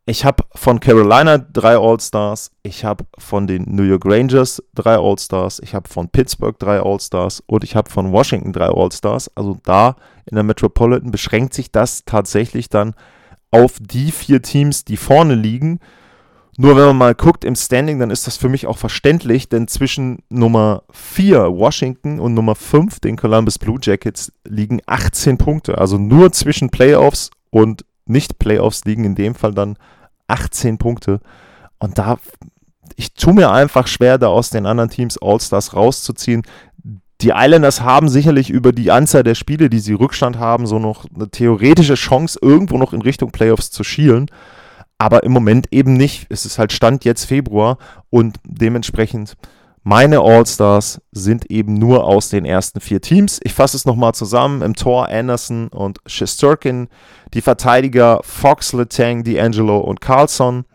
ich 0.07 0.25
habe 0.25 0.45
von 0.55 0.81
Carolina 0.81 1.39
drei 1.39 1.77
All-Stars, 1.77 2.51
ich 2.63 2.85
habe 2.85 3.05
von 3.19 3.47
den 3.47 3.65
New 3.69 3.83
York 3.83 4.05
Rangers 4.05 4.63
drei 4.75 4.97
All-Stars, 4.97 5.61
ich 5.63 5.75
habe 5.75 5.89
von 5.89 6.09
Pittsburgh 6.09 6.59
drei 6.59 6.81
All-Stars 6.81 7.43
und 7.47 7.65
ich 7.65 7.77
habe 7.77 7.91
von 7.91 8.11
Washington 8.11 8.53
drei 8.53 8.69
All-Stars. 8.69 9.31
Also 9.37 9.59
da 9.65 9.97
in 10.27 10.35
der 10.35 10.45
Metropolitan 10.45 11.11
beschränkt 11.11 11.55
sich 11.55 11.71
das 11.71 12.05
tatsächlich 12.05 12.69
dann 12.69 12.95
auf 13.51 13.75
die 13.81 14.11
vier 14.11 14.43
Teams, 14.43 14.85
die 14.85 14.97
vorne 14.97 15.35
liegen. 15.35 15.81
Nur 16.63 16.77
wenn 16.77 16.85
man 16.85 16.99
mal 16.99 17.15
guckt 17.15 17.47
im 17.47 17.55
Standing, 17.55 18.01
dann 18.01 18.11
ist 18.11 18.27
das 18.27 18.37
für 18.37 18.51
mich 18.51 18.67
auch 18.67 18.77
verständlich, 18.77 19.49
denn 19.49 19.67
zwischen 19.67 20.19
Nummer 20.29 20.83
4 20.93 21.57
Washington 21.57 22.21
und 22.21 22.35
Nummer 22.35 22.55
5 22.55 23.01
den 23.01 23.17
Columbus 23.17 23.59
Blue 23.59 23.79
Jackets 23.81 24.31
liegen 24.47 24.83
18 24.85 25.39
Punkte. 25.39 25.79
Also 25.79 25.97
nur 25.97 26.33
zwischen 26.33 26.69
Playoffs 26.69 27.31
und 27.49 27.87
Nicht-Playoffs 28.05 28.85
liegen 28.85 29.05
in 29.05 29.15
dem 29.15 29.35
Fall 29.35 29.55
dann 29.55 29.79
18 30.29 30.77
Punkte. 30.77 31.21
Und 31.79 31.97
da, 31.97 32.19
ich 32.95 33.15
tue 33.15 33.33
mir 33.33 33.51
einfach 33.51 33.87
schwer, 33.87 34.19
da 34.19 34.27
aus 34.27 34.51
den 34.51 34.67
anderen 34.67 34.91
Teams 34.91 35.17
All-Stars 35.17 35.75
rauszuziehen. 35.75 36.43
Die 37.23 37.33
Islanders 37.35 37.81
haben 37.81 38.11
sicherlich 38.11 38.51
über 38.51 38.73
die 38.73 38.91
Anzahl 38.91 39.23
der 39.23 39.35
Spiele, 39.35 39.71
die 39.71 39.81
sie 39.81 39.95
Rückstand 39.95 40.39
haben, 40.39 40.67
so 40.67 40.79
noch 40.79 41.07
eine 41.15 41.31
theoretische 41.31 41.95
Chance, 41.95 42.39
irgendwo 42.43 42.77
noch 42.77 42.93
in 42.93 43.01
Richtung 43.01 43.31
Playoffs 43.31 43.71
zu 43.71 43.83
schielen. 43.83 44.31
Aber 45.01 45.23
im 45.23 45.33
Moment 45.33 45.69
eben 45.71 45.95
nicht. 45.95 46.27
Es 46.29 46.45
ist 46.45 46.59
halt 46.59 46.75
Stand 46.75 47.07
jetzt 47.07 47.25
Februar 47.25 47.79
und 48.11 48.37
dementsprechend 48.45 49.35
meine 49.83 50.21
All-Stars 50.21 51.01
sind 51.11 51.51
eben 51.51 51.73
nur 51.73 52.05
aus 52.05 52.29
den 52.29 52.45
ersten 52.45 52.81
vier 52.81 53.01
Teams. 53.01 53.41
Ich 53.43 53.55
fasse 53.55 53.79
es 53.79 53.87
nochmal 53.87 54.13
zusammen. 54.13 54.61
Im 54.61 54.75
Tor 54.75 55.09
Anderson 55.09 55.69
und 55.69 56.01
Shesterkin. 56.05 56.89
Die 57.33 57.41
Verteidiger 57.41 58.21
Fox, 58.23 58.75
Letang, 58.75 59.23
D'Angelo 59.23 59.79
und 59.79 60.03
Carlson. 60.03 60.67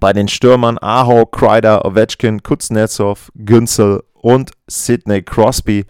Bei 0.00 0.12
den 0.12 0.26
Stürmern 0.26 0.76
Aho, 0.80 1.24
Kreider, 1.24 1.84
Ovechkin, 1.84 2.42
Kuznetsov, 2.42 3.30
Günzel 3.36 4.02
und 4.14 4.50
Sidney 4.66 5.22
Crosby. 5.22 5.84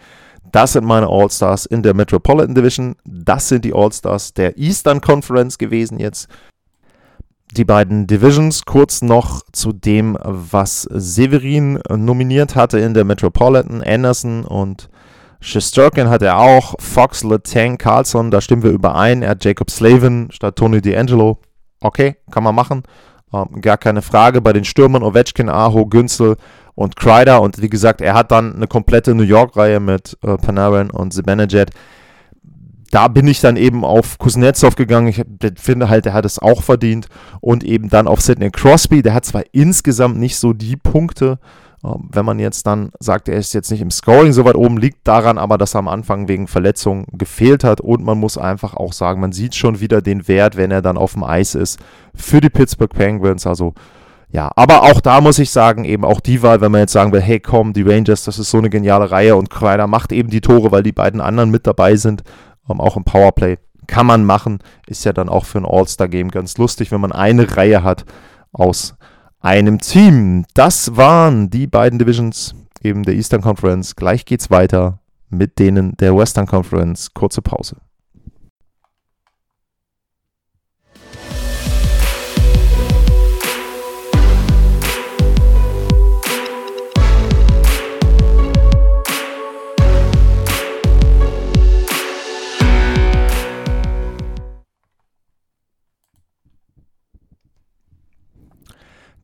Das 0.53 0.75
sind 0.75 0.85
meine 0.85 1.09
All-Stars 1.09 1.65
in 1.65 1.83
der 1.83 1.95
Metropolitan 1.95 2.55
Division. 2.55 2.97
Das 3.07 3.49
sind 3.49 3.65
die 3.65 3.73
All-Stars 3.73 4.35
der 4.35 4.59
Eastern 4.59 5.01
Conference 5.01 5.57
gewesen 5.57 5.99
jetzt 5.99 6.29
die 7.57 7.65
beiden 7.65 8.07
Divisions. 8.07 8.65
Kurz 8.65 9.03
noch 9.03 9.43
zu 9.53 9.73
dem, 9.73 10.19
was 10.23 10.83
Severin 10.91 11.79
nominiert 11.89 12.55
hatte 12.57 12.79
in 12.79 12.95
der 12.95 13.05
Metropolitan. 13.05 13.83
Anderson 13.83 14.45
und 14.45 14.89
Shesterkin 15.41 16.09
hat 16.09 16.23
er 16.23 16.39
auch. 16.39 16.75
Fox, 16.81 17.23
Letang, 17.23 17.79
Carlson, 17.79 18.31
da 18.31 18.41
stimmen 18.41 18.63
wir 18.63 18.71
überein. 18.71 19.23
Er 19.23 19.31
hat 19.31 19.45
Jacob 19.45 19.71
Slavin 19.71 20.29
statt 20.31 20.57
Tony 20.57 20.79
D'Angelo. 20.79 21.37
Okay, 21.81 22.17
kann 22.31 22.43
man 22.43 22.55
machen. 22.55 22.83
Ähm, 23.33 23.61
gar 23.61 23.77
keine 23.77 24.03
Frage. 24.03 24.41
Bei 24.41 24.53
den 24.53 24.65
Stürmern 24.65 25.03
Ovechkin, 25.03 25.49
Aho, 25.49 25.87
Günzel 25.87 26.37
und 26.75 26.97
Kreider. 26.97 27.43
Und 27.43 27.61
wie 27.61 27.69
gesagt, 27.69 28.01
er 28.01 28.15
hat 28.15 28.31
dann 28.31 28.57
eine 28.57 28.67
komplette 28.67 29.15
New 29.15 29.23
York-Reihe 29.23 29.81
mit 29.81 30.17
äh, 30.23 30.37
Panarin 30.37 30.91
und 30.91 31.13
Zibanejad 31.13 31.71
da 32.95 33.09
bin 33.09 33.27
ich 33.27 33.41
dann 33.41 33.57
eben 33.57 33.85
auf 33.85 34.19
Kuznetsov 34.19 34.77
gegangen. 34.77 35.09
Ich 35.09 35.21
finde 35.57 35.89
halt, 35.89 36.07
er 36.07 36.13
hat 36.13 36.25
es 36.25 36.39
auch 36.39 36.63
verdient. 36.63 37.09
Und 37.41 37.65
eben 37.65 37.89
dann 37.89 38.07
auf 38.07 38.21
Sidney 38.21 38.53
Crosby. 38.53 39.03
Der 39.03 39.15
hat 39.15 39.25
zwar 39.25 39.43
insgesamt 39.51 40.17
nicht 40.17 40.37
so 40.37 40.53
die 40.53 40.77
Punkte, 40.77 41.41
ähm, 41.85 42.09
wenn 42.13 42.25
man 42.25 42.39
jetzt 42.39 42.69
dann 42.69 42.93
sagt, 43.01 43.29
er 43.29 43.37
ist 43.37 43.53
jetzt 43.53 43.73
nicht 43.73 43.81
im 43.81 43.91
Scoring 43.91 44.33
so 44.33 44.45
weit 44.45 44.55
oben, 44.55 44.79
liegt 44.79 45.09
daran 45.09 45.39
aber, 45.39 45.59
dass 45.59 45.75
er 45.75 45.81
am 45.81 45.89
Anfang 45.89 46.29
wegen 46.29 46.47
Verletzung 46.47 47.07
gefehlt 47.11 47.65
hat. 47.65 47.81
Und 47.81 48.05
man 48.05 48.19
muss 48.21 48.39
einfach 48.39 48.75
auch 48.75 48.93
sagen, 48.93 49.21
man 49.21 49.33
sieht 49.33 49.57
schon 49.57 49.81
wieder 49.81 50.01
den 50.01 50.29
Wert, 50.29 50.57
wenn 50.57 50.71
er 50.71 50.81
dann 50.81 50.97
auf 50.97 51.15
dem 51.15 51.25
Eis 51.25 51.57
ist 51.57 51.81
für 52.15 52.41
die 52.41 52.49
Pittsburgh 52.51 52.95
Penguins. 52.95 53.45
Also 53.45 53.75
ja, 54.31 54.53
aber 54.55 54.85
auch 54.85 55.01
da 55.01 55.21
muss 55.21 55.41
ich 55.41 55.51
sagen, 55.51 55.85
eben 55.85 56.05
auch 56.05 56.21
die 56.21 56.43
Wahl, 56.43 56.61
wenn 56.61 56.71
man 56.71 56.83
jetzt 56.83 56.93
sagen 56.93 57.13
will, 57.13 57.21
hey 57.21 57.41
komm, 57.41 57.73
die 57.73 57.83
Rangers, 57.83 58.23
das 58.23 58.39
ist 58.39 58.51
so 58.51 58.59
eine 58.59 58.71
geniale 58.71 59.11
Reihe 59.11 59.35
und 59.35 59.51
Kreider 59.51 59.89
macht 59.89 60.13
eben 60.13 60.31
die 60.31 60.41
Tore, 60.41 60.71
weil 60.71 60.85
die 60.85 60.93
beiden 60.93 61.21
anderen 61.21 61.51
mit 61.51 61.67
dabei 61.67 61.97
sind, 61.97 62.23
ähm, 62.69 62.81
auch 62.81 62.97
im 62.97 63.05
Powerplay. 63.05 63.59
Kann 63.87 64.07
man 64.07 64.25
machen, 64.25 64.61
ist 64.87 65.05
ja 65.05 65.13
dann 65.13 65.29
auch 65.29 65.45
für 65.45 65.59
ein 65.59 65.67
All-Star-Game 65.67 66.31
ganz 66.31 66.57
lustig, 66.57 66.91
wenn 66.91 67.01
man 67.01 67.13
eine 67.13 67.57
Reihe 67.57 67.83
hat 67.83 68.05
aus 68.53 68.97
einem 69.41 69.79
Team. 69.81 70.47
Das 70.55 70.97
waren 70.97 71.51
die 71.51 71.67
beiden 71.67 71.99
Divisions 71.99 72.55
eben 72.83 73.03
der 73.03 73.15
Eastern 73.15 73.43
Conference. 73.43 73.95
Gleich 73.95 74.25
geht's 74.25 74.51
weiter 74.51 75.01
mit 75.29 75.59
denen 75.59 75.97
der 75.97 76.17
Western 76.17 76.47
Conference. 76.47 77.13
Kurze 77.13 77.43
Pause. 77.43 77.77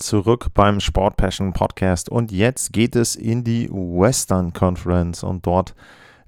Zurück 0.02 0.48
beim 0.54 0.80
Sport 0.80 1.16
Passion 1.16 1.52
Podcast 1.52 2.08
und 2.08 2.32
jetzt 2.32 2.72
geht 2.72 2.96
es 2.96 3.16
in 3.16 3.44
die 3.44 3.68
Western 3.70 4.52
Conference 4.52 5.22
und 5.22 5.46
dort 5.46 5.74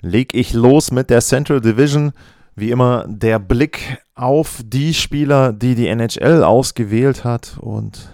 lege 0.00 0.36
ich 0.36 0.52
los 0.52 0.90
mit 0.90 1.10
der 1.10 1.20
Central 1.20 1.60
Division. 1.60 2.12
Wie 2.54 2.70
immer 2.70 3.06
der 3.08 3.38
Blick 3.38 3.98
auf 4.14 4.60
die 4.64 4.94
Spieler, 4.94 5.52
die 5.52 5.74
die 5.74 5.88
NHL 5.88 6.44
ausgewählt 6.44 7.24
hat 7.24 7.56
und 7.58 8.10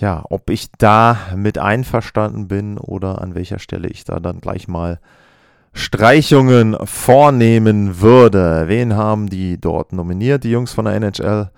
ja, 0.00 0.24
ob 0.28 0.50
ich 0.50 0.70
da 0.78 1.18
mit 1.36 1.58
einverstanden 1.58 2.48
bin 2.48 2.78
oder 2.78 3.20
an 3.20 3.34
welcher 3.34 3.58
Stelle 3.58 3.88
ich 3.88 4.04
da 4.04 4.20
dann 4.20 4.40
gleich 4.40 4.68
mal 4.68 5.00
Streichungen 5.72 6.76
vornehmen 6.84 8.00
würde. 8.00 8.64
Wen 8.66 8.94
haben 8.94 9.28
die 9.28 9.60
dort 9.60 9.92
nominiert, 9.92 10.44
die 10.44 10.50
Jungs 10.50 10.72
von 10.72 10.84
der 10.84 10.94
NHL? 10.94 11.50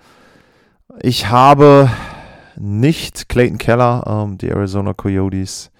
Ich 1.01 1.29
habe 1.29 1.89
nicht 2.59 3.29
Clayton 3.29 3.57
Keller, 3.57 4.03
ähm, 4.07 4.37
die 4.37 4.49
Arizona 4.49 4.93
Coyotes, 4.93 5.71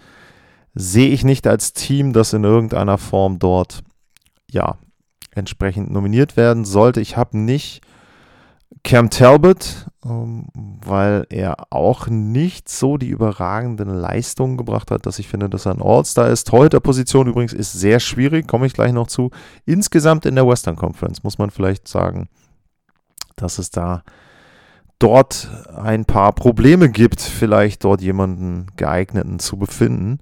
sehe 0.74 1.10
ich 1.10 1.24
nicht 1.24 1.48
als 1.48 1.74
Team, 1.74 2.14
das 2.14 2.34
in 2.34 2.44
irgendeiner 2.44 2.98
Form 2.98 3.40
dort 3.40 3.84
ja 4.50 4.78
entsprechend 5.34 5.92
nominiert 5.92 6.38
werden 6.38 6.66
sollte. 6.66 7.02
Ich 7.02 7.18
habe 7.18 7.38
nicht 7.38 7.82
Cam 8.84 9.10
Talbot, 9.10 9.88
ähm, 10.06 10.48
weil 10.54 11.26
er 11.30 11.72
auch 11.72 12.08
nicht 12.08 12.70
so 12.70 12.98
die 12.98 13.10
überragenden 13.10 13.90
Leistungen 13.90 14.58
gebracht 14.58 14.92
hat, 14.92 15.06
dass 15.06 15.20
ich 15.20 15.28
finde, 15.28 15.50
dass 15.50 15.66
er 15.66 15.74
ein 15.74 15.82
All-Star 15.82 16.30
ist. 16.30 16.48
Torhüter-Position 16.48 17.28
übrigens 17.28 17.54
ist 17.54 17.74
sehr 17.74 18.00
schwierig, 18.00 18.48
komme 18.48 18.66
ich 18.66 18.74
gleich 18.74 18.94
noch 18.94 19.08
zu. 19.08 19.32
Insgesamt 19.66 20.26
in 20.26 20.36
der 20.36 20.48
Western 20.48 20.76
Conference 20.76 21.24
muss 21.24 21.38
man 21.38 21.50
vielleicht 21.50 21.88
sagen, 21.88 22.30
dass 23.36 23.58
es 23.58 23.72
da 23.72 24.04
dort 25.00 25.50
ein 25.76 26.06
paar 26.06 26.34
Probleme 26.34 26.90
gibt, 26.90 27.22
vielleicht 27.22 27.84
dort 27.84 28.02
jemanden 28.02 28.68
geeigneten 28.78 29.40
zu 29.40 29.58
befinden. 29.58 30.20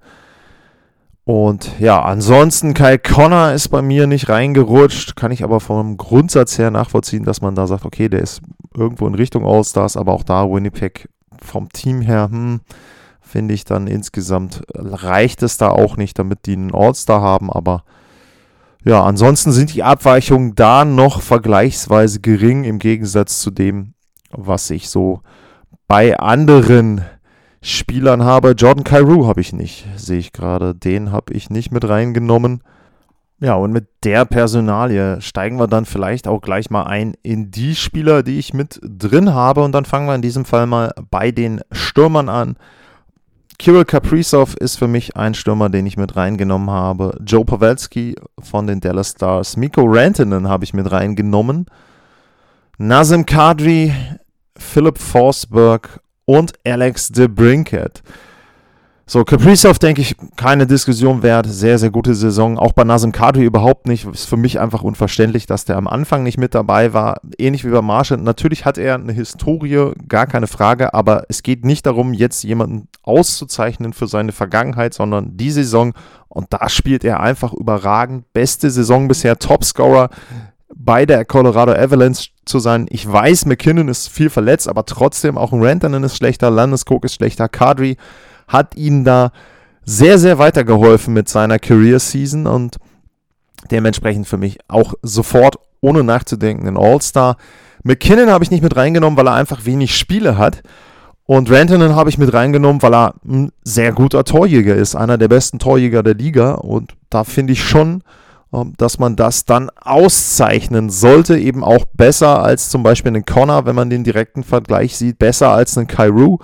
Und 1.24 1.80
ja, 1.80 2.04
ansonsten 2.04 2.76
Kyle 2.76 3.00
Connor 3.00 3.52
ist 3.52 3.70
bei 3.70 3.82
mir 3.82 4.06
nicht 4.06 4.30
reingerutscht, 4.30 5.16
kann 5.16 5.32
ich 5.32 5.44
aber 5.44 5.60
vom 5.60 5.98
Grundsatz 5.98 6.60
her 6.60 6.70
nachvollziehen, 6.70 7.24
dass 7.24 7.42
man 7.42 7.56
da 7.56 7.66
sagt, 7.66 7.84
okay, 7.84 8.10
der 8.10 8.22
ist 8.22 8.42
irgendwo 8.76 9.08
in 9.08 9.16
Richtung 9.16 9.44
All-Stars, 9.44 9.98
aber 9.98 10.14
auch 10.14 10.24
da 10.24 10.48
Winnipeg 10.48 11.10
vom 11.42 11.70
Team 11.70 12.02
her, 12.02 12.30
hm, 12.30 12.62
finde 13.22 13.56
ich 13.56 13.66
dann 13.66 13.88
insgesamt 13.88 14.62
reicht 14.76 15.42
es 15.42 15.58
da 15.58 15.70
auch 15.70 15.98
nicht, 15.98 16.20
damit 16.20 16.46
die 16.46 16.54
einen 16.54 16.76
All-Star 16.76 17.22
haben, 17.22 17.52
aber 17.52 17.84
ja, 18.84 19.04
ansonsten 19.04 19.52
sind 19.52 19.74
die 19.74 19.82
Abweichungen 19.82 20.54
da 20.54 20.86
noch 20.86 21.22
vergleichsweise 21.22 22.20
gering 22.20 22.66
im 22.66 22.78
Gegensatz 22.78 23.42
zu 23.42 23.50
dem, 23.50 23.95
was 24.38 24.70
ich 24.70 24.90
so 24.90 25.22
bei 25.88 26.18
anderen 26.18 27.04
Spielern 27.62 28.24
habe. 28.24 28.52
Jordan 28.52 28.84
Cairo 28.84 29.28
habe 29.28 29.42
ich 29.42 29.54
nicht, 29.54 29.88
sehe 29.96 30.20
ich 30.20 30.34
gerade. 30.34 30.76
Den 30.76 31.12
habe 31.12 31.34
ich 31.34 31.50
nicht 31.50 31.72
mit 31.72 31.88
reingenommen. 31.88 32.62
Ja, 33.40 33.56
und 33.56 33.74
mit 33.74 33.88
der 34.04 34.24
Personalie 34.26 35.20
steigen 35.20 35.60
wir 35.60 35.68
dann 35.68 35.86
vielleicht 35.86 36.28
auch 36.28 36.42
gleich 36.42 36.70
mal 36.70 36.84
ein 36.84 37.16
in 37.22 37.52
die 37.52 37.76
Spieler, 37.76 38.24
die 38.24 38.40
ich 38.40 38.54
mit 38.54 38.80
drin 38.82 39.34
habe. 39.34 39.64
Und 39.64 39.74
dann 39.74 39.86
fangen 39.86 40.08
wir 40.08 40.16
in 40.16 40.22
diesem 40.22 40.46
Fall 40.46 40.68
mal 40.68 40.94
bei 41.10 41.32
den 41.32 41.62
Stürmern 41.72 42.30
an. 42.30 42.56
Kirill 43.58 43.86
Kaprizov 43.86 44.56
ist 44.56 44.78
für 44.78 44.88
mich 44.88 45.16
ein 45.16 45.34
Stürmer, 45.34 45.70
den 45.70 45.86
ich 45.86 45.98
mit 45.98 46.16
reingenommen 46.16 46.70
habe. 46.70 47.18
Joe 47.26 47.46
Pavelski 47.46 48.16
von 48.40 48.68
den 48.68 48.80
Dallas 48.80 49.12
Stars. 49.12 49.58
Miko 49.58 49.84
Rantanen 49.86 50.48
habe 50.48 50.66
ich 50.66 50.74
mit 50.74 50.92
reingenommen. 50.92 51.66
Nazem 52.78 53.26
Kadri, 53.26 53.94
Philip 54.58 54.98
Forsberg 54.98 56.00
und 56.26 56.54
Alex 56.66 57.10
de 57.10 57.28
Brinket. 57.28 58.02
So, 59.08 59.24
Kaprizov, 59.24 59.78
denke 59.78 60.02
ich, 60.02 60.16
keine 60.36 60.66
Diskussion 60.66 61.22
wert. 61.22 61.46
Sehr, 61.48 61.78
sehr 61.78 61.92
gute 61.92 62.16
Saison. 62.16 62.58
Auch 62.58 62.72
bei 62.72 62.84
Nazem 62.84 63.12
Kadri 63.12 63.44
überhaupt 63.44 63.88
nicht. 63.88 64.08
Ist 64.08 64.26
für 64.28 64.36
mich 64.36 64.60
einfach 64.60 64.82
unverständlich, 64.82 65.46
dass 65.46 65.64
der 65.64 65.78
am 65.78 65.88
Anfang 65.88 66.24
nicht 66.24 66.40
mit 66.40 66.56
dabei 66.56 66.92
war. 66.92 67.22
Ähnlich 67.38 67.64
wie 67.64 67.70
bei 67.70 67.84
Marshall. 67.84 68.18
Natürlich 68.18 68.66
hat 68.66 68.80
er 68.80 68.96
eine 68.96 69.14
Historie, 69.14 69.92
gar 70.08 70.26
keine 70.26 70.48
Frage. 70.48 70.96
Aber 70.96 71.26
es 71.30 71.44
geht 71.44 71.66
nicht 71.66 71.86
darum, 71.86 72.14
jetzt 72.16 72.44
jemanden 72.44 72.88
auszuzeichnen 73.04 73.94
für 73.94 74.08
seine 74.08 74.32
Vergangenheit, 74.32 74.96
sondern 74.96 75.38
die 75.38 75.52
Saison. 75.52 75.94
Und 76.28 76.48
da 76.50 76.68
spielt 76.68 77.04
er 77.04 77.20
einfach 77.20 77.54
überragend. 77.54 78.34
Beste 78.34 78.72
Saison 78.72 79.08
bisher, 79.08 79.38
Topscorer 79.38 80.10
bei 80.74 81.06
der 81.06 81.26
Colorado 81.26 81.74
Avalanche 81.74 82.32
zu 82.46 82.60
sein. 82.60 82.88
Ich 82.90 83.12
weiß, 83.12 83.46
McKinnon 83.46 83.88
ist 83.88 84.08
viel 84.08 84.30
verletzt, 84.30 84.68
aber 84.68 84.86
trotzdem 84.86 85.38
auch 85.38 85.52
ein 85.52 85.64
Rantanen 85.64 86.04
ist 86.04 86.18
schlechter, 86.18 86.50
Landeskog 86.50 87.04
ist 87.06 87.16
schlechter, 87.16 87.50
Kadri 87.50 87.98
hat 88.48 88.76
ihm 88.76 89.04
da 89.04 89.32
sehr, 89.84 90.18
sehr 90.18 90.38
weitergeholfen 90.38 91.14
mit 91.14 91.30
seiner 91.30 91.60
Career 91.60 92.00
Season 92.00 92.48
und 92.48 92.78
dementsprechend 93.72 94.28
für 94.28 94.38
mich 94.38 94.60
auch 94.68 94.94
sofort 95.02 95.58
ohne 95.82 96.04
nachzudenken 96.04 96.68
ein 96.68 96.78
All-Star. 96.78 97.38
McKinnon 97.84 98.30
habe 98.30 98.44
ich 98.44 98.52
nicht 98.52 98.64
mit 98.64 98.76
reingenommen, 98.76 99.18
weil 99.18 99.28
er 99.28 99.36
einfach 99.36 99.66
wenig 99.66 99.96
Spiele 99.96 100.38
hat. 100.38 100.64
Und 101.28 101.50
Rantanen 101.52 101.96
habe 101.96 102.10
ich 102.10 102.18
mit 102.18 102.34
reingenommen, 102.34 102.82
weil 102.82 102.94
er 102.94 103.16
ein 103.26 103.52
sehr 103.64 103.92
guter 103.94 104.24
Torjäger 104.24 104.76
ist, 104.76 104.96
einer 104.96 105.18
der 105.18 105.28
besten 105.28 105.58
Torjäger 105.58 106.04
der 106.04 106.14
Liga. 106.14 106.54
Und 106.54 106.94
da 107.10 107.24
finde 107.24 107.54
ich 107.54 107.64
schon, 107.64 108.04
dass 108.78 109.00
man 109.00 109.16
das 109.16 109.46
dann 109.46 109.70
auszeichnen 109.70 110.90
sollte, 110.90 111.38
eben 111.38 111.64
auch 111.64 111.86
besser 111.94 112.44
als 112.44 112.70
zum 112.70 112.84
Beispiel 112.84 113.10
einen 113.10 113.26
Connor, 113.26 113.66
wenn 113.66 113.76
man 113.76 113.90
den 113.90 114.04
direkten 114.04 114.44
Vergleich 114.44 114.98
sieht, 114.98 115.20
besser 115.20 115.52
als 115.52 115.78
einen 115.78 115.88
Kairu. 115.88 116.38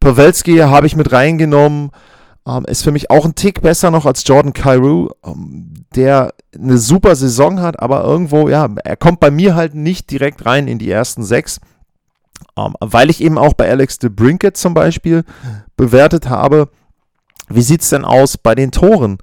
Pawelski 0.00 0.58
habe 0.58 0.86
ich 0.86 0.96
mit 0.96 1.12
reingenommen, 1.12 1.90
ähm, 2.46 2.64
ist 2.66 2.82
für 2.82 2.92
mich 2.92 3.10
auch 3.10 3.24
ein 3.24 3.34
Tick 3.34 3.62
besser 3.62 3.90
noch 3.90 4.06
als 4.06 4.26
Jordan 4.26 4.52
Kairu, 4.52 5.10
ähm, 5.24 5.84
der 5.94 6.34
eine 6.54 6.78
super 6.78 7.16
Saison 7.16 7.60
hat, 7.60 7.80
aber 7.80 8.04
irgendwo, 8.04 8.48
ja, 8.48 8.68
er 8.84 8.96
kommt 8.96 9.20
bei 9.20 9.30
mir 9.30 9.54
halt 9.54 9.74
nicht 9.74 10.10
direkt 10.10 10.46
rein 10.46 10.68
in 10.68 10.78
die 10.78 10.90
ersten 10.90 11.22
sechs, 11.22 11.60
weil 12.80 13.10
ich 13.10 13.22
eben 13.22 13.38
auch 13.38 13.54
bei 13.54 13.70
Alex 13.70 13.98
de 13.98 14.10
Brinket 14.10 14.56
zum 14.56 14.74
Beispiel 14.74 15.24
bewertet 15.76 16.28
habe, 16.28 16.68
wie 17.48 17.62
sieht 17.62 17.82
es 17.82 17.90
denn 17.90 18.04
aus 18.04 18.36
bei 18.36 18.54
den 18.54 18.72
Toren? 18.72 19.18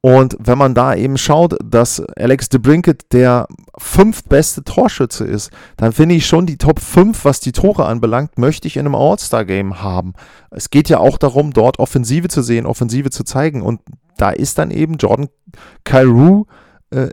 Und 0.00 0.36
wenn 0.38 0.58
man 0.58 0.74
da 0.74 0.94
eben 0.94 1.18
schaut, 1.18 1.56
dass 1.64 2.00
Alex 2.16 2.48
DeBrinket 2.48 3.12
der 3.12 3.48
fünftbeste 3.76 4.62
Torschütze 4.62 5.24
ist, 5.24 5.50
dann 5.76 5.92
finde 5.92 6.14
ich 6.14 6.26
schon 6.26 6.46
die 6.46 6.56
Top 6.56 6.78
5, 6.78 7.24
was 7.24 7.40
die 7.40 7.50
Tore 7.50 7.86
anbelangt, 7.86 8.38
möchte 8.38 8.68
ich 8.68 8.76
in 8.76 8.86
einem 8.86 8.94
All-Star-Game 8.94 9.82
haben. 9.82 10.14
Es 10.50 10.70
geht 10.70 10.88
ja 10.88 10.98
auch 10.98 11.18
darum, 11.18 11.52
dort 11.52 11.80
Offensive 11.80 12.28
zu 12.28 12.42
sehen, 12.42 12.64
Offensive 12.64 13.10
zu 13.10 13.24
zeigen. 13.24 13.60
Und 13.60 13.80
da 14.16 14.30
ist 14.30 14.58
dann 14.58 14.70
eben 14.70 14.98
Jordan 14.98 15.28
Kyrou 15.82 16.46
äh, 16.90 17.08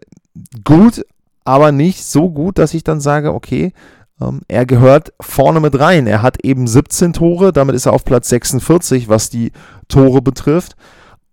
gut, 0.63 1.04
aber 1.43 1.71
nicht 1.71 2.06
so 2.06 2.30
gut, 2.30 2.60
dass 2.60 2.76
ich 2.76 2.84
dann 2.84 3.02
sage, 3.02 3.34
okay, 3.34 3.74
ähm, 4.21 4.41
er 4.48 4.67
gehört 4.67 5.12
vorne 5.19 5.60
mit 5.60 5.80
rein. 5.80 6.06
Er 6.06 6.21
hat 6.21 6.43
eben 6.43 6.67
17 6.67 7.13
Tore, 7.13 7.52
damit 7.52 7.76
ist 7.76 7.88
er 7.88 7.93
auf 7.93 8.06
Platz 8.06 8.30
46, 8.30 9.10
was 9.10 9.32
die 9.32 9.52
Tore 9.88 10.21
betrifft. 10.21 10.76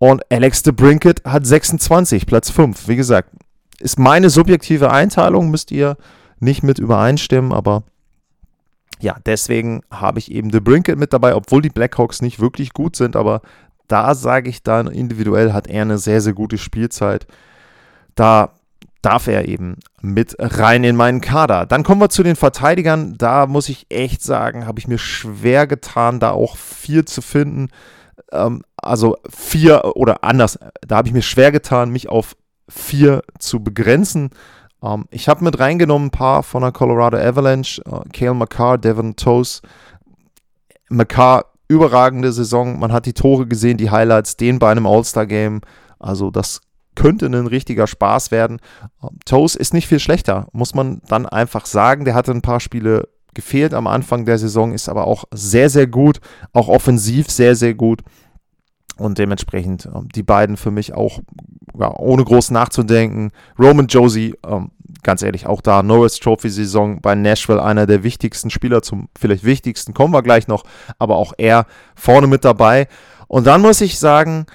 Und 0.02 0.24
Alex 0.32 0.64
de 0.64 0.72
Brinket 0.72 1.22
hat 1.24 1.46
26, 1.46 2.26
Platz 2.26 2.50
5. 2.50 2.88
Wie 2.88 2.96
gesagt, 2.96 3.30
ist 3.78 4.00
meine 4.00 4.30
subjektive 4.30 4.90
Einteilung, 4.90 5.48
müsst 5.48 5.70
ihr 5.70 5.96
nicht 6.40 6.64
mit 6.64 6.80
übereinstimmen, 6.80 7.52
aber 7.52 7.84
ja, 8.98 9.14
deswegen 9.24 9.82
habe 9.92 10.18
ich 10.18 10.32
eben 10.32 10.50
de 10.50 10.58
Brinket 10.58 10.98
mit 10.98 11.12
dabei, 11.12 11.36
obwohl 11.36 11.62
die 11.62 11.70
Blackhawks 11.70 12.20
nicht 12.20 12.40
wirklich 12.40 12.72
gut 12.72 12.96
sind, 12.96 13.14
aber 13.14 13.42
da 13.86 14.16
sage 14.16 14.50
ich 14.50 14.64
dann, 14.64 14.88
individuell 14.88 15.52
hat 15.52 15.68
er 15.68 15.82
eine 15.82 15.98
sehr, 15.98 16.20
sehr 16.20 16.32
gute 16.32 16.58
Spielzeit. 16.58 17.28
Da 18.16 18.54
darf 19.02 19.28
er 19.28 19.46
eben 19.46 19.76
mit 20.00 20.34
rein 20.40 20.82
in 20.82 20.96
meinen 20.96 21.20
Kader. 21.20 21.64
Dann 21.64 21.84
kommen 21.84 22.00
wir 22.00 22.08
zu 22.08 22.24
den 22.24 22.34
Verteidigern. 22.34 23.14
Da 23.18 23.46
muss 23.46 23.68
ich 23.68 23.86
echt 23.88 24.20
sagen, 24.20 24.66
habe 24.66 24.80
ich 24.80 24.88
mir 24.88 24.98
schwer 24.98 25.68
getan, 25.68 26.18
da 26.18 26.32
auch 26.32 26.56
vier 26.56 27.06
zu 27.06 27.22
finden. 27.22 27.68
Ähm, 28.32 28.62
also 28.76 29.16
vier 29.28 29.96
oder 29.96 30.24
anders, 30.24 30.58
da 30.86 30.96
habe 30.96 31.08
ich 31.08 31.14
mir 31.14 31.22
schwer 31.22 31.52
getan, 31.52 31.90
mich 31.90 32.08
auf 32.08 32.36
vier 32.68 33.22
zu 33.38 33.62
begrenzen. 33.62 34.30
Ähm, 34.82 35.06
ich 35.10 35.28
habe 35.28 35.44
mit 35.44 35.58
reingenommen 35.58 36.08
ein 36.08 36.10
paar 36.10 36.42
von 36.42 36.62
der 36.62 36.72
Colorado 36.72 37.18
Avalanche, 37.18 37.82
äh, 37.84 38.08
Kale 38.12 38.34
McCarr, 38.34 38.78
Devin 38.78 39.16
Toes. 39.16 39.62
McCarr, 40.88 41.46
überragende 41.68 42.32
Saison. 42.32 42.78
Man 42.78 42.92
hat 42.92 43.06
die 43.06 43.14
Tore 43.14 43.46
gesehen, 43.46 43.78
die 43.78 43.90
Highlights, 43.90 44.36
den 44.36 44.58
bei 44.58 44.70
einem 44.70 44.86
All-Star-Game. 44.86 45.60
Also 45.98 46.30
das 46.30 46.60
könnte 46.94 47.26
ein 47.26 47.46
richtiger 47.46 47.86
Spaß 47.86 48.30
werden. 48.30 48.58
Ähm, 49.02 49.18
Toes 49.24 49.54
ist 49.54 49.74
nicht 49.74 49.88
viel 49.88 50.00
schlechter, 50.00 50.48
muss 50.52 50.74
man 50.74 51.00
dann 51.08 51.26
einfach 51.26 51.66
sagen. 51.66 52.04
Der 52.04 52.14
hatte 52.14 52.32
ein 52.32 52.42
paar 52.42 52.60
Spiele 52.60 53.08
gefehlt 53.34 53.72
am 53.72 53.86
Anfang 53.86 54.26
der 54.26 54.38
Saison, 54.38 54.72
ist 54.72 54.90
aber 54.90 55.06
auch 55.06 55.24
sehr, 55.32 55.70
sehr 55.70 55.86
gut, 55.86 56.20
auch 56.52 56.68
offensiv 56.68 57.30
sehr, 57.30 57.56
sehr 57.56 57.72
gut. 57.72 58.02
Und 58.98 59.18
dementsprechend 59.18 59.86
ähm, 59.86 60.08
die 60.14 60.22
beiden 60.22 60.56
für 60.56 60.70
mich 60.70 60.94
auch 60.94 61.20
ja, 61.78 61.94
ohne 61.96 62.24
groß 62.24 62.50
nachzudenken. 62.50 63.30
Roman 63.58 63.86
Josie, 63.86 64.34
ähm, 64.46 64.70
ganz 65.02 65.22
ehrlich, 65.22 65.46
auch 65.46 65.60
da 65.60 65.82
Norris 65.82 66.18
Trophy 66.18 66.50
Saison 66.50 67.00
bei 67.00 67.14
Nashville 67.14 67.62
einer 67.62 67.86
der 67.86 68.02
wichtigsten 68.02 68.50
Spieler, 68.50 68.82
zum 68.82 69.08
vielleicht 69.18 69.44
wichtigsten 69.44 69.94
kommen 69.94 70.12
wir 70.12 70.22
gleich 70.22 70.48
noch, 70.48 70.64
aber 70.98 71.16
auch 71.16 71.32
er 71.38 71.66
vorne 71.94 72.26
mit 72.26 72.44
dabei. 72.44 72.88
Und 73.28 73.46
dann 73.46 73.62
muss 73.62 73.80
ich 73.80 73.98
sagen, 73.98 74.46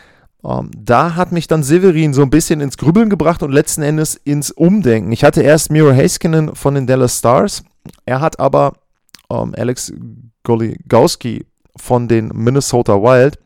ähm, 0.44 0.70
da 0.78 1.16
hat 1.16 1.32
mich 1.32 1.48
dann 1.48 1.64
Severin 1.64 2.14
so 2.14 2.22
ein 2.22 2.30
bisschen 2.30 2.62
ins 2.62 2.78
Grübeln 2.78 3.10
gebracht 3.10 3.42
und 3.42 3.52
letzten 3.52 3.82
Endes 3.82 4.16
ins 4.16 4.52
Umdenken. 4.52 5.12
Ich 5.12 5.24
hatte 5.24 5.42
erst 5.42 5.72
Miro 5.72 5.92
Haskinen 5.92 6.56
von 6.56 6.76
den 6.76 6.86
Dallas 6.86 7.18
Stars, 7.18 7.64
er 8.06 8.22
hat 8.22 8.40
aber 8.40 8.74
ähm, 9.32 9.56
Alex 9.58 9.92
Goligowski 10.44 11.48
von 11.76 12.08
den 12.08 12.30
Minnesota 12.30 13.02
Wild 13.02 13.40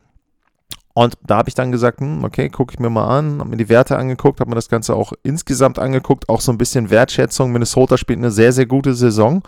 und 0.94 1.16
da 1.22 1.38
habe 1.38 1.48
ich 1.48 1.54
dann 1.54 1.72
gesagt, 1.72 2.00
hm, 2.00 2.22
okay, 2.24 2.48
gucke 2.50 2.74
ich 2.74 2.78
mir 2.80 2.90
mal 2.90 3.06
an, 3.18 3.38
habe 3.40 3.50
mir 3.50 3.56
die 3.56 3.68
Werte 3.68 3.96
angeguckt, 3.96 4.40
habe 4.40 4.50
mir 4.50 4.56
das 4.56 4.68
Ganze 4.68 4.94
auch 4.94 5.12
insgesamt 5.22 5.78
angeguckt, 5.78 6.28
auch 6.28 6.40
so 6.40 6.52
ein 6.52 6.58
bisschen 6.58 6.90
Wertschätzung. 6.90 7.50
Minnesota 7.50 7.96
spielt 7.96 8.18
eine 8.18 8.30
sehr, 8.30 8.52
sehr 8.52 8.66
gute 8.66 8.94
Saison. 8.94 9.42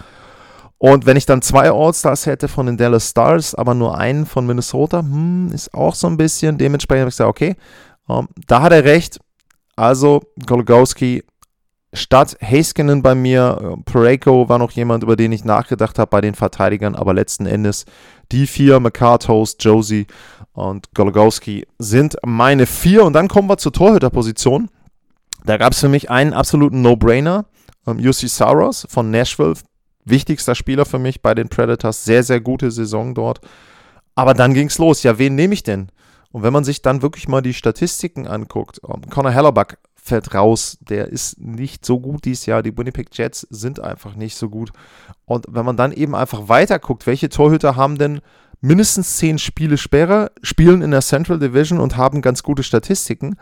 Und 0.79 1.07
wenn 1.07 1.17
ich 1.17 1.27
dann 1.27 1.43
zwei 1.43 1.71
All-Stars 1.71 2.27
hätte 2.27 2.49
von 2.49 2.67
den 2.67 2.77
Dallas 2.77 3.11
Stars, 3.11 3.55
aber 3.55 3.75
nur 3.75 3.97
einen 3.97 4.27
von 4.27 4.47
Minnesota, 4.47 5.01
hm, 5.01 5.51
ist 5.53 5.73
auch 5.75 5.95
so 5.95 6.07
ein 6.07 6.17
bisschen. 6.17 6.57
Dementsprechend 6.57 7.03
habe 7.03 7.09
ich 7.11 7.15
gesagt, 7.15 7.31
okay, 7.31 7.57
ähm, 8.09 8.29
da 8.47 8.63
hat 8.63 8.73
er 8.73 8.85
recht. 8.85 9.21
Also 9.77 10.23
Golgowski 10.47 11.25
statt 11.95 12.37
Haskinen 12.43 13.03
bei 13.03 13.15
mir. 13.15 13.77
Äh, 13.79 13.83
Pareko 13.85 14.49
war 14.49 14.59
noch 14.59 14.73
jemand, 14.73 15.03
über 15.03 15.17
den 15.17 15.33
ich 15.33 15.45
nachgedacht 15.45 15.99
habe 15.99 16.11
bei 16.11 16.21
den 16.21 16.35
Verteidigern, 16.35 16.95
aber 16.95 17.15
letzten 17.15 17.47
Endes 17.47 17.87
die 18.33 18.47
vier, 18.47 18.81
McCartos, 18.81 19.57
Josie 19.61 20.07
und 20.53 20.95
Golgowski 20.95 21.67
sind 21.79 22.17
meine 22.25 22.67
vier. 22.67 23.05
Und 23.05 23.13
dann 23.13 23.29
kommen 23.29 23.49
wir 23.49 23.59
zur 23.59 23.73
Torhüterposition. 23.73 24.69
Da 25.45 25.57
gab 25.57 25.73
es 25.73 25.81
für 25.81 25.89
mich 25.89 26.11
einen 26.11 26.33
absoluten 26.33 26.83
No-Brainer. 26.83 27.47
Ähm, 27.87 27.99
UC 27.99 28.29
Saros 28.29 28.87
von 28.89 29.11
Nashville, 29.11 29.55
wichtigster 30.05 30.55
Spieler 30.55 30.87
für 30.87 30.99
mich 30.99 31.23
bei 31.23 31.35
den 31.35 31.49
Predators. 31.49 32.05
Sehr, 32.05 32.23
sehr 32.23 32.41
gute 32.41 32.71
Saison 32.71 33.15
dort. 33.15 33.41
Aber 34.15 34.35
dann 34.35 34.55
ging 34.55 34.69
es 34.69 34.79
los. 34.79 35.03
Ja, 35.03 35.19
wen 35.19 35.35
nehme 35.35 35.55
ich 35.55 35.63
denn? 35.63 35.89
Und 36.31 36.43
wenn 36.43 36.53
man 36.53 36.65
sich 36.65 36.83
dann 36.83 37.03
wirklich 37.03 37.29
mal 37.29 37.43
die 37.43 37.55
Statistiken 37.55 38.27
anguckt, 38.27 38.79
um, 38.81 39.03
ähm, 39.03 39.11
Connor 39.11 39.33
Hellerback 39.33 39.79
fällt 40.05 40.35
raus. 40.35 40.77
Der 40.81 41.09
ist 41.09 41.41
nicht 41.41 41.85
so 41.85 41.99
gut 41.99 42.27
dieses 42.27 42.47
Jahr. 42.47 42.63
Die 42.63 42.77
Winnipeg 42.77 43.09
Jets 43.13 43.47
sind 43.51 43.81
einfach 43.81 44.15
nicht 44.15 44.37
so 44.37 44.51
gut. 44.51 44.71
Und 45.25 45.47
wenn 45.49 45.65
man 45.65 45.79
dann 45.79 45.93
eben 45.93 46.15
einfach 46.15 46.49
weiter 46.49 46.79
guckt, 46.79 47.07
welche 47.07 47.31
Torhüter 47.31 47.75
haben 47.75 47.97
denn 47.97 48.21
mindestens 48.61 49.17
zehn 49.17 49.39
Spiele 49.39 49.79
Sperre, 49.79 50.31
spielen 50.43 50.83
in 50.83 50.91
der 50.91 51.01
Central 51.01 51.39
Division 51.39 51.81
und 51.81 51.97
haben 51.97 52.21
ganz 52.21 52.43
gute 52.43 52.63
Statistiken, 52.63 53.37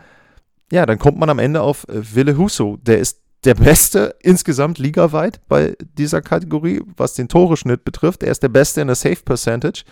ja, 0.71 0.87
dann 0.87 1.01
kommt 1.01 1.19
man 1.19 1.31
am 1.31 1.41
Ende 1.41 1.63
auf 1.63 1.87
äh, 1.89 2.15
Wille 2.15 2.39
Husso. 2.39 2.79
Der 2.81 2.99
ist 2.99 3.21
der 3.45 3.55
Beste 3.55 4.15
insgesamt 4.21 4.79
ligaweit 4.79 5.41
bei 5.49 5.77
dieser 5.99 6.23
Kategorie, 6.23 6.81
was 6.97 7.15
den 7.15 7.29
Toreschnitt 7.29 7.85
betrifft. 7.85 8.23
Er 8.23 8.31
ist 8.31 8.43
der 8.43 8.49
Beste 8.49 8.81
in 8.81 8.87
der 8.87 8.97
Safe 8.97 9.23
Percentage. 9.25 9.83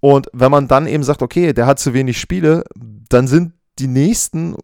Und 0.00 0.26
wenn 0.32 0.50
man 0.50 0.66
dann 0.66 0.88
eben 0.88 1.04
sagt, 1.04 1.22
okay, 1.22 1.52
der 1.52 1.66
hat 1.66 1.78
zu 1.78 1.94
wenig 1.94 2.18
Spiele, 2.18 2.64
dann 3.08 3.28
sind 3.28 3.52
die 3.78 3.86
nächsten 3.86 4.56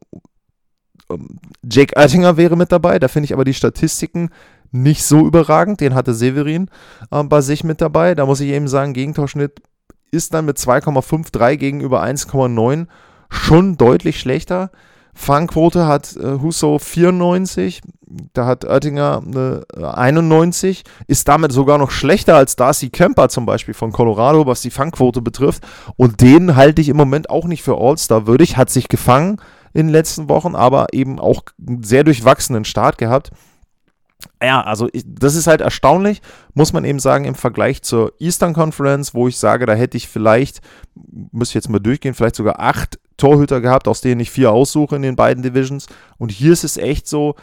Jake 1.62 1.96
Oettinger 1.96 2.36
wäre 2.36 2.56
mit 2.56 2.72
dabei, 2.72 2.98
da 2.98 3.08
finde 3.08 3.26
ich 3.26 3.32
aber 3.32 3.44
die 3.44 3.54
Statistiken 3.54 4.30
nicht 4.70 5.04
so 5.04 5.26
überragend. 5.26 5.80
Den 5.80 5.94
hatte 5.94 6.14
Severin 6.14 6.68
äh, 7.10 7.22
bei 7.24 7.40
sich 7.40 7.64
mit 7.64 7.80
dabei. 7.80 8.14
Da 8.14 8.26
muss 8.26 8.40
ich 8.40 8.50
eben 8.50 8.68
sagen, 8.68 8.92
Gegentorschnitt 8.92 9.62
ist 10.10 10.34
dann 10.34 10.44
mit 10.44 10.58
2,53 10.58 11.56
gegenüber 11.56 12.02
1,9 12.02 12.86
schon 13.30 13.76
deutlich 13.76 14.20
schlechter. 14.20 14.70
Fangquote 15.14 15.86
hat 15.86 16.16
äh, 16.16 16.38
Husso 16.40 16.78
94, 16.78 17.82
da 18.34 18.46
hat 18.46 18.64
Oettinger 18.64 19.20
eine 19.26 19.64
91, 19.76 20.84
äh, 20.84 21.04
ist 21.08 21.26
damit 21.26 21.50
sogar 21.50 21.76
noch 21.76 21.90
schlechter 21.90 22.36
als 22.36 22.54
Darcy 22.54 22.88
Kemper 22.88 23.28
zum 23.28 23.44
Beispiel 23.44 23.74
von 23.74 23.90
Colorado, 23.90 24.46
was 24.46 24.62
die 24.62 24.70
Fangquote 24.70 25.20
betrifft. 25.20 25.64
Und 25.96 26.20
den 26.20 26.54
halte 26.54 26.80
ich 26.80 26.88
im 26.88 26.96
Moment 26.96 27.30
auch 27.30 27.46
nicht 27.46 27.64
für 27.64 27.78
All-Star 27.78 28.28
würdig, 28.28 28.56
hat 28.56 28.70
sich 28.70 28.88
gefangen, 28.88 29.40
in 29.72 29.86
den 29.86 29.92
letzten 29.92 30.28
Wochen, 30.28 30.54
aber 30.54 30.88
eben 30.92 31.18
auch 31.18 31.42
einen 31.66 31.82
sehr 31.82 32.04
durchwachsenen 32.04 32.64
Start 32.64 32.98
gehabt. 32.98 33.30
Ja, 34.42 34.62
also 34.62 34.88
ich, 34.92 35.04
das 35.06 35.36
ist 35.36 35.46
halt 35.46 35.60
erstaunlich, 35.60 36.22
muss 36.54 36.72
man 36.72 36.84
eben 36.84 36.98
sagen, 36.98 37.24
im 37.24 37.36
Vergleich 37.36 37.82
zur 37.82 38.12
Eastern 38.18 38.52
Conference, 38.52 39.14
wo 39.14 39.28
ich 39.28 39.36
sage, 39.36 39.64
da 39.64 39.74
hätte 39.74 39.96
ich 39.96 40.08
vielleicht, 40.08 40.60
muss 40.94 41.48
ich 41.48 41.54
jetzt 41.54 41.68
mal 41.68 41.78
durchgehen, 41.78 42.14
vielleicht 42.14 42.36
sogar 42.36 42.58
acht 42.58 42.98
Torhüter 43.16 43.60
gehabt, 43.60 43.86
aus 43.86 44.00
denen 44.00 44.20
ich 44.20 44.30
vier 44.30 44.50
aussuche 44.50 44.96
in 44.96 45.02
den 45.02 45.16
beiden 45.16 45.42
Divisions. 45.42 45.86
Und 46.18 46.32
hier 46.32 46.52
ist 46.52 46.64
es 46.64 46.76
echt 46.76 47.06
so, 47.06 47.36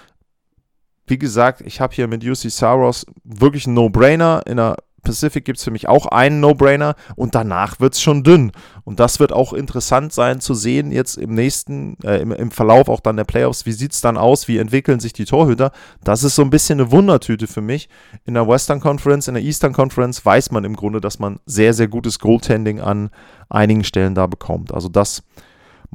wie 1.07 1.17
gesagt, 1.17 1.61
ich 1.61 1.79
habe 1.79 1.93
hier 1.93 2.07
mit 2.07 2.25
UC 2.25 2.49
Saros 2.49 3.05
wirklich 3.23 3.67
einen 3.67 3.75
No-Brainer 3.75 4.43
in 4.45 4.57
der 4.57 4.77
Pacific 5.05 5.45
gibt 5.45 5.57
es 5.57 5.63
für 5.63 5.71
mich 5.71 5.87
auch 5.87 6.07
einen 6.07 6.41
No-Brainer 6.41 6.95
und 7.15 7.33
danach 7.33 7.79
wird 7.79 7.93
es 7.93 8.01
schon 8.01 8.23
dünn. 8.23 8.51
Und 8.83 8.99
das 8.99 9.21
wird 9.21 9.31
auch 9.31 9.53
interessant 9.53 10.11
sein 10.11 10.41
zu 10.41 10.53
sehen 10.53 10.91
jetzt 10.91 11.17
im 11.17 11.33
nächsten, 11.33 11.97
äh, 12.03 12.17
im, 12.17 12.33
im, 12.33 12.51
Verlauf 12.51 12.89
auch 12.89 12.99
dann 12.99 13.15
der 13.15 13.23
Playoffs, 13.23 13.65
wie 13.65 13.71
sieht 13.71 13.93
es 13.93 14.01
dann 14.01 14.17
aus, 14.17 14.49
wie 14.49 14.57
entwickeln 14.57 14.99
sich 14.99 15.13
die 15.13 15.25
Torhüter. 15.25 15.71
Das 16.03 16.23
ist 16.23 16.35
so 16.35 16.41
ein 16.41 16.49
bisschen 16.49 16.79
eine 16.81 16.91
Wundertüte 16.91 17.47
für 17.47 17.61
mich. 17.61 17.87
In 18.25 18.33
der 18.33 18.47
Western 18.47 18.81
Conference, 18.81 19.29
in 19.29 19.35
der 19.35 19.43
Eastern 19.43 19.71
Conference 19.71 20.25
weiß 20.25 20.51
man 20.51 20.65
im 20.65 20.75
Grunde, 20.75 20.99
dass 20.99 21.19
man 21.19 21.39
sehr, 21.45 21.73
sehr 21.73 21.87
gutes 21.87 22.19
Goaltending 22.19 22.81
an 22.81 23.09
einigen 23.49 23.85
Stellen 23.85 24.15
da 24.15 24.27
bekommt. 24.27 24.73
Also 24.73 24.89
das 24.89 25.23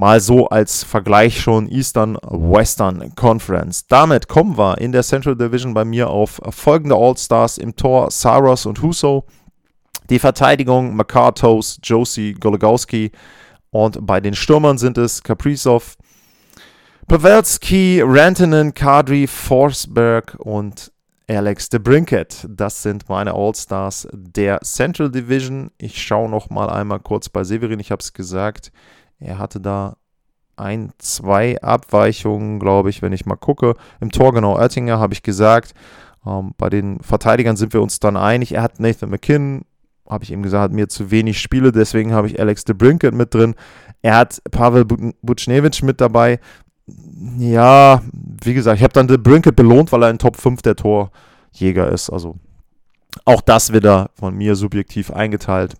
Mal 0.00 0.18
so 0.20 0.48
als 0.48 0.82
Vergleich 0.82 1.42
schon 1.42 1.68
Eastern 1.68 2.16
Western 2.22 3.14
Conference. 3.16 3.86
Damit 3.86 4.28
kommen 4.28 4.56
wir 4.56 4.78
in 4.78 4.92
der 4.92 5.02
Central 5.02 5.36
Division 5.36 5.74
bei 5.74 5.84
mir 5.84 6.08
auf 6.08 6.40
folgende 6.48 6.96
All-Stars 6.96 7.58
im 7.58 7.76
Tor: 7.76 8.10
Saros 8.10 8.64
und 8.64 8.80
Huso. 8.80 9.26
Die 10.08 10.18
Verteidigung: 10.18 10.96
McCartos, 10.96 11.78
Josie, 11.82 12.32
Gologowski. 12.32 13.10
Und 13.68 14.06
bei 14.06 14.22
den 14.22 14.32
Stürmern 14.32 14.78
sind 14.78 14.96
es 14.96 15.22
Kaprizov, 15.22 15.98
Pavelski, 17.06 18.00
Rantanen, 18.02 18.72
Kadri, 18.72 19.26
Forsberg 19.26 20.34
und 20.38 20.90
Alex 21.28 21.68
de 21.68 21.78
Brinket. 21.78 22.46
Das 22.48 22.82
sind 22.82 23.06
meine 23.10 23.34
All-Stars 23.34 24.08
der 24.14 24.60
Central 24.62 25.10
Division. 25.10 25.70
Ich 25.76 26.02
schaue 26.02 26.30
noch 26.30 26.48
mal 26.48 26.70
einmal 26.70 27.00
kurz 27.00 27.28
bei 27.28 27.44
Severin. 27.44 27.80
Ich 27.80 27.90
habe 27.90 28.00
es 28.00 28.14
gesagt. 28.14 28.72
Er 29.20 29.38
hatte 29.38 29.60
da 29.60 29.96
ein, 30.56 30.92
zwei 30.98 31.60
Abweichungen, 31.62 32.60
glaube 32.60 32.90
ich, 32.90 33.02
wenn 33.02 33.12
ich 33.12 33.26
mal 33.26 33.36
gucke. 33.36 33.74
Im 34.00 34.10
Tor 34.10 34.32
genau 34.32 34.56
Oettinger 34.56 34.98
habe 34.98 35.14
ich 35.14 35.22
gesagt. 35.22 35.74
Ähm, 36.26 36.52
bei 36.58 36.68
den 36.68 37.00
Verteidigern 37.00 37.56
sind 37.56 37.72
wir 37.72 37.82
uns 37.82 37.98
dann 37.98 38.16
einig. 38.16 38.52
Er 38.52 38.62
hat 38.62 38.78
Nathan 38.78 39.10
McKinnon, 39.10 39.64
habe 40.08 40.24
ich 40.24 40.30
ihm 40.30 40.42
gesagt, 40.42 40.62
hat 40.62 40.72
mir 40.72 40.88
zu 40.88 41.10
wenig 41.10 41.40
Spiele, 41.40 41.72
deswegen 41.72 42.12
habe 42.12 42.26
ich 42.26 42.38
Alex 42.38 42.64
de 42.64 42.74
Brinket 42.74 43.14
mit 43.14 43.34
drin. 43.34 43.54
Er 44.02 44.16
hat 44.16 44.42
Pavel 44.50 44.84
Buchnevich 44.84 45.82
mit 45.82 46.00
dabei. 46.00 46.40
Ja, 47.38 48.02
wie 48.12 48.54
gesagt, 48.54 48.78
ich 48.78 48.82
habe 48.82 48.92
dann 48.92 49.08
de 49.08 49.16
Brinket 49.16 49.56
belohnt, 49.56 49.92
weil 49.92 50.02
er 50.02 50.08
ein 50.08 50.18
Top 50.18 50.36
5 50.36 50.62
der 50.62 50.76
Torjäger 50.76 51.90
ist. 51.90 52.10
Also 52.10 52.36
auch 53.24 53.40
das 53.40 53.72
wieder 53.72 54.10
von 54.14 54.36
mir 54.36 54.56
subjektiv 54.56 55.10
eingeteilt. 55.10 55.76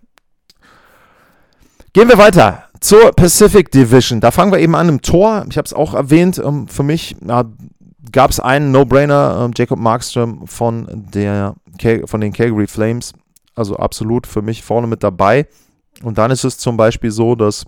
Gehen 1.93 2.07
wir 2.07 2.17
weiter 2.17 2.70
zur 2.81 3.11
Pacific 3.13 3.71
Division. 3.71 4.19
Da 4.19 4.31
fangen 4.31 4.51
wir 4.51 4.59
eben 4.59 4.75
an 4.75 4.89
im 4.89 5.01
Tor. 5.01 5.45
Ich 5.49 5.57
habe 5.57 5.65
es 5.65 5.73
auch 5.73 5.93
erwähnt. 5.93 6.41
Ähm, 6.43 6.67
für 6.67 6.83
mich 6.83 7.15
gab 8.11 8.31
es 8.31 8.39
einen 8.39 8.71
No-Brainer, 8.71 9.43
ähm, 9.45 9.51
Jacob 9.55 9.79
Markström 9.79 10.45
von, 10.47 10.87
der, 11.13 11.55
von 12.05 12.19
den 12.19 12.33
Calgary 12.33 12.67
Flames. 12.67 13.13
Also 13.55 13.77
absolut 13.77 14.27
für 14.27 14.41
mich 14.41 14.63
vorne 14.63 14.87
mit 14.87 15.03
dabei. 15.03 15.47
Und 16.03 16.17
dann 16.17 16.31
ist 16.31 16.43
es 16.43 16.57
zum 16.57 16.75
Beispiel 16.75 17.11
so, 17.11 17.35
dass 17.35 17.65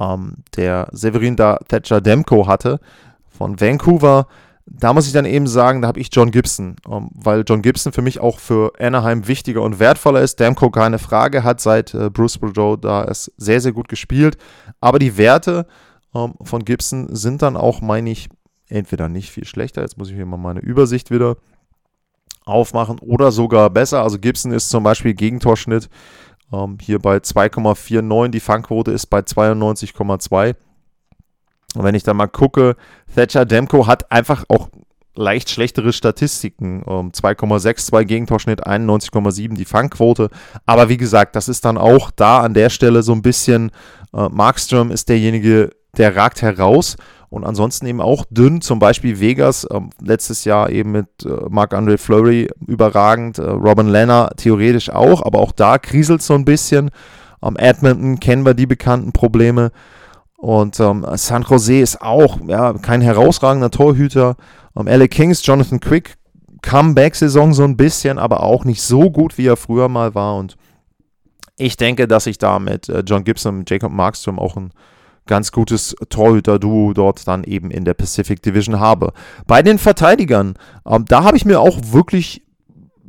ähm, 0.00 0.38
der 0.56 0.88
Severin 0.92 1.36
da 1.36 1.58
Thatcher 1.68 2.00
Demko 2.00 2.46
hatte 2.46 2.80
von 3.28 3.60
Vancouver, 3.60 4.26
da 4.72 4.92
muss 4.92 5.06
ich 5.06 5.12
dann 5.12 5.24
eben 5.24 5.48
sagen, 5.48 5.82
da 5.82 5.88
habe 5.88 5.98
ich 5.98 6.10
John 6.12 6.30
Gibson, 6.30 6.76
ähm, 6.88 7.10
weil 7.12 7.44
John 7.46 7.60
Gibson 7.60 7.92
für 7.92 8.02
mich 8.02 8.20
auch 8.20 8.38
für 8.38 8.72
Anaheim 8.78 9.26
wichtiger 9.26 9.62
und 9.62 9.80
wertvoller 9.80 10.20
ist. 10.22 10.38
Demko 10.38 10.70
keine 10.70 10.98
Frage, 10.98 11.42
hat 11.42 11.60
seit 11.60 11.92
äh, 11.92 12.08
Bruce 12.08 12.38
Boudreau 12.38 12.76
da 12.76 13.04
es 13.04 13.32
sehr, 13.36 13.60
sehr 13.60 13.72
gut 13.72 13.88
gespielt. 13.88 14.38
Aber 14.80 15.00
die 15.00 15.16
Werte 15.16 15.66
ähm, 16.14 16.34
von 16.42 16.64
Gibson 16.64 17.14
sind 17.14 17.42
dann 17.42 17.56
auch, 17.56 17.80
meine 17.80 18.10
ich, 18.10 18.28
entweder 18.68 19.08
nicht 19.08 19.30
viel 19.30 19.44
schlechter. 19.44 19.82
Jetzt 19.82 19.98
muss 19.98 20.08
ich 20.08 20.16
mir 20.16 20.24
mal 20.24 20.36
meine 20.36 20.60
Übersicht 20.60 21.10
wieder 21.10 21.36
aufmachen 22.44 23.00
oder 23.00 23.32
sogar 23.32 23.70
besser. 23.70 24.02
Also 24.02 24.18
Gibson 24.18 24.52
ist 24.52 24.70
zum 24.70 24.84
Beispiel 24.84 25.14
Gegentorschnitt 25.14 25.88
ähm, 26.52 26.78
hier 26.80 27.00
bei 27.00 27.16
2,49, 27.16 28.28
die 28.28 28.40
Fangquote 28.40 28.92
ist 28.92 29.06
bei 29.06 29.20
92,2. 29.20 30.54
Und 31.74 31.84
wenn 31.84 31.94
ich 31.94 32.02
da 32.02 32.14
mal 32.14 32.26
gucke, 32.26 32.76
Thatcher 33.14 33.44
Demko 33.44 33.86
hat 33.86 34.10
einfach 34.10 34.44
auch 34.48 34.68
leicht 35.14 35.50
schlechtere 35.50 35.92
Statistiken. 35.92 36.82
Ähm, 36.86 37.12
2,62 37.12 38.04
Gegentorschnitt, 38.04 38.66
91,7 38.66 39.54
die 39.54 39.64
Fangquote. 39.64 40.30
Aber 40.66 40.88
wie 40.88 40.96
gesagt, 40.96 41.36
das 41.36 41.48
ist 41.48 41.64
dann 41.64 41.78
auch 41.78 42.10
da 42.10 42.40
an 42.40 42.54
der 42.54 42.70
Stelle 42.70 43.02
so 43.02 43.12
ein 43.12 43.22
bisschen, 43.22 43.70
äh, 44.14 44.28
Markström 44.28 44.90
ist 44.90 45.08
derjenige, 45.08 45.70
der 45.96 46.16
ragt 46.16 46.42
heraus. 46.42 46.96
Und 47.28 47.44
ansonsten 47.44 47.86
eben 47.86 48.00
auch 48.00 48.24
dünn, 48.30 48.60
zum 48.60 48.80
Beispiel 48.80 49.20
Vegas, 49.20 49.64
äh, 49.64 49.80
letztes 50.02 50.44
Jahr 50.44 50.70
eben 50.70 50.90
mit 50.90 51.06
äh, 51.24 51.28
Marc-André 51.48 51.96
Fleury 51.96 52.48
überragend, 52.66 53.38
äh, 53.38 53.42
Robin 53.42 53.88
Lenner 53.88 54.30
theoretisch 54.36 54.90
auch, 54.90 55.24
aber 55.24 55.38
auch 55.38 55.52
da 55.52 55.78
kriselt 55.78 56.22
so 56.22 56.34
ein 56.34 56.44
bisschen. 56.44 56.90
Ähm, 57.42 57.56
Edmonton 57.56 58.18
kennen 58.18 58.44
wir 58.44 58.54
die 58.54 58.66
bekannten 58.66 59.12
Probleme. 59.12 59.70
Und 60.40 60.80
ähm, 60.80 61.04
San 61.16 61.42
Jose 61.42 61.80
ist 61.80 62.00
auch 62.00 62.38
ja, 62.46 62.72
kein 62.72 63.02
herausragender 63.02 63.70
Torhüter. 63.70 64.36
Ähm, 64.74 64.86
LA 64.86 65.06
Kings, 65.06 65.44
Jonathan 65.44 65.80
Quick, 65.80 66.16
Comeback-Saison 66.62 67.52
so 67.52 67.62
ein 67.64 67.76
bisschen, 67.76 68.18
aber 68.18 68.42
auch 68.42 68.64
nicht 68.64 68.80
so 68.80 69.10
gut, 69.10 69.36
wie 69.36 69.46
er 69.46 69.58
früher 69.58 69.88
mal 69.88 70.14
war. 70.14 70.36
Und 70.36 70.56
ich 71.58 71.76
denke, 71.76 72.08
dass 72.08 72.26
ich 72.26 72.38
da 72.38 72.58
mit 72.58 72.88
äh, 72.88 73.02
John 73.06 73.24
Gibson 73.24 73.58
und 73.58 73.70
Jacob 73.70 73.92
Markstrom 73.92 74.38
auch 74.38 74.56
ein 74.56 74.72
ganz 75.26 75.52
gutes 75.52 75.94
Torhüter-Duo 76.08 76.94
dort 76.94 77.28
dann 77.28 77.44
eben 77.44 77.70
in 77.70 77.84
der 77.84 77.94
Pacific 77.94 78.42
Division 78.42 78.80
habe. 78.80 79.12
Bei 79.46 79.62
den 79.62 79.78
Verteidigern, 79.78 80.54
ähm, 80.86 81.04
da 81.06 81.22
habe 81.22 81.36
ich 81.36 81.44
mir 81.44 81.60
auch 81.60 81.78
wirklich 81.82 82.42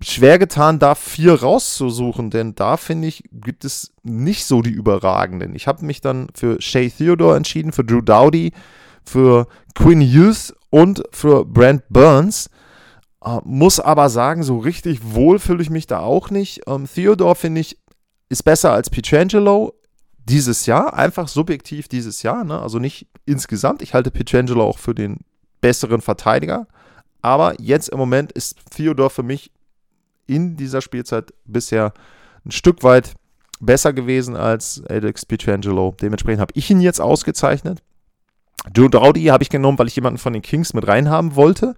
schwer 0.01 0.39
getan, 0.39 0.79
da 0.79 0.95
vier 0.95 1.41
rauszusuchen, 1.41 2.29
denn 2.29 2.55
da 2.55 2.77
finde 2.77 3.07
ich, 3.07 3.23
gibt 3.31 3.65
es 3.65 3.93
nicht 4.03 4.45
so 4.45 4.61
die 4.61 4.71
überragenden. 4.71 5.55
Ich 5.55 5.67
habe 5.67 5.85
mich 5.85 6.01
dann 6.01 6.27
für 6.33 6.61
Shay 6.61 6.89
Theodore 6.89 7.37
entschieden, 7.37 7.71
für 7.71 7.83
Drew 7.83 8.01
Dowdy, 8.01 8.53
für 9.03 9.47
Quinn 9.75 10.01
Hughes 10.01 10.53
und 10.69 11.03
für 11.11 11.45
Brent 11.45 11.83
Burns. 11.89 12.49
Äh, 13.23 13.39
muss 13.43 13.79
aber 13.79 14.09
sagen, 14.09 14.43
so 14.43 14.57
richtig 14.57 14.99
wohl 15.03 15.39
fühle 15.39 15.61
ich 15.61 15.69
mich 15.69 15.87
da 15.87 15.99
auch 15.99 16.29
nicht. 16.29 16.61
Ähm, 16.67 16.87
Theodore 16.91 17.35
finde 17.35 17.61
ich 17.61 17.77
ist 18.29 18.43
besser 18.43 18.71
als 18.71 18.89
Pietrangelo 18.89 19.73
dieses 20.23 20.65
Jahr, 20.65 20.93
einfach 20.93 21.27
subjektiv 21.27 21.89
dieses 21.89 22.23
Jahr, 22.23 22.45
ne? 22.45 22.61
also 22.61 22.79
nicht 22.79 23.07
insgesamt. 23.25 23.81
Ich 23.81 23.93
halte 23.93 24.09
Pietrangelo 24.09 24.63
auch 24.63 24.77
für 24.77 24.95
den 24.95 25.17
besseren 25.59 25.99
Verteidiger, 25.99 26.67
aber 27.21 27.59
jetzt 27.59 27.89
im 27.89 27.99
Moment 27.99 28.31
ist 28.31 28.55
Theodor 28.69 29.09
für 29.09 29.23
mich 29.23 29.51
in 30.31 30.55
dieser 30.55 30.81
Spielzeit 30.81 31.33
bisher 31.45 31.93
ein 32.45 32.51
Stück 32.51 32.83
weit 32.83 33.13
besser 33.59 33.93
gewesen 33.93 34.35
als 34.35 34.81
Alex 34.89 35.25
Pietrangelo. 35.25 35.95
Dementsprechend 36.01 36.41
habe 36.41 36.53
ich 36.55 36.69
ihn 36.69 36.81
jetzt 36.81 37.01
ausgezeichnet. 37.01 37.81
Joe 38.75 38.89
Dowdy 38.89 39.25
habe 39.25 39.43
ich 39.43 39.49
genommen, 39.49 39.77
weil 39.77 39.87
ich 39.87 39.95
jemanden 39.95 40.19
von 40.19 40.33
den 40.33 40.41
Kings 40.41 40.73
mit 40.73 40.87
reinhaben 40.87 41.35
wollte. 41.35 41.75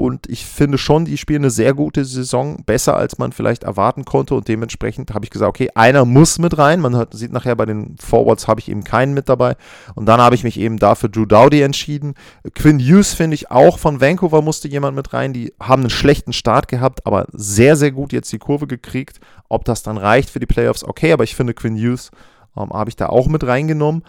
Und 0.00 0.28
ich 0.28 0.44
finde 0.44 0.76
schon, 0.76 1.04
die 1.04 1.16
spielen 1.16 1.42
eine 1.42 1.50
sehr 1.50 1.72
gute 1.72 2.04
Saison, 2.04 2.62
besser 2.66 2.96
als 2.96 3.18
man 3.18 3.32
vielleicht 3.32 3.62
erwarten 3.62 4.04
konnte. 4.04 4.34
Und 4.34 4.48
dementsprechend 4.48 5.14
habe 5.14 5.24
ich 5.24 5.30
gesagt, 5.30 5.48
okay, 5.48 5.70
einer 5.74 6.04
muss 6.04 6.38
mit 6.38 6.58
rein. 6.58 6.80
Man 6.80 6.96
hat, 6.96 7.14
sieht 7.14 7.32
nachher 7.32 7.54
bei 7.54 7.64
den 7.64 7.96
Forwards 7.98 8.48
habe 8.48 8.60
ich 8.60 8.68
eben 8.68 8.84
keinen 8.84 9.14
mit 9.14 9.28
dabei. 9.28 9.56
Und 9.94 10.06
dann 10.06 10.20
habe 10.20 10.34
ich 10.34 10.44
mich 10.44 10.58
eben 10.58 10.78
dafür 10.78 11.08
Drew 11.08 11.26
Dowdy 11.26 11.62
entschieden. 11.62 12.14
Quinn 12.54 12.80
Hughes 12.80 13.14
finde 13.14 13.34
ich 13.36 13.50
auch 13.50 13.78
von 13.78 14.00
Vancouver 14.00 14.42
musste 14.42 14.68
jemand 14.68 14.96
mit 14.96 15.12
rein. 15.12 15.32
Die 15.32 15.52
haben 15.60 15.82
einen 15.82 15.90
schlechten 15.90 16.32
Start 16.32 16.68
gehabt, 16.68 17.06
aber 17.06 17.26
sehr, 17.32 17.76
sehr 17.76 17.92
gut 17.92 18.12
jetzt 18.12 18.32
die 18.32 18.38
Kurve 18.38 18.66
gekriegt. 18.66 19.20
Ob 19.48 19.64
das 19.64 19.82
dann 19.82 19.96
reicht 19.96 20.30
für 20.30 20.40
die 20.40 20.46
Playoffs, 20.46 20.84
okay. 20.84 21.12
Aber 21.12 21.24
ich 21.24 21.36
finde 21.36 21.54
Quinn 21.54 21.76
Hughes 21.76 22.10
ähm, 22.56 22.70
habe 22.70 22.90
ich 22.90 22.96
da 22.96 23.08
auch 23.08 23.28
mit 23.28 23.46
reingenommen. 23.46 24.02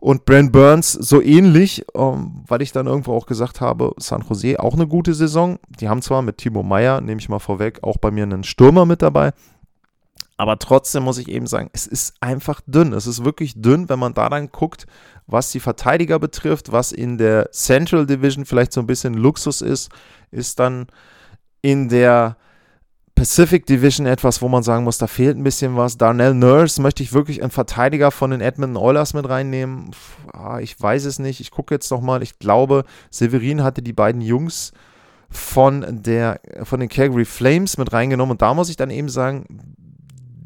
Und 0.00 0.24
Brent 0.24 0.52
Burns 0.52 0.92
so 0.92 1.20
ähnlich, 1.20 1.84
ähm, 1.94 2.44
weil 2.46 2.62
ich 2.62 2.72
dann 2.72 2.86
irgendwo 2.86 3.14
auch 3.14 3.26
gesagt 3.26 3.60
habe, 3.60 3.92
San 3.98 4.24
Jose 4.28 4.60
auch 4.60 4.74
eine 4.74 4.86
gute 4.86 5.14
Saison. 5.14 5.58
Die 5.80 5.88
haben 5.88 6.02
zwar 6.02 6.22
mit 6.22 6.38
Timo 6.38 6.62
Meyer, 6.62 7.00
nehme 7.00 7.20
ich 7.20 7.28
mal 7.28 7.40
vorweg, 7.40 7.80
auch 7.82 7.96
bei 7.96 8.10
mir 8.10 8.22
einen 8.22 8.44
Stürmer 8.44 8.86
mit 8.86 9.02
dabei. 9.02 9.32
Aber 10.36 10.56
trotzdem 10.60 11.02
muss 11.02 11.18
ich 11.18 11.28
eben 11.28 11.48
sagen, 11.48 11.68
es 11.72 11.88
ist 11.88 12.14
einfach 12.20 12.60
dünn. 12.64 12.92
Es 12.92 13.08
ist 13.08 13.24
wirklich 13.24 13.60
dünn, 13.60 13.88
wenn 13.88 13.98
man 13.98 14.14
da 14.14 14.28
dann 14.28 14.52
guckt, 14.52 14.86
was 15.26 15.50
die 15.50 15.58
Verteidiger 15.58 16.20
betrifft, 16.20 16.70
was 16.70 16.92
in 16.92 17.18
der 17.18 17.50
Central 17.50 18.06
Division 18.06 18.44
vielleicht 18.44 18.72
so 18.72 18.80
ein 18.80 18.86
bisschen 18.86 19.14
Luxus 19.14 19.60
ist, 19.60 19.90
ist 20.30 20.60
dann 20.60 20.86
in 21.60 21.88
der 21.88 22.36
Pacific 23.18 23.66
Division 23.66 24.06
etwas, 24.06 24.40
wo 24.42 24.48
man 24.48 24.62
sagen 24.62 24.84
muss, 24.84 24.98
da 24.98 25.08
fehlt 25.08 25.36
ein 25.36 25.42
bisschen 25.42 25.76
was. 25.76 25.98
Darnell 25.98 26.34
Nurse 26.34 26.80
möchte 26.80 27.02
ich 27.02 27.12
wirklich 27.12 27.42
einen 27.42 27.50
Verteidiger 27.50 28.12
von 28.12 28.30
den 28.30 28.40
Edmonton 28.40 28.76
Oilers 28.76 29.12
mit 29.12 29.28
reinnehmen. 29.28 29.90
Ah, 30.32 30.60
ich 30.60 30.80
weiß 30.80 31.04
es 31.04 31.18
nicht. 31.18 31.40
Ich 31.40 31.50
gucke 31.50 31.74
jetzt 31.74 31.90
nochmal. 31.90 32.22
Ich 32.22 32.38
glaube, 32.38 32.84
Severin 33.10 33.64
hatte 33.64 33.82
die 33.82 33.92
beiden 33.92 34.20
Jungs 34.20 34.72
von, 35.30 35.84
der, 36.04 36.40
von 36.62 36.78
den 36.78 36.88
Calgary 36.88 37.24
Flames 37.24 37.76
mit 37.76 37.92
reingenommen. 37.92 38.30
Und 38.30 38.42
da 38.42 38.54
muss 38.54 38.70
ich 38.70 38.76
dann 38.76 38.90
eben 38.90 39.08
sagen, 39.08 39.46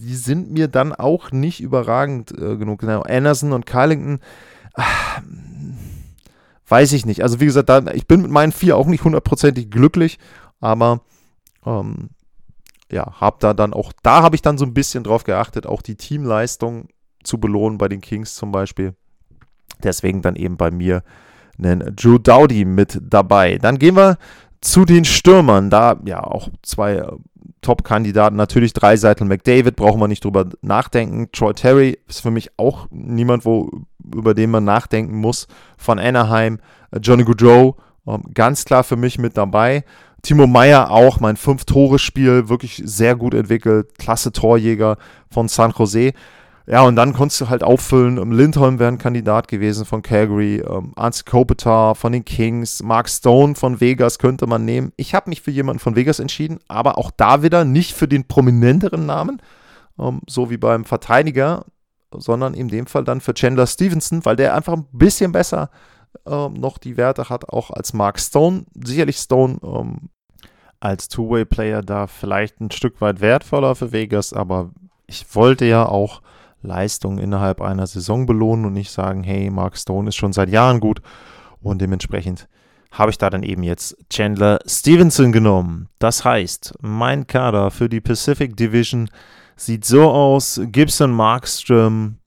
die 0.01 0.17
sind 0.17 0.51
mir 0.51 0.67
dann 0.67 0.95
auch 0.95 1.31
nicht 1.31 1.61
überragend 1.61 2.33
äh, 2.33 2.57
genug. 2.57 2.81
Genau, 2.81 3.03
Anderson 3.03 3.53
und 3.53 3.67
Carlington. 3.67 4.19
Ah, 4.73 5.21
weiß 6.69 6.95
ich 6.95 7.05
nicht. 7.05 7.23
Also 7.23 7.39
wie 7.39 7.45
gesagt, 7.45 7.69
da, 7.69 7.83
ich 7.93 8.07
bin 8.07 8.23
mit 8.23 8.31
meinen 8.31 8.51
vier 8.51 8.79
auch 8.79 8.87
nicht 8.87 9.05
hundertprozentig 9.05 9.71
glücklich, 9.71 10.19
aber 10.59 11.03
ähm, 11.67 12.09
ja, 12.93 13.21
habe 13.21 13.37
da 13.41 13.55
dann 13.55 13.73
auch, 13.73 13.93
da 14.03 14.23
habe 14.23 14.37
ich 14.37 14.43
dann 14.43 14.59
so 14.59 14.65
ein 14.65 14.75
bisschen 14.75 15.03
drauf 15.03 15.25
geachtet, 15.25 15.67
auch 15.67 15.83
die 15.83 15.97
Teamleistung 15.97 16.89
zu 17.25 17.39
belohnen 17.39 17.79
bei 17.79 17.89
den 17.89 18.01
Kings 18.01 18.35
zum 18.35 18.53
Beispiel. 18.53 18.95
Deswegen 19.83 20.23
dann 20.23 20.37
eben 20.37 20.57
bei 20.57 20.71
mir 20.71 21.03
einen 21.59 21.97
Drew 21.97 22.19
Dowdy 22.19 22.65
mit 22.65 23.01
dabei. 23.03 23.59
Dann 23.59 23.79
gehen 23.79 23.97
wir 23.97 24.19
zu 24.61 24.85
den 24.85 25.05
Stürmern. 25.05 25.71
Da 25.71 25.97
ja 26.05 26.23
auch 26.23 26.49
zwei 26.63 26.97
äh, 26.97 27.13
Top-Kandidaten. 27.63 28.37
Natürlich 28.37 28.73
Dreiseitel 28.73 29.27
McDavid, 29.27 29.77
brauchen 29.77 30.01
wir 30.01 30.09
nicht 30.09 30.25
drüber 30.25 30.49
nachdenken. 30.61 31.31
Troy 31.33 31.55
Terry 31.55 31.99
ist 32.09 32.21
für 32.21 32.31
mich 32.31 32.51
auch 32.59 32.87
niemand, 32.91 33.45
wo, 33.45 33.71
über 34.15 34.35
den 34.35 34.51
man 34.51 34.65
nachdenken 34.65 35.17
muss. 35.17 35.47
Von 35.77 35.99
Anaheim, 35.99 36.59
äh, 36.91 36.99
Johnny 36.99 37.25
Goodrow, 37.25 37.77
ähm, 38.07 38.23
ganz 38.35 38.65
klar 38.65 38.85
für 38.85 38.97
mich 38.97 39.19
mit 39.19 39.37
dabei. 39.37 39.85
Timo 40.23 40.47
Meyer 40.47 40.93
auch, 40.93 41.19
mein 41.19 41.37
Fünf-Tore-Spiel, 41.37 42.49
wirklich 42.49 42.81
sehr 42.85 43.17
gut 43.17 43.35
entwickelt, 43.35 43.99
klasse 43.99 44.31
Torjäger 44.31 44.97
von 45.29 45.49
San 45.49 45.73
Jose. 45.77 46.13
Ja, 46.65 46.83
und 46.83 46.95
dann 46.95 47.13
konntest 47.13 47.41
du 47.41 47.49
halt 47.49 47.65
auffüllen. 47.65 48.31
Lindholm 48.31 48.79
wäre 48.79 48.93
ein 48.93 48.99
Kandidat 48.99 49.49
gewesen 49.49 49.85
von 49.85 50.01
Calgary, 50.01 50.59
ähm, 50.59 50.93
Arns 50.95 51.25
Kopitar 51.25 51.97
von 51.97 52.13
den 52.13 52.25
Kings, 52.25 52.85
Mark 52.85 53.09
Stone 53.09 53.57
von 53.57 53.81
Vegas 53.81 54.21
könnte 54.21 54.47
man 54.47 54.65
nehmen. 54.65 54.93
Ich 54.97 55.13
habe 55.17 55.29
mich 55.29 55.43
für 55.43 55.51
jemanden 55.51 55.81
von 55.81 55.97
Vegas 55.97 56.21
entschieden, 56.21 56.61
aber 56.69 56.99
auch 56.99 57.11
da 57.11 57.43
wieder 57.43 57.65
nicht 57.65 57.95
für 57.95 58.07
den 58.07 58.29
prominenteren 58.29 59.07
Namen, 59.07 59.43
ähm, 59.99 60.21
so 60.29 60.51
wie 60.51 60.57
beim 60.57 60.85
Verteidiger, 60.85 61.65
sondern 62.17 62.55
in 62.55 62.69
dem 62.69 62.87
Fall 62.87 63.03
dann 63.03 63.21
für 63.21 63.35
Chandler 63.35 63.67
Stevenson, 63.67 64.25
weil 64.25 64.37
der 64.37 64.55
einfach 64.55 64.75
ein 64.75 64.87
bisschen 64.93 65.33
besser 65.33 65.69
ähm, 66.27 66.55
noch 66.55 66.79
die 66.79 66.97
Werte 66.97 67.29
hat, 67.29 67.49
auch 67.49 67.71
als 67.71 67.93
Mark 67.93 68.19
Stone. 68.21 68.65
Sicherlich 68.75 69.17
Stone 69.17 69.59
ähm, 69.63 70.11
als 70.81 71.09
Two-Way-Player 71.09 71.83
da 71.83 72.07
vielleicht 72.07 72.61
ein 72.61 72.71
Stück 72.71 73.01
weit 73.01 73.21
wertvoller 73.21 73.75
für 73.75 73.93
Vegas, 73.93 74.33
aber 74.33 74.71
ich 75.07 75.35
wollte 75.35 75.65
ja 75.65 75.87
auch 75.87 76.23
Leistung 76.63 77.19
innerhalb 77.19 77.61
einer 77.61 77.87
Saison 77.87 78.27
belohnen 78.27 78.65
und 78.67 78.73
nicht 78.73 78.91
sagen, 78.91 79.23
hey, 79.23 79.51
Mark 79.51 79.77
Stone 79.77 80.09
ist 80.09 80.17
schon 80.17 80.33
seit 80.33 80.49
Jahren 80.49 80.81
gut 80.81 81.03
und 81.61 81.81
dementsprechend 81.81 82.49
habe 82.93 83.11
ich 83.11 83.19
da 83.19 83.31
dann 83.31 83.43
eben 83.43 83.63
jetzt 83.63 83.97
Chandler 84.11 84.59
Stevenson 84.67 85.33
genommen. 85.33 85.89
Das 85.99 86.25
heißt, 86.25 86.75
mein 86.81 87.27
Kader 87.27 87.71
für 87.71 87.89
die 87.89 88.01
Pacific 88.01 88.57
Division 88.57 89.09
sieht 89.57 89.85
so 89.85 90.11
aus: 90.11 90.61
Gibson 90.67 91.11
Markström, 91.11 92.19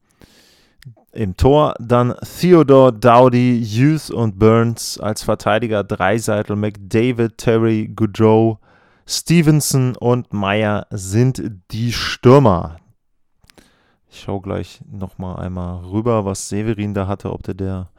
im 1.16 1.38
Tor 1.38 1.74
dann 1.80 2.14
Theodore, 2.40 2.94
Dowdy, 2.94 3.66
Hughes 3.66 4.10
und 4.10 4.38
Burns 4.38 5.00
als 5.00 5.24
Verteidiger, 5.24 5.84
Dreiseitel, 5.84 6.56
McDavid, 6.56 7.38
Terry, 7.38 7.88
Goodrow, 7.96 8.60
Stevenson 9.08 9.96
und 9.96 10.34
Meyer 10.34 10.88
sind 10.90 11.42
die 11.72 11.94
Stürmer. 11.94 12.78
Ich 14.10 14.22
schaue 14.22 14.42
gleich 14.42 14.82
nochmal 14.90 15.38
einmal 15.38 15.84
rüber, 15.86 16.26
was 16.26 16.50
Severin 16.50 16.94
da 16.94 17.08
hatte, 17.08 17.32
ob 17.32 17.44
der, 17.44 17.54
der 17.54 17.90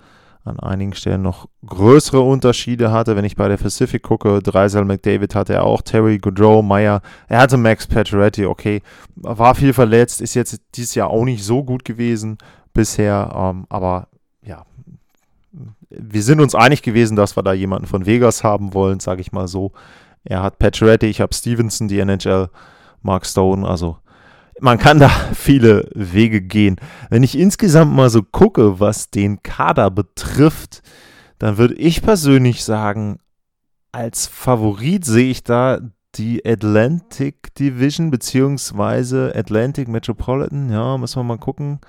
an 0.46 0.60
einigen 0.60 0.94
Stellen 0.94 1.22
noch 1.22 1.48
größere 1.66 2.20
Unterschiede 2.20 2.92
hatte. 2.92 3.16
Wenn 3.16 3.24
ich 3.24 3.36
bei 3.36 3.48
der 3.48 3.56
Pacific 3.56 4.02
gucke, 4.02 4.40
Dreisel 4.40 4.84
McDavid 4.84 5.34
hatte 5.34 5.54
er 5.54 5.64
auch, 5.64 5.82
Terry 5.82 6.18
Goodrow, 6.18 6.64
Meyer, 6.64 7.02
er 7.28 7.40
hatte 7.40 7.56
Max 7.56 7.86
Pacioretty, 7.86 8.46
okay, 8.46 8.82
war 9.16 9.54
viel 9.54 9.72
verletzt, 9.72 10.20
ist 10.20 10.34
jetzt 10.34 10.60
dieses 10.74 10.94
Jahr 10.94 11.10
auch 11.10 11.24
nicht 11.24 11.44
so 11.44 11.64
gut 11.64 11.84
gewesen 11.84 12.38
bisher, 12.72 13.32
ähm, 13.34 13.66
aber 13.68 14.08
ja, 14.42 14.64
wir 15.90 16.22
sind 16.22 16.40
uns 16.40 16.54
einig 16.54 16.82
gewesen, 16.82 17.16
dass 17.16 17.36
wir 17.36 17.42
da 17.42 17.52
jemanden 17.52 17.86
von 17.86 18.06
Vegas 18.06 18.44
haben 18.44 18.74
wollen, 18.74 19.00
sage 19.00 19.20
ich 19.20 19.32
mal 19.32 19.48
so. 19.48 19.72
Er 20.24 20.42
hat 20.42 20.58
Pacioretty, 20.58 21.06
ich 21.06 21.20
habe 21.20 21.34
Stevenson, 21.34 21.88
die 21.88 21.98
NHL, 21.98 22.50
Mark 23.02 23.26
Stone, 23.26 23.66
also 23.66 23.96
man 24.60 24.78
kann 24.78 24.98
da 24.98 25.08
viele 25.34 25.88
Wege 25.94 26.40
gehen. 26.40 26.76
Wenn 27.10 27.22
ich 27.22 27.38
insgesamt 27.38 27.94
mal 27.94 28.10
so 28.10 28.22
gucke, 28.22 28.80
was 28.80 29.10
den 29.10 29.42
Kader 29.42 29.90
betrifft, 29.90 30.82
dann 31.38 31.58
würde 31.58 31.74
ich 31.74 32.02
persönlich 32.02 32.64
sagen, 32.64 33.18
als 33.92 34.26
Favorit 34.26 35.04
sehe 35.04 35.30
ich 35.30 35.42
da 35.42 35.80
die 36.14 36.44
Atlantic 36.46 37.54
Division 37.54 38.10
beziehungsweise 38.10 39.32
Atlantic 39.34 39.88
Metropolitan. 39.88 40.70
Ja, 40.70 40.96
müssen 40.96 41.18
wir 41.18 41.24
mal 41.24 41.38
gucken. 41.38 41.80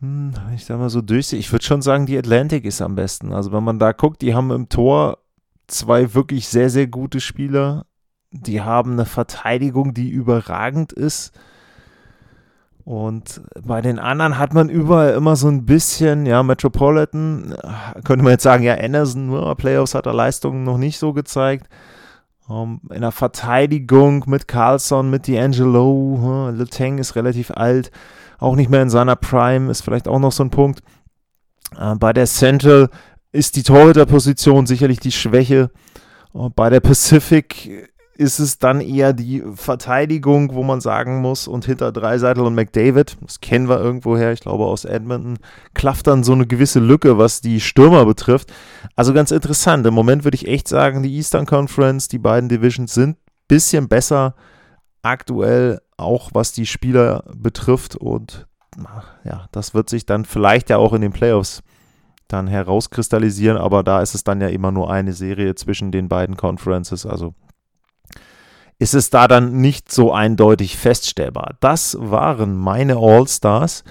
Hm, 0.00 0.32
wenn 0.46 0.54
ich 0.54 0.66
da 0.66 0.78
mal 0.78 0.88
so 0.88 1.02
durchsehe, 1.02 1.38
ich 1.38 1.52
würde 1.52 1.64
schon 1.64 1.82
sagen, 1.82 2.06
die 2.06 2.16
Atlantic 2.16 2.64
ist 2.64 2.80
am 2.80 2.94
besten. 2.94 3.32
Also 3.32 3.52
wenn 3.52 3.64
man 3.64 3.78
da 3.78 3.92
guckt, 3.92 4.22
die 4.22 4.34
haben 4.34 4.50
im 4.50 4.68
Tor 4.70 5.18
zwei 5.66 6.14
wirklich 6.14 6.48
sehr, 6.48 6.70
sehr 6.70 6.86
gute 6.86 7.20
Spieler. 7.20 7.86
Die 8.30 8.62
haben 8.62 8.92
eine 8.92 9.06
Verteidigung, 9.06 9.92
die 9.92 10.08
überragend 10.08 10.92
ist. 10.92 11.32
Und 12.90 13.40
bei 13.62 13.82
den 13.82 14.00
anderen 14.00 14.36
hat 14.36 14.52
man 14.52 14.68
überall 14.68 15.12
immer 15.12 15.36
so 15.36 15.46
ein 15.46 15.64
bisschen, 15.64 16.26
ja, 16.26 16.42
Metropolitan, 16.42 17.54
könnte 18.02 18.24
man 18.24 18.32
jetzt 18.32 18.42
sagen, 18.42 18.64
ja, 18.64 18.74
Anderson, 18.74 19.32
ja, 19.32 19.54
Playoffs 19.54 19.94
hat 19.94 20.06
er 20.06 20.12
Leistungen 20.12 20.64
noch 20.64 20.76
nicht 20.76 20.98
so 20.98 21.12
gezeigt. 21.12 21.68
Um, 22.48 22.80
ähm, 22.82 22.96
in 22.96 23.02
der 23.02 23.12
Verteidigung 23.12 24.24
mit 24.26 24.48
Carlson, 24.48 25.08
mit 25.08 25.26
D'Angelo, 25.26 26.48
hm, 26.48 26.58
Letang 26.58 26.98
ist 26.98 27.14
relativ 27.14 27.52
alt, 27.52 27.92
auch 28.40 28.56
nicht 28.56 28.70
mehr 28.70 28.82
in 28.82 28.90
seiner 28.90 29.14
Prime, 29.14 29.70
ist 29.70 29.82
vielleicht 29.82 30.08
auch 30.08 30.18
noch 30.18 30.32
so 30.32 30.42
ein 30.42 30.50
Punkt. 30.50 30.82
Uh, 31.80 31.94
bei 31.94 32.12
der 32.12 32.26
Central 32.26 32.88
ist 33.30 33.54
die 33.54 33.62
Torhüterposition 33.62 34.66
sicherlich 34.66 34.98
die 34.98 35.12
Schwäche. 35.12 35.70
Uh, 36.34 36.50
bei 36.50 36.70
der 36.70 36.80
Pacific 36.80 37.89
ist 38.20 38.38
es 38.38 38.58
dann 38.58 38.82
eher 38.82 39.14
die 39.14 39.42
Verteidigung, 39.54 40.52
wo 40.52 40.62
man 40.62 40.82
sagen 40.82 41.22
muss, 41.22 41.48
und 41.48 41.64
hinter 41.64 41.90
Dreiseitel 41.90 42.44
und 42.44 42.54
McDavid, 42.54 43.16
das 43.22 43.40
kennen 43.40 43.66
wir 43.66 43.80
irgendwoher, 43.80 44.32
ich 44.32 44.40
glaube 44.40 44.66
aus 44.66 44.84
Edmonton, 44.84 45.38
klafft 45.72 46.06
dann 46.06 46.22
so 46.22 46.34
eine 46.34 46.46
gewisse 46.46 46.80
Lücke, 46.80 47.16
was 47.16 47.40
die 47.40 47.60
Stürmer 47.60 48.04
betrifft. 48.04 48.52
Also 48.94 49.14
ganz 49.14 49.30
interessant. 49.30 49.86
Im 49.86 49.94
Moment 49.94 50.24
würde 50.24 50.34
ich 50.34 50.46
echt 50.46 50.68
sagen, 50.68 51.02
die 51.02 51.16
Eastern 51.16 51.46
Conference, 51.46 52.08
die 52.08 52.18
beiden 52.18 52.50
Divisions 52.50 52.92
sind 52.92 53.16
ein 53.16 53.46
bisschen 53.48 53.88
besser 53.88 54.34
aktuell, 55.00 55.80
auch 55.96 56.28
was 56.34 56.52
die 56.52 56.66
Spieler 56.66 57.24
betrifft. 57.34 57.96
Und 57.96 58.46
ja, 59.24 59.46
das 59.50 59.72
wird 59.72 59.88
sich 59.88 60.04
dann 60.04 60.26
vielleicht 60.26 60.68
ja 60.68 60.76
auch 60.76 60.92
in 60.92 61.00
den 61.00 61.12
Playoffs 61.12 61.62
dann 62.28 62.48
herauskristallisieren, 62.48 63.56
aber 63.56 63.82
da 63.82 64.02
ist 64.02 64.14
es 64.14 64.24
dann 64.24 64.42
ja 64.42 64.48
immer 64.48 64.72
nur 64.72 64.90
eine 64.90 65.14
Serie 65.14 65.54
zwischen 65.54 65.90
den 65.90 66.10
beiden 66.10 66.36
Conferences. 66.36 67.06
Also 67.06 67.34
ist 68.80 68.94
es 68.94 69.10
da 69.10 69.28
dann 69.28 69.60
nicht 69.60 69.92
so 69.92 70.10
eindeutig 70.10 70.78
feststellbar. 70.78 71.54
Das 71.60 71.98
waren 72.00 72.56
meine 72.56 72.96
All-Stars. 72.96 73.84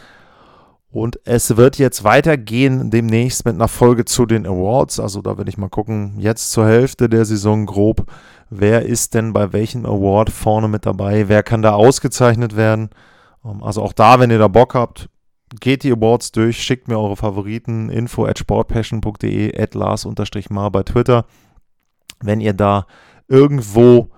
Und 0.89 1.19
es 1.25 1.55
wird 1.57 1.77
jetzt 1.77 2.03
weitergehen 2.03 2.89
demnächst 2.89 3.45
mit 3.45 3.53
einer 3.53 3.67
Folge 3.67 4.05
zu 4.05 4.25
den 4.25 4.47
Awards. 4.47 4.99
Also 4.99 5.21
da 5.21 5.37
werde 5.37 5.51
ich 5.51 5.59
mal 5.59 5.69
gucken, 5.69 6.15
jetzt 6.17 6.51
zur 6.51 6.65
Hälfte 6.65 7.07
der 7.07 7.25
Saison 7.25 7.67
grob, 7.67 8.11
wer 8.49 8.83
ist 8.87 9.13
denn 9.13 9.31
bei 9.31 9.53
welchem 9.53 9.85
Award 9.85 10.31
vorne 10.31 10.67
mit 10.67 10.87
dabei, 10.87 11.29
wer 11.29 11.43
kann 11.43 11.61
da 11.61 11.73
ausgezeichnet 11.73 12.55
werden. 12.55 12.89
Ähm, 13.45 13.61
also 13.61 13.83
auch 13.83 13.93
da, 13.93 14.19
wenn 14.19 14.31
ihr 14.31 14.39
da 14.39 14.47
Bock 14.47 14.73
habt, 14.73 15.07
geht 15.59 15.83
die 15.83 15.91
Awards 15.91 16.31
durch, 16.31 16.63
schickt 16.63 16.87
mir 16.87 16.97
eure 16.97 17.15
Favoriten, 17.15 17.89
info 17.89 18.25
at 18.25 18.39
sportpassion.de, 18.39 19.55
at 19.55 19.75
Lars-mar 19.75 20.71
bei 20.71 20.81
Twitter. 20.81 21.25
Wenn 22.21 22.41
ihr 22.41 22.53
da 22.53 22.87
irgendwo 23.27 24.09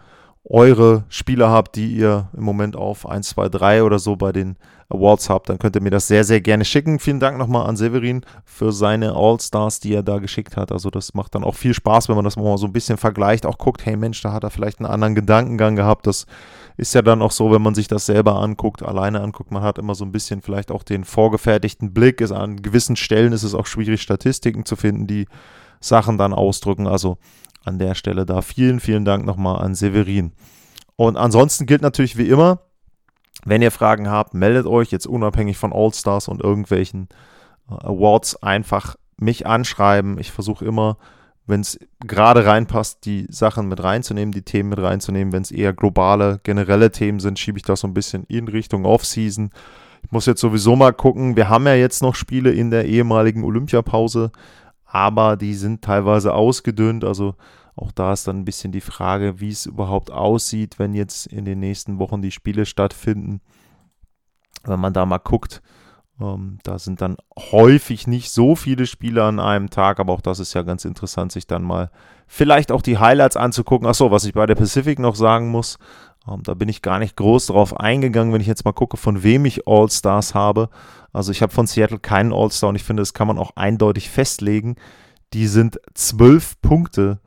eure 0.43 1.03
Spieler 1.09 1.49
habt, 1.49 1.75
die 1.75 1.93
ihr 1.93 2.29
im 2.35 2.43
Moment 2.43 2.75
auf 2.75 3.07
1, 3.07 3.29
2, 3.29 3.49
3 3.49 3.83
oder 3.83 3.99
so 3.99 4.15
bei 4.15 4.31
den 4.31 4.57
Awards 4.89 5.29
habt, 5.29 5.49
dann 5.49 5.59
könnt 5.59 5.75
ihr 5.75 5.81
mir 5.81 5.91
das 5.91 6.07
sehr, 6.07 6.23
sehr 6.23 6.41
gerne 6.41 6.65
schicken. 6.65 6.99
Vielen 6.99 7.19
Dank 7.19 7.37
nochmal 7.37 7.67
an 7.67 7.77
Severin 7.77 8.25
für 8.43 8.71
seine 8.71 9.15
All-Stars, 9.15 9.79
die 9.79 9.93
er 9.93 10.03
da 10.03 10.19
geschickt 10.19 10.57
hat. 10.57 10.71
Also 10.71 10.89
das 10.89 11.13
macht 11.13 11.35
dann 11.35 11.43
auch 11.43 11.55
viel 11.55 11.73
Spaß, 11.73 12.09
wenn 12.09 12.15
man 12.15 12.25
das 12.25 12.35
mal 12.35 12.57
so 12.57 12.65
ein 12.65 12.73
bisschen 12.73 12.97
vergleicht, 12.97 13.45
auch 13.45 13.57
guckt, 13.57 13.85
hey 13.85 13.95
Mensch, 13.95 14.21
da 14.21 14.33
hat 14.33 14.43
er 14.43 14.49
vielleicht 14.49 14.79
einen 14.79 14.91
anderen 14.91 15.15
Gedankengang 15.15 15.75
gehabt. 15.75 16.07
Das 16.07 16.25
ist 16.75 16.93
ja 16.93 17.01
dann 17.01 17.21
auch 17.21 17.31
so, 17.31 17.51
wenn 17.51 17.61
man 17.61 17.75
sich 17.75 17.87
das 17.87 18.05
selber 18.05 18.35
anguckt, 18.35 18.83
alleine 18.83 19.21
anguckt, 19.21 19.51
man 19.51 19.63
hat 19.63 19.77
immer 19.77 19.95
so 19.95 20.03
ein 20.03 20.11
bisschen 20.11 20.41
vielleicht 20.41 20.71
auch 20.71 20.83
den 20.83 21.03
vorgefertigten 21.03 21.93
Blick. 21.93 22.19
Ist 22.19 22.31
an 22.31 22.61
gewissen 22.61 22.95
Stellen 22.95 23.31
ist 23.31 23.43
es 23.43 23.55
auch 23.55 23.67
schwierig, 23.67 24.01
Statistiken 24.01 24.65
zu 24.65 24.75
finden, 24.75 25.07
die 25.07 25.27
Sachen 25.79 26.17
dann 26.17 26.33
ausdrücken. 26.33 26.87
Also 26.87 27.17
an 27.63 27.79
der 27.79 27.95
Stelle 27.95 28.25
da 28.25 28.41
vielen, 28.41 28.79
vielen 28.79 29.05
Dank 29.05 29.25
nochmal 29.25 29.63
an 29.63 29.75
Severin. 29.75 30.33
Und 30.95 31.17
ansonsten 31.17 31.65
gilt 31.65 31.81
natürlich 31.81 32.17
wie 32.17 32.27
immer, 32.27 32.59
wenn 33.45 33.61
ihr 33.61 33.71
Fragen 33.71 34.09
habt, 34.09 34.33
meldet 34.33 34.65
euch 34.65 34.91
jetzt 34.91 35.07
unabhängig 35.07 35.57
von 35.57 35.73
All-Stars 35.73 36.27
und 36.27 36.41
irgendwelchen 36.41 37.09
äh, 37.69 37.73
Awards 37.73 38.41
einfach 38.43 38.95
mich 39.17 39.47
anschreiben. 39.47 40.19
Ich 40.19 40.31
versuche 40.31 40.65
immer, 40.65 40.97
wenn 41.47 41.61
es 41.61 41.79
gerade 42.05 42.45
reinpasst, 42.45 43.05
die 43.05 43.25
Sachen 43.29 43.67
mit 43.67 43.83
reinzunehmen, 43.83 44.31
die 44.31 44.43
Themen 44.43 44.69
mit 44.69 44.79
reinzunehmen. 44.79 45.33
Wenn 45.33 45.41
es 45.41 45.51
eher 45.51 45.73
globale, 45.73 46.39
generelle 46.43 46.91
Themen 46.91 47.19
sind, 47.19 47.39
schiebe 47.39 47.57
ich 47.57 47.63
das 47.63 47.81
so 47.81 47.87
ein 47.87 47.93
bisschen 47.93 48.25
in 48.25 48.47
Richtung 48.47 48.85
Off-Season. 48.85 49.49
Ich 50.03 50.11
muss 50.11 50.25
jetzt 50.25 50.41
sowieso 50.41 50.75
mal 50.75 50.93
gucken. 50.93 51.35
Wir 51.35 51.49
haben 51.49 51.65
ja 51.65 51.75
jetzt 51.75 52.01
noch 52.01 52.15
Spiele 52.15 52.51
in 52.51 52.71
der 52.71 52.85
ehemaligen 52.85 53.43
Olympiapause 53.43 54.31
aber 54.91 55.37
die 55.37 55.53
sind 55.53 55.81
teilweise 55.81 56.33
ausgedünnt. 56.33 57.05
Also 57.05 57.35
auch 57.75 57.91
da 57.91 58.11
ist 58.11 58.27
dann 58.27 58.39
ein 58.39 58.45
bisschen 58.45 58.73
die 58.73 58.81
Frage, 58.81 59.39
wie 59.39 59.49
es 59.49 59.65
überhaupt 59.65 60.11
aussieht, 60.11 60.79
wenn 60.79 60.93
jetzt 60.93 61.27
in 61.27 61.45
den 61.45 61.59
nächsten 61.59 61.97
Wochen 61.97 62.21
die 62.21 62.31
Spiele 62.31 62.65
stattfinden. 62.65 63.39
Wenn 64.65 64.79
man 64.79 64.93
da 64.93 65.05
mal 65.05 65.17
guckt, 65.17 65.61
ähm, 66.19 66.59
da 66.63 66.77
sind 66.77 67.01
dann 67.01 67.15
häufig 67.37 68.05
nicht 68.05 68.31
so 68.31 68.55
viele 68.55 68.85
Spiele 68.85 69.23
an 69.23 69.39
einem 69.39 69.69
Tag, 69.69 69.99
aber 69.99 70.11
auch 70.13 70.21
das 70.21 70.39
ist 70.39 70.53
ja 70.53 70.61
ganz 70.61 70.83
interessant, 70.83 71.31
sich 71.31 71.47
dann 71.47 71.63
mal 71.63 71.89
vielleicht 72.27 72.71
auch 72.71 72.81
die 72.81 72.97
Highlights 72.97 73.37
anzugucken. 73.37 73.87
Achso, 73.87 74.11
was 74.11 74.25
ich 74.25 74.33
bei 74.33 74.45
der 74.45 74.55
Pacific 74.55 74.99
noch 74.99 75.15
sagen 75.15 75.49
muss, 75.49 75.79
da 76.43 76.53
bin 76.53 76.69
ich 76.69 76.81
gar 76.81 76.99
nicht 76.99 77.15
groß 77.17 77.47
drauf 77.47 77.79
eingegangen, 77.79 78.33
wenn 78.33 78.41
ich 78.41 78.47
jetzt 78.47 78.65
mal 78.65 78.73
gucke, 78.73 78.97
von 78.97 79.23
wem 79.23 79.45
ich 79.45 79.67
All-Stars 79.67 80.35
habe. 80.35 80.69
Also 81.13 81.31
ich 81.31 81.41
habe 81.41 81.51
von 81.51 81.67
Seattle 81.67 81.99
keinen 81.99 82.31
All-Star 82.31 82.69
und 82.69 82.75
ich 82.75 82.83
finde, 82.83 83.01
das 83.01 83.13
kann 83.13 83.27
man 83.27 83.37
auch 83.37 83.51
eindeutig 83.55 84.09
festlegen. 84.09 84.75
Die 85.33 85.47
sind 85.47 85.79
zwölf 85.93 86.61
Punkte 86.61 87.19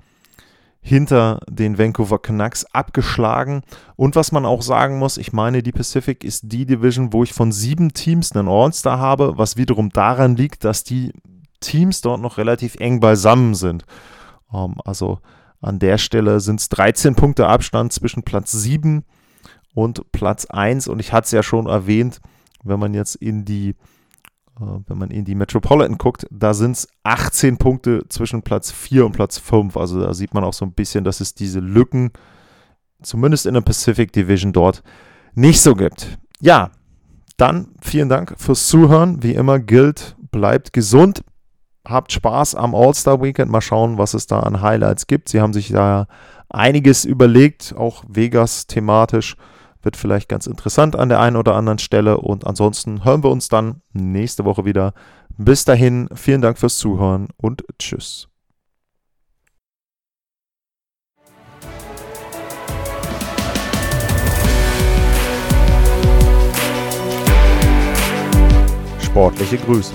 hinter 0.80 1.40
den 1.48 1.78
Vancouver 1.78 2.20
Canucks 2.20 2.66
abgeschlagen. 2.66 3.62
Und 3.96 4.16
was 4.16 4.32
man 4.32 4.44
auch 4.44 4.60
sagen 4.60 4.98
muss, 4.98 5.16
ich 5.16 5.32
meine, 5.32 5.62
die 5.62 5.72
Pacific 5.72 6.22
ist 6.22 6.52
die 6.52 6.66
Division, 6.66 7.12
wo 7.12 7.24
ich 7.24 7.32
von 7.32 7.52
sieben 7.52 7.94
Teams 7.94 8.32
einen 8.32 8.48
All-Star 8.48 8.98
habe, 8.98 9.38
was 9.38 9.56
wiederum 9.56 9.88
daran 9.90 10.36
liegt, 10.36 10.62
dass 10.62 10.84
die 10.84 11.12
Teams 11.60 12.02
dort 12.02 12.20
noch 12.20 12.36
relativ 12.36 12.76
eng 12.76 13.00
beisammen 13.00 13.54
sind. 13.54 13.86
Ähm, 14.52 14.74
also 14.84 15.20
an 15.64 15.78
der 15.78 15.98
Stelle 15.98 16.40
sind 16.40 16.60
es 16.60 16.68
13 16.68 17.14
Punkte 17.14 17.46
Abstand 17.46 17.92
zwischen 17.92 18.22
Platz 18.22 18.52
7 18.52 19.02
und 19.74 20.12
Platz 20.12 20.44
1. 20.46 20.88
Und 20.88 21.00
ich 21.00 21.12
hatte 21.12 21.24
es 21.24 21.30
ja 21.32 21.42
schon 21.42 21.66
erwähnt, 21.66 22.20
wenn 22.62 22.78
man 22.78 22.92
jetzt 22.92 23.16
in 23.16 23.44
die, 23.44 23.70
äh, 24.60 24.78
wenn 24.86 24.98
man 24.98 25.10
in 25.10 25.24
die 25.24 25.34
Metropolitan 25.34 25.96
guckt, 25.96 26.26
da 26.30 26.52
sind 26.52 26.72
es 26.72 26.88
18 27.04 27.56
Punkte 27.56 28.04
zwischen 28.08 28.42
Platz 28.42 28.70
4 28.70 29.06
und 29.06 29.12
Platz 29.12 29.38
5. 29.38 29.76
Also 29.76 30.00
da 30.00 30.12
sieht 30.12 30.34
man 30.34 30.44
auch 30.44 30.52
so 30.52 30.66
ein 30.66 30.72
bisschen, 30.72 31.02
dass 31.02 31.20
es 31.20 31.34
diese 31.34 31.60
Lücken, 31.60 32.10
zumindest 33.02 33.46
in 33.46 33.54
der 33.54 33.62
Pacific 33.62 34.12
Division 34.12 34.52
dort, 34.52 34.82
nicht 35.34 35.60
so 35.60 35.74
gibt. 35.74 36.18
Ja, 36.40 36.72
dann 37.36 37.68
vielen 37.80 38.08
Dank 38.08 38.34
fürs 38.36 38.68
Zuhören. 38.68 39.22
Wie 39.22 39.34
immer 39.34 39.58
gilt, 39.58 40.14
bleibt 40.30 40.72
gesund, 40.72 41.24
habt 41.86 42.12
Spaß 42.12 42.54
am 42.54 42.74
All-Star 42.74 43.22
Weekend. 43.22 43.50
Mal 43.50 43.60
schauen, 43.60 43.98
was 43.98 44.14
es 44.14 44.26
da 44.26 44.40
an 44.40 44.60
Highlights 44.60 45.06
gibt. 45.06 45.28
Sie 45.28 45.40
haben 45.40 45.52
sich 45.52 45.68
da 45.68 46.06
einiges 46.48 47.04
überlegt, 47.04 47.74
auch 47.76 48.04
Vegas 48.08 48.66
thematisch. 48.66 49.36
Wird 49.82 49.96
vielleicht 49.96 50.28
ganz 50.28 50.46
interessant 50.46 50.96
an 50.96 51.10
der 51.10 51.20
einen 51.20 51.36
oder 51.36 51.54
anderen 51.54 51.78
Stelle. 51.78 52.18
Und 52.18 52.46
ansonsten 52.46 53.04
hören 53.04 53.22
wir 53.22 53.30
uns 53.30 53.48
dann 53.48 53.82
nächste 53.92 54.44
Woche 54.44 54.64
wieder. 54.64 54.94
Bis 55.36 55.64
dahin, 55.64 56.08
vielen 56.14 56.40
Dank 56.40 56.58
fürs 56.58 56.78
Zuhören 56.78 57.28
und 57.36 57.64
tschüss. 57.78 58.28
Sportliche 69.00 69.58
Grüße. 69.58 69.94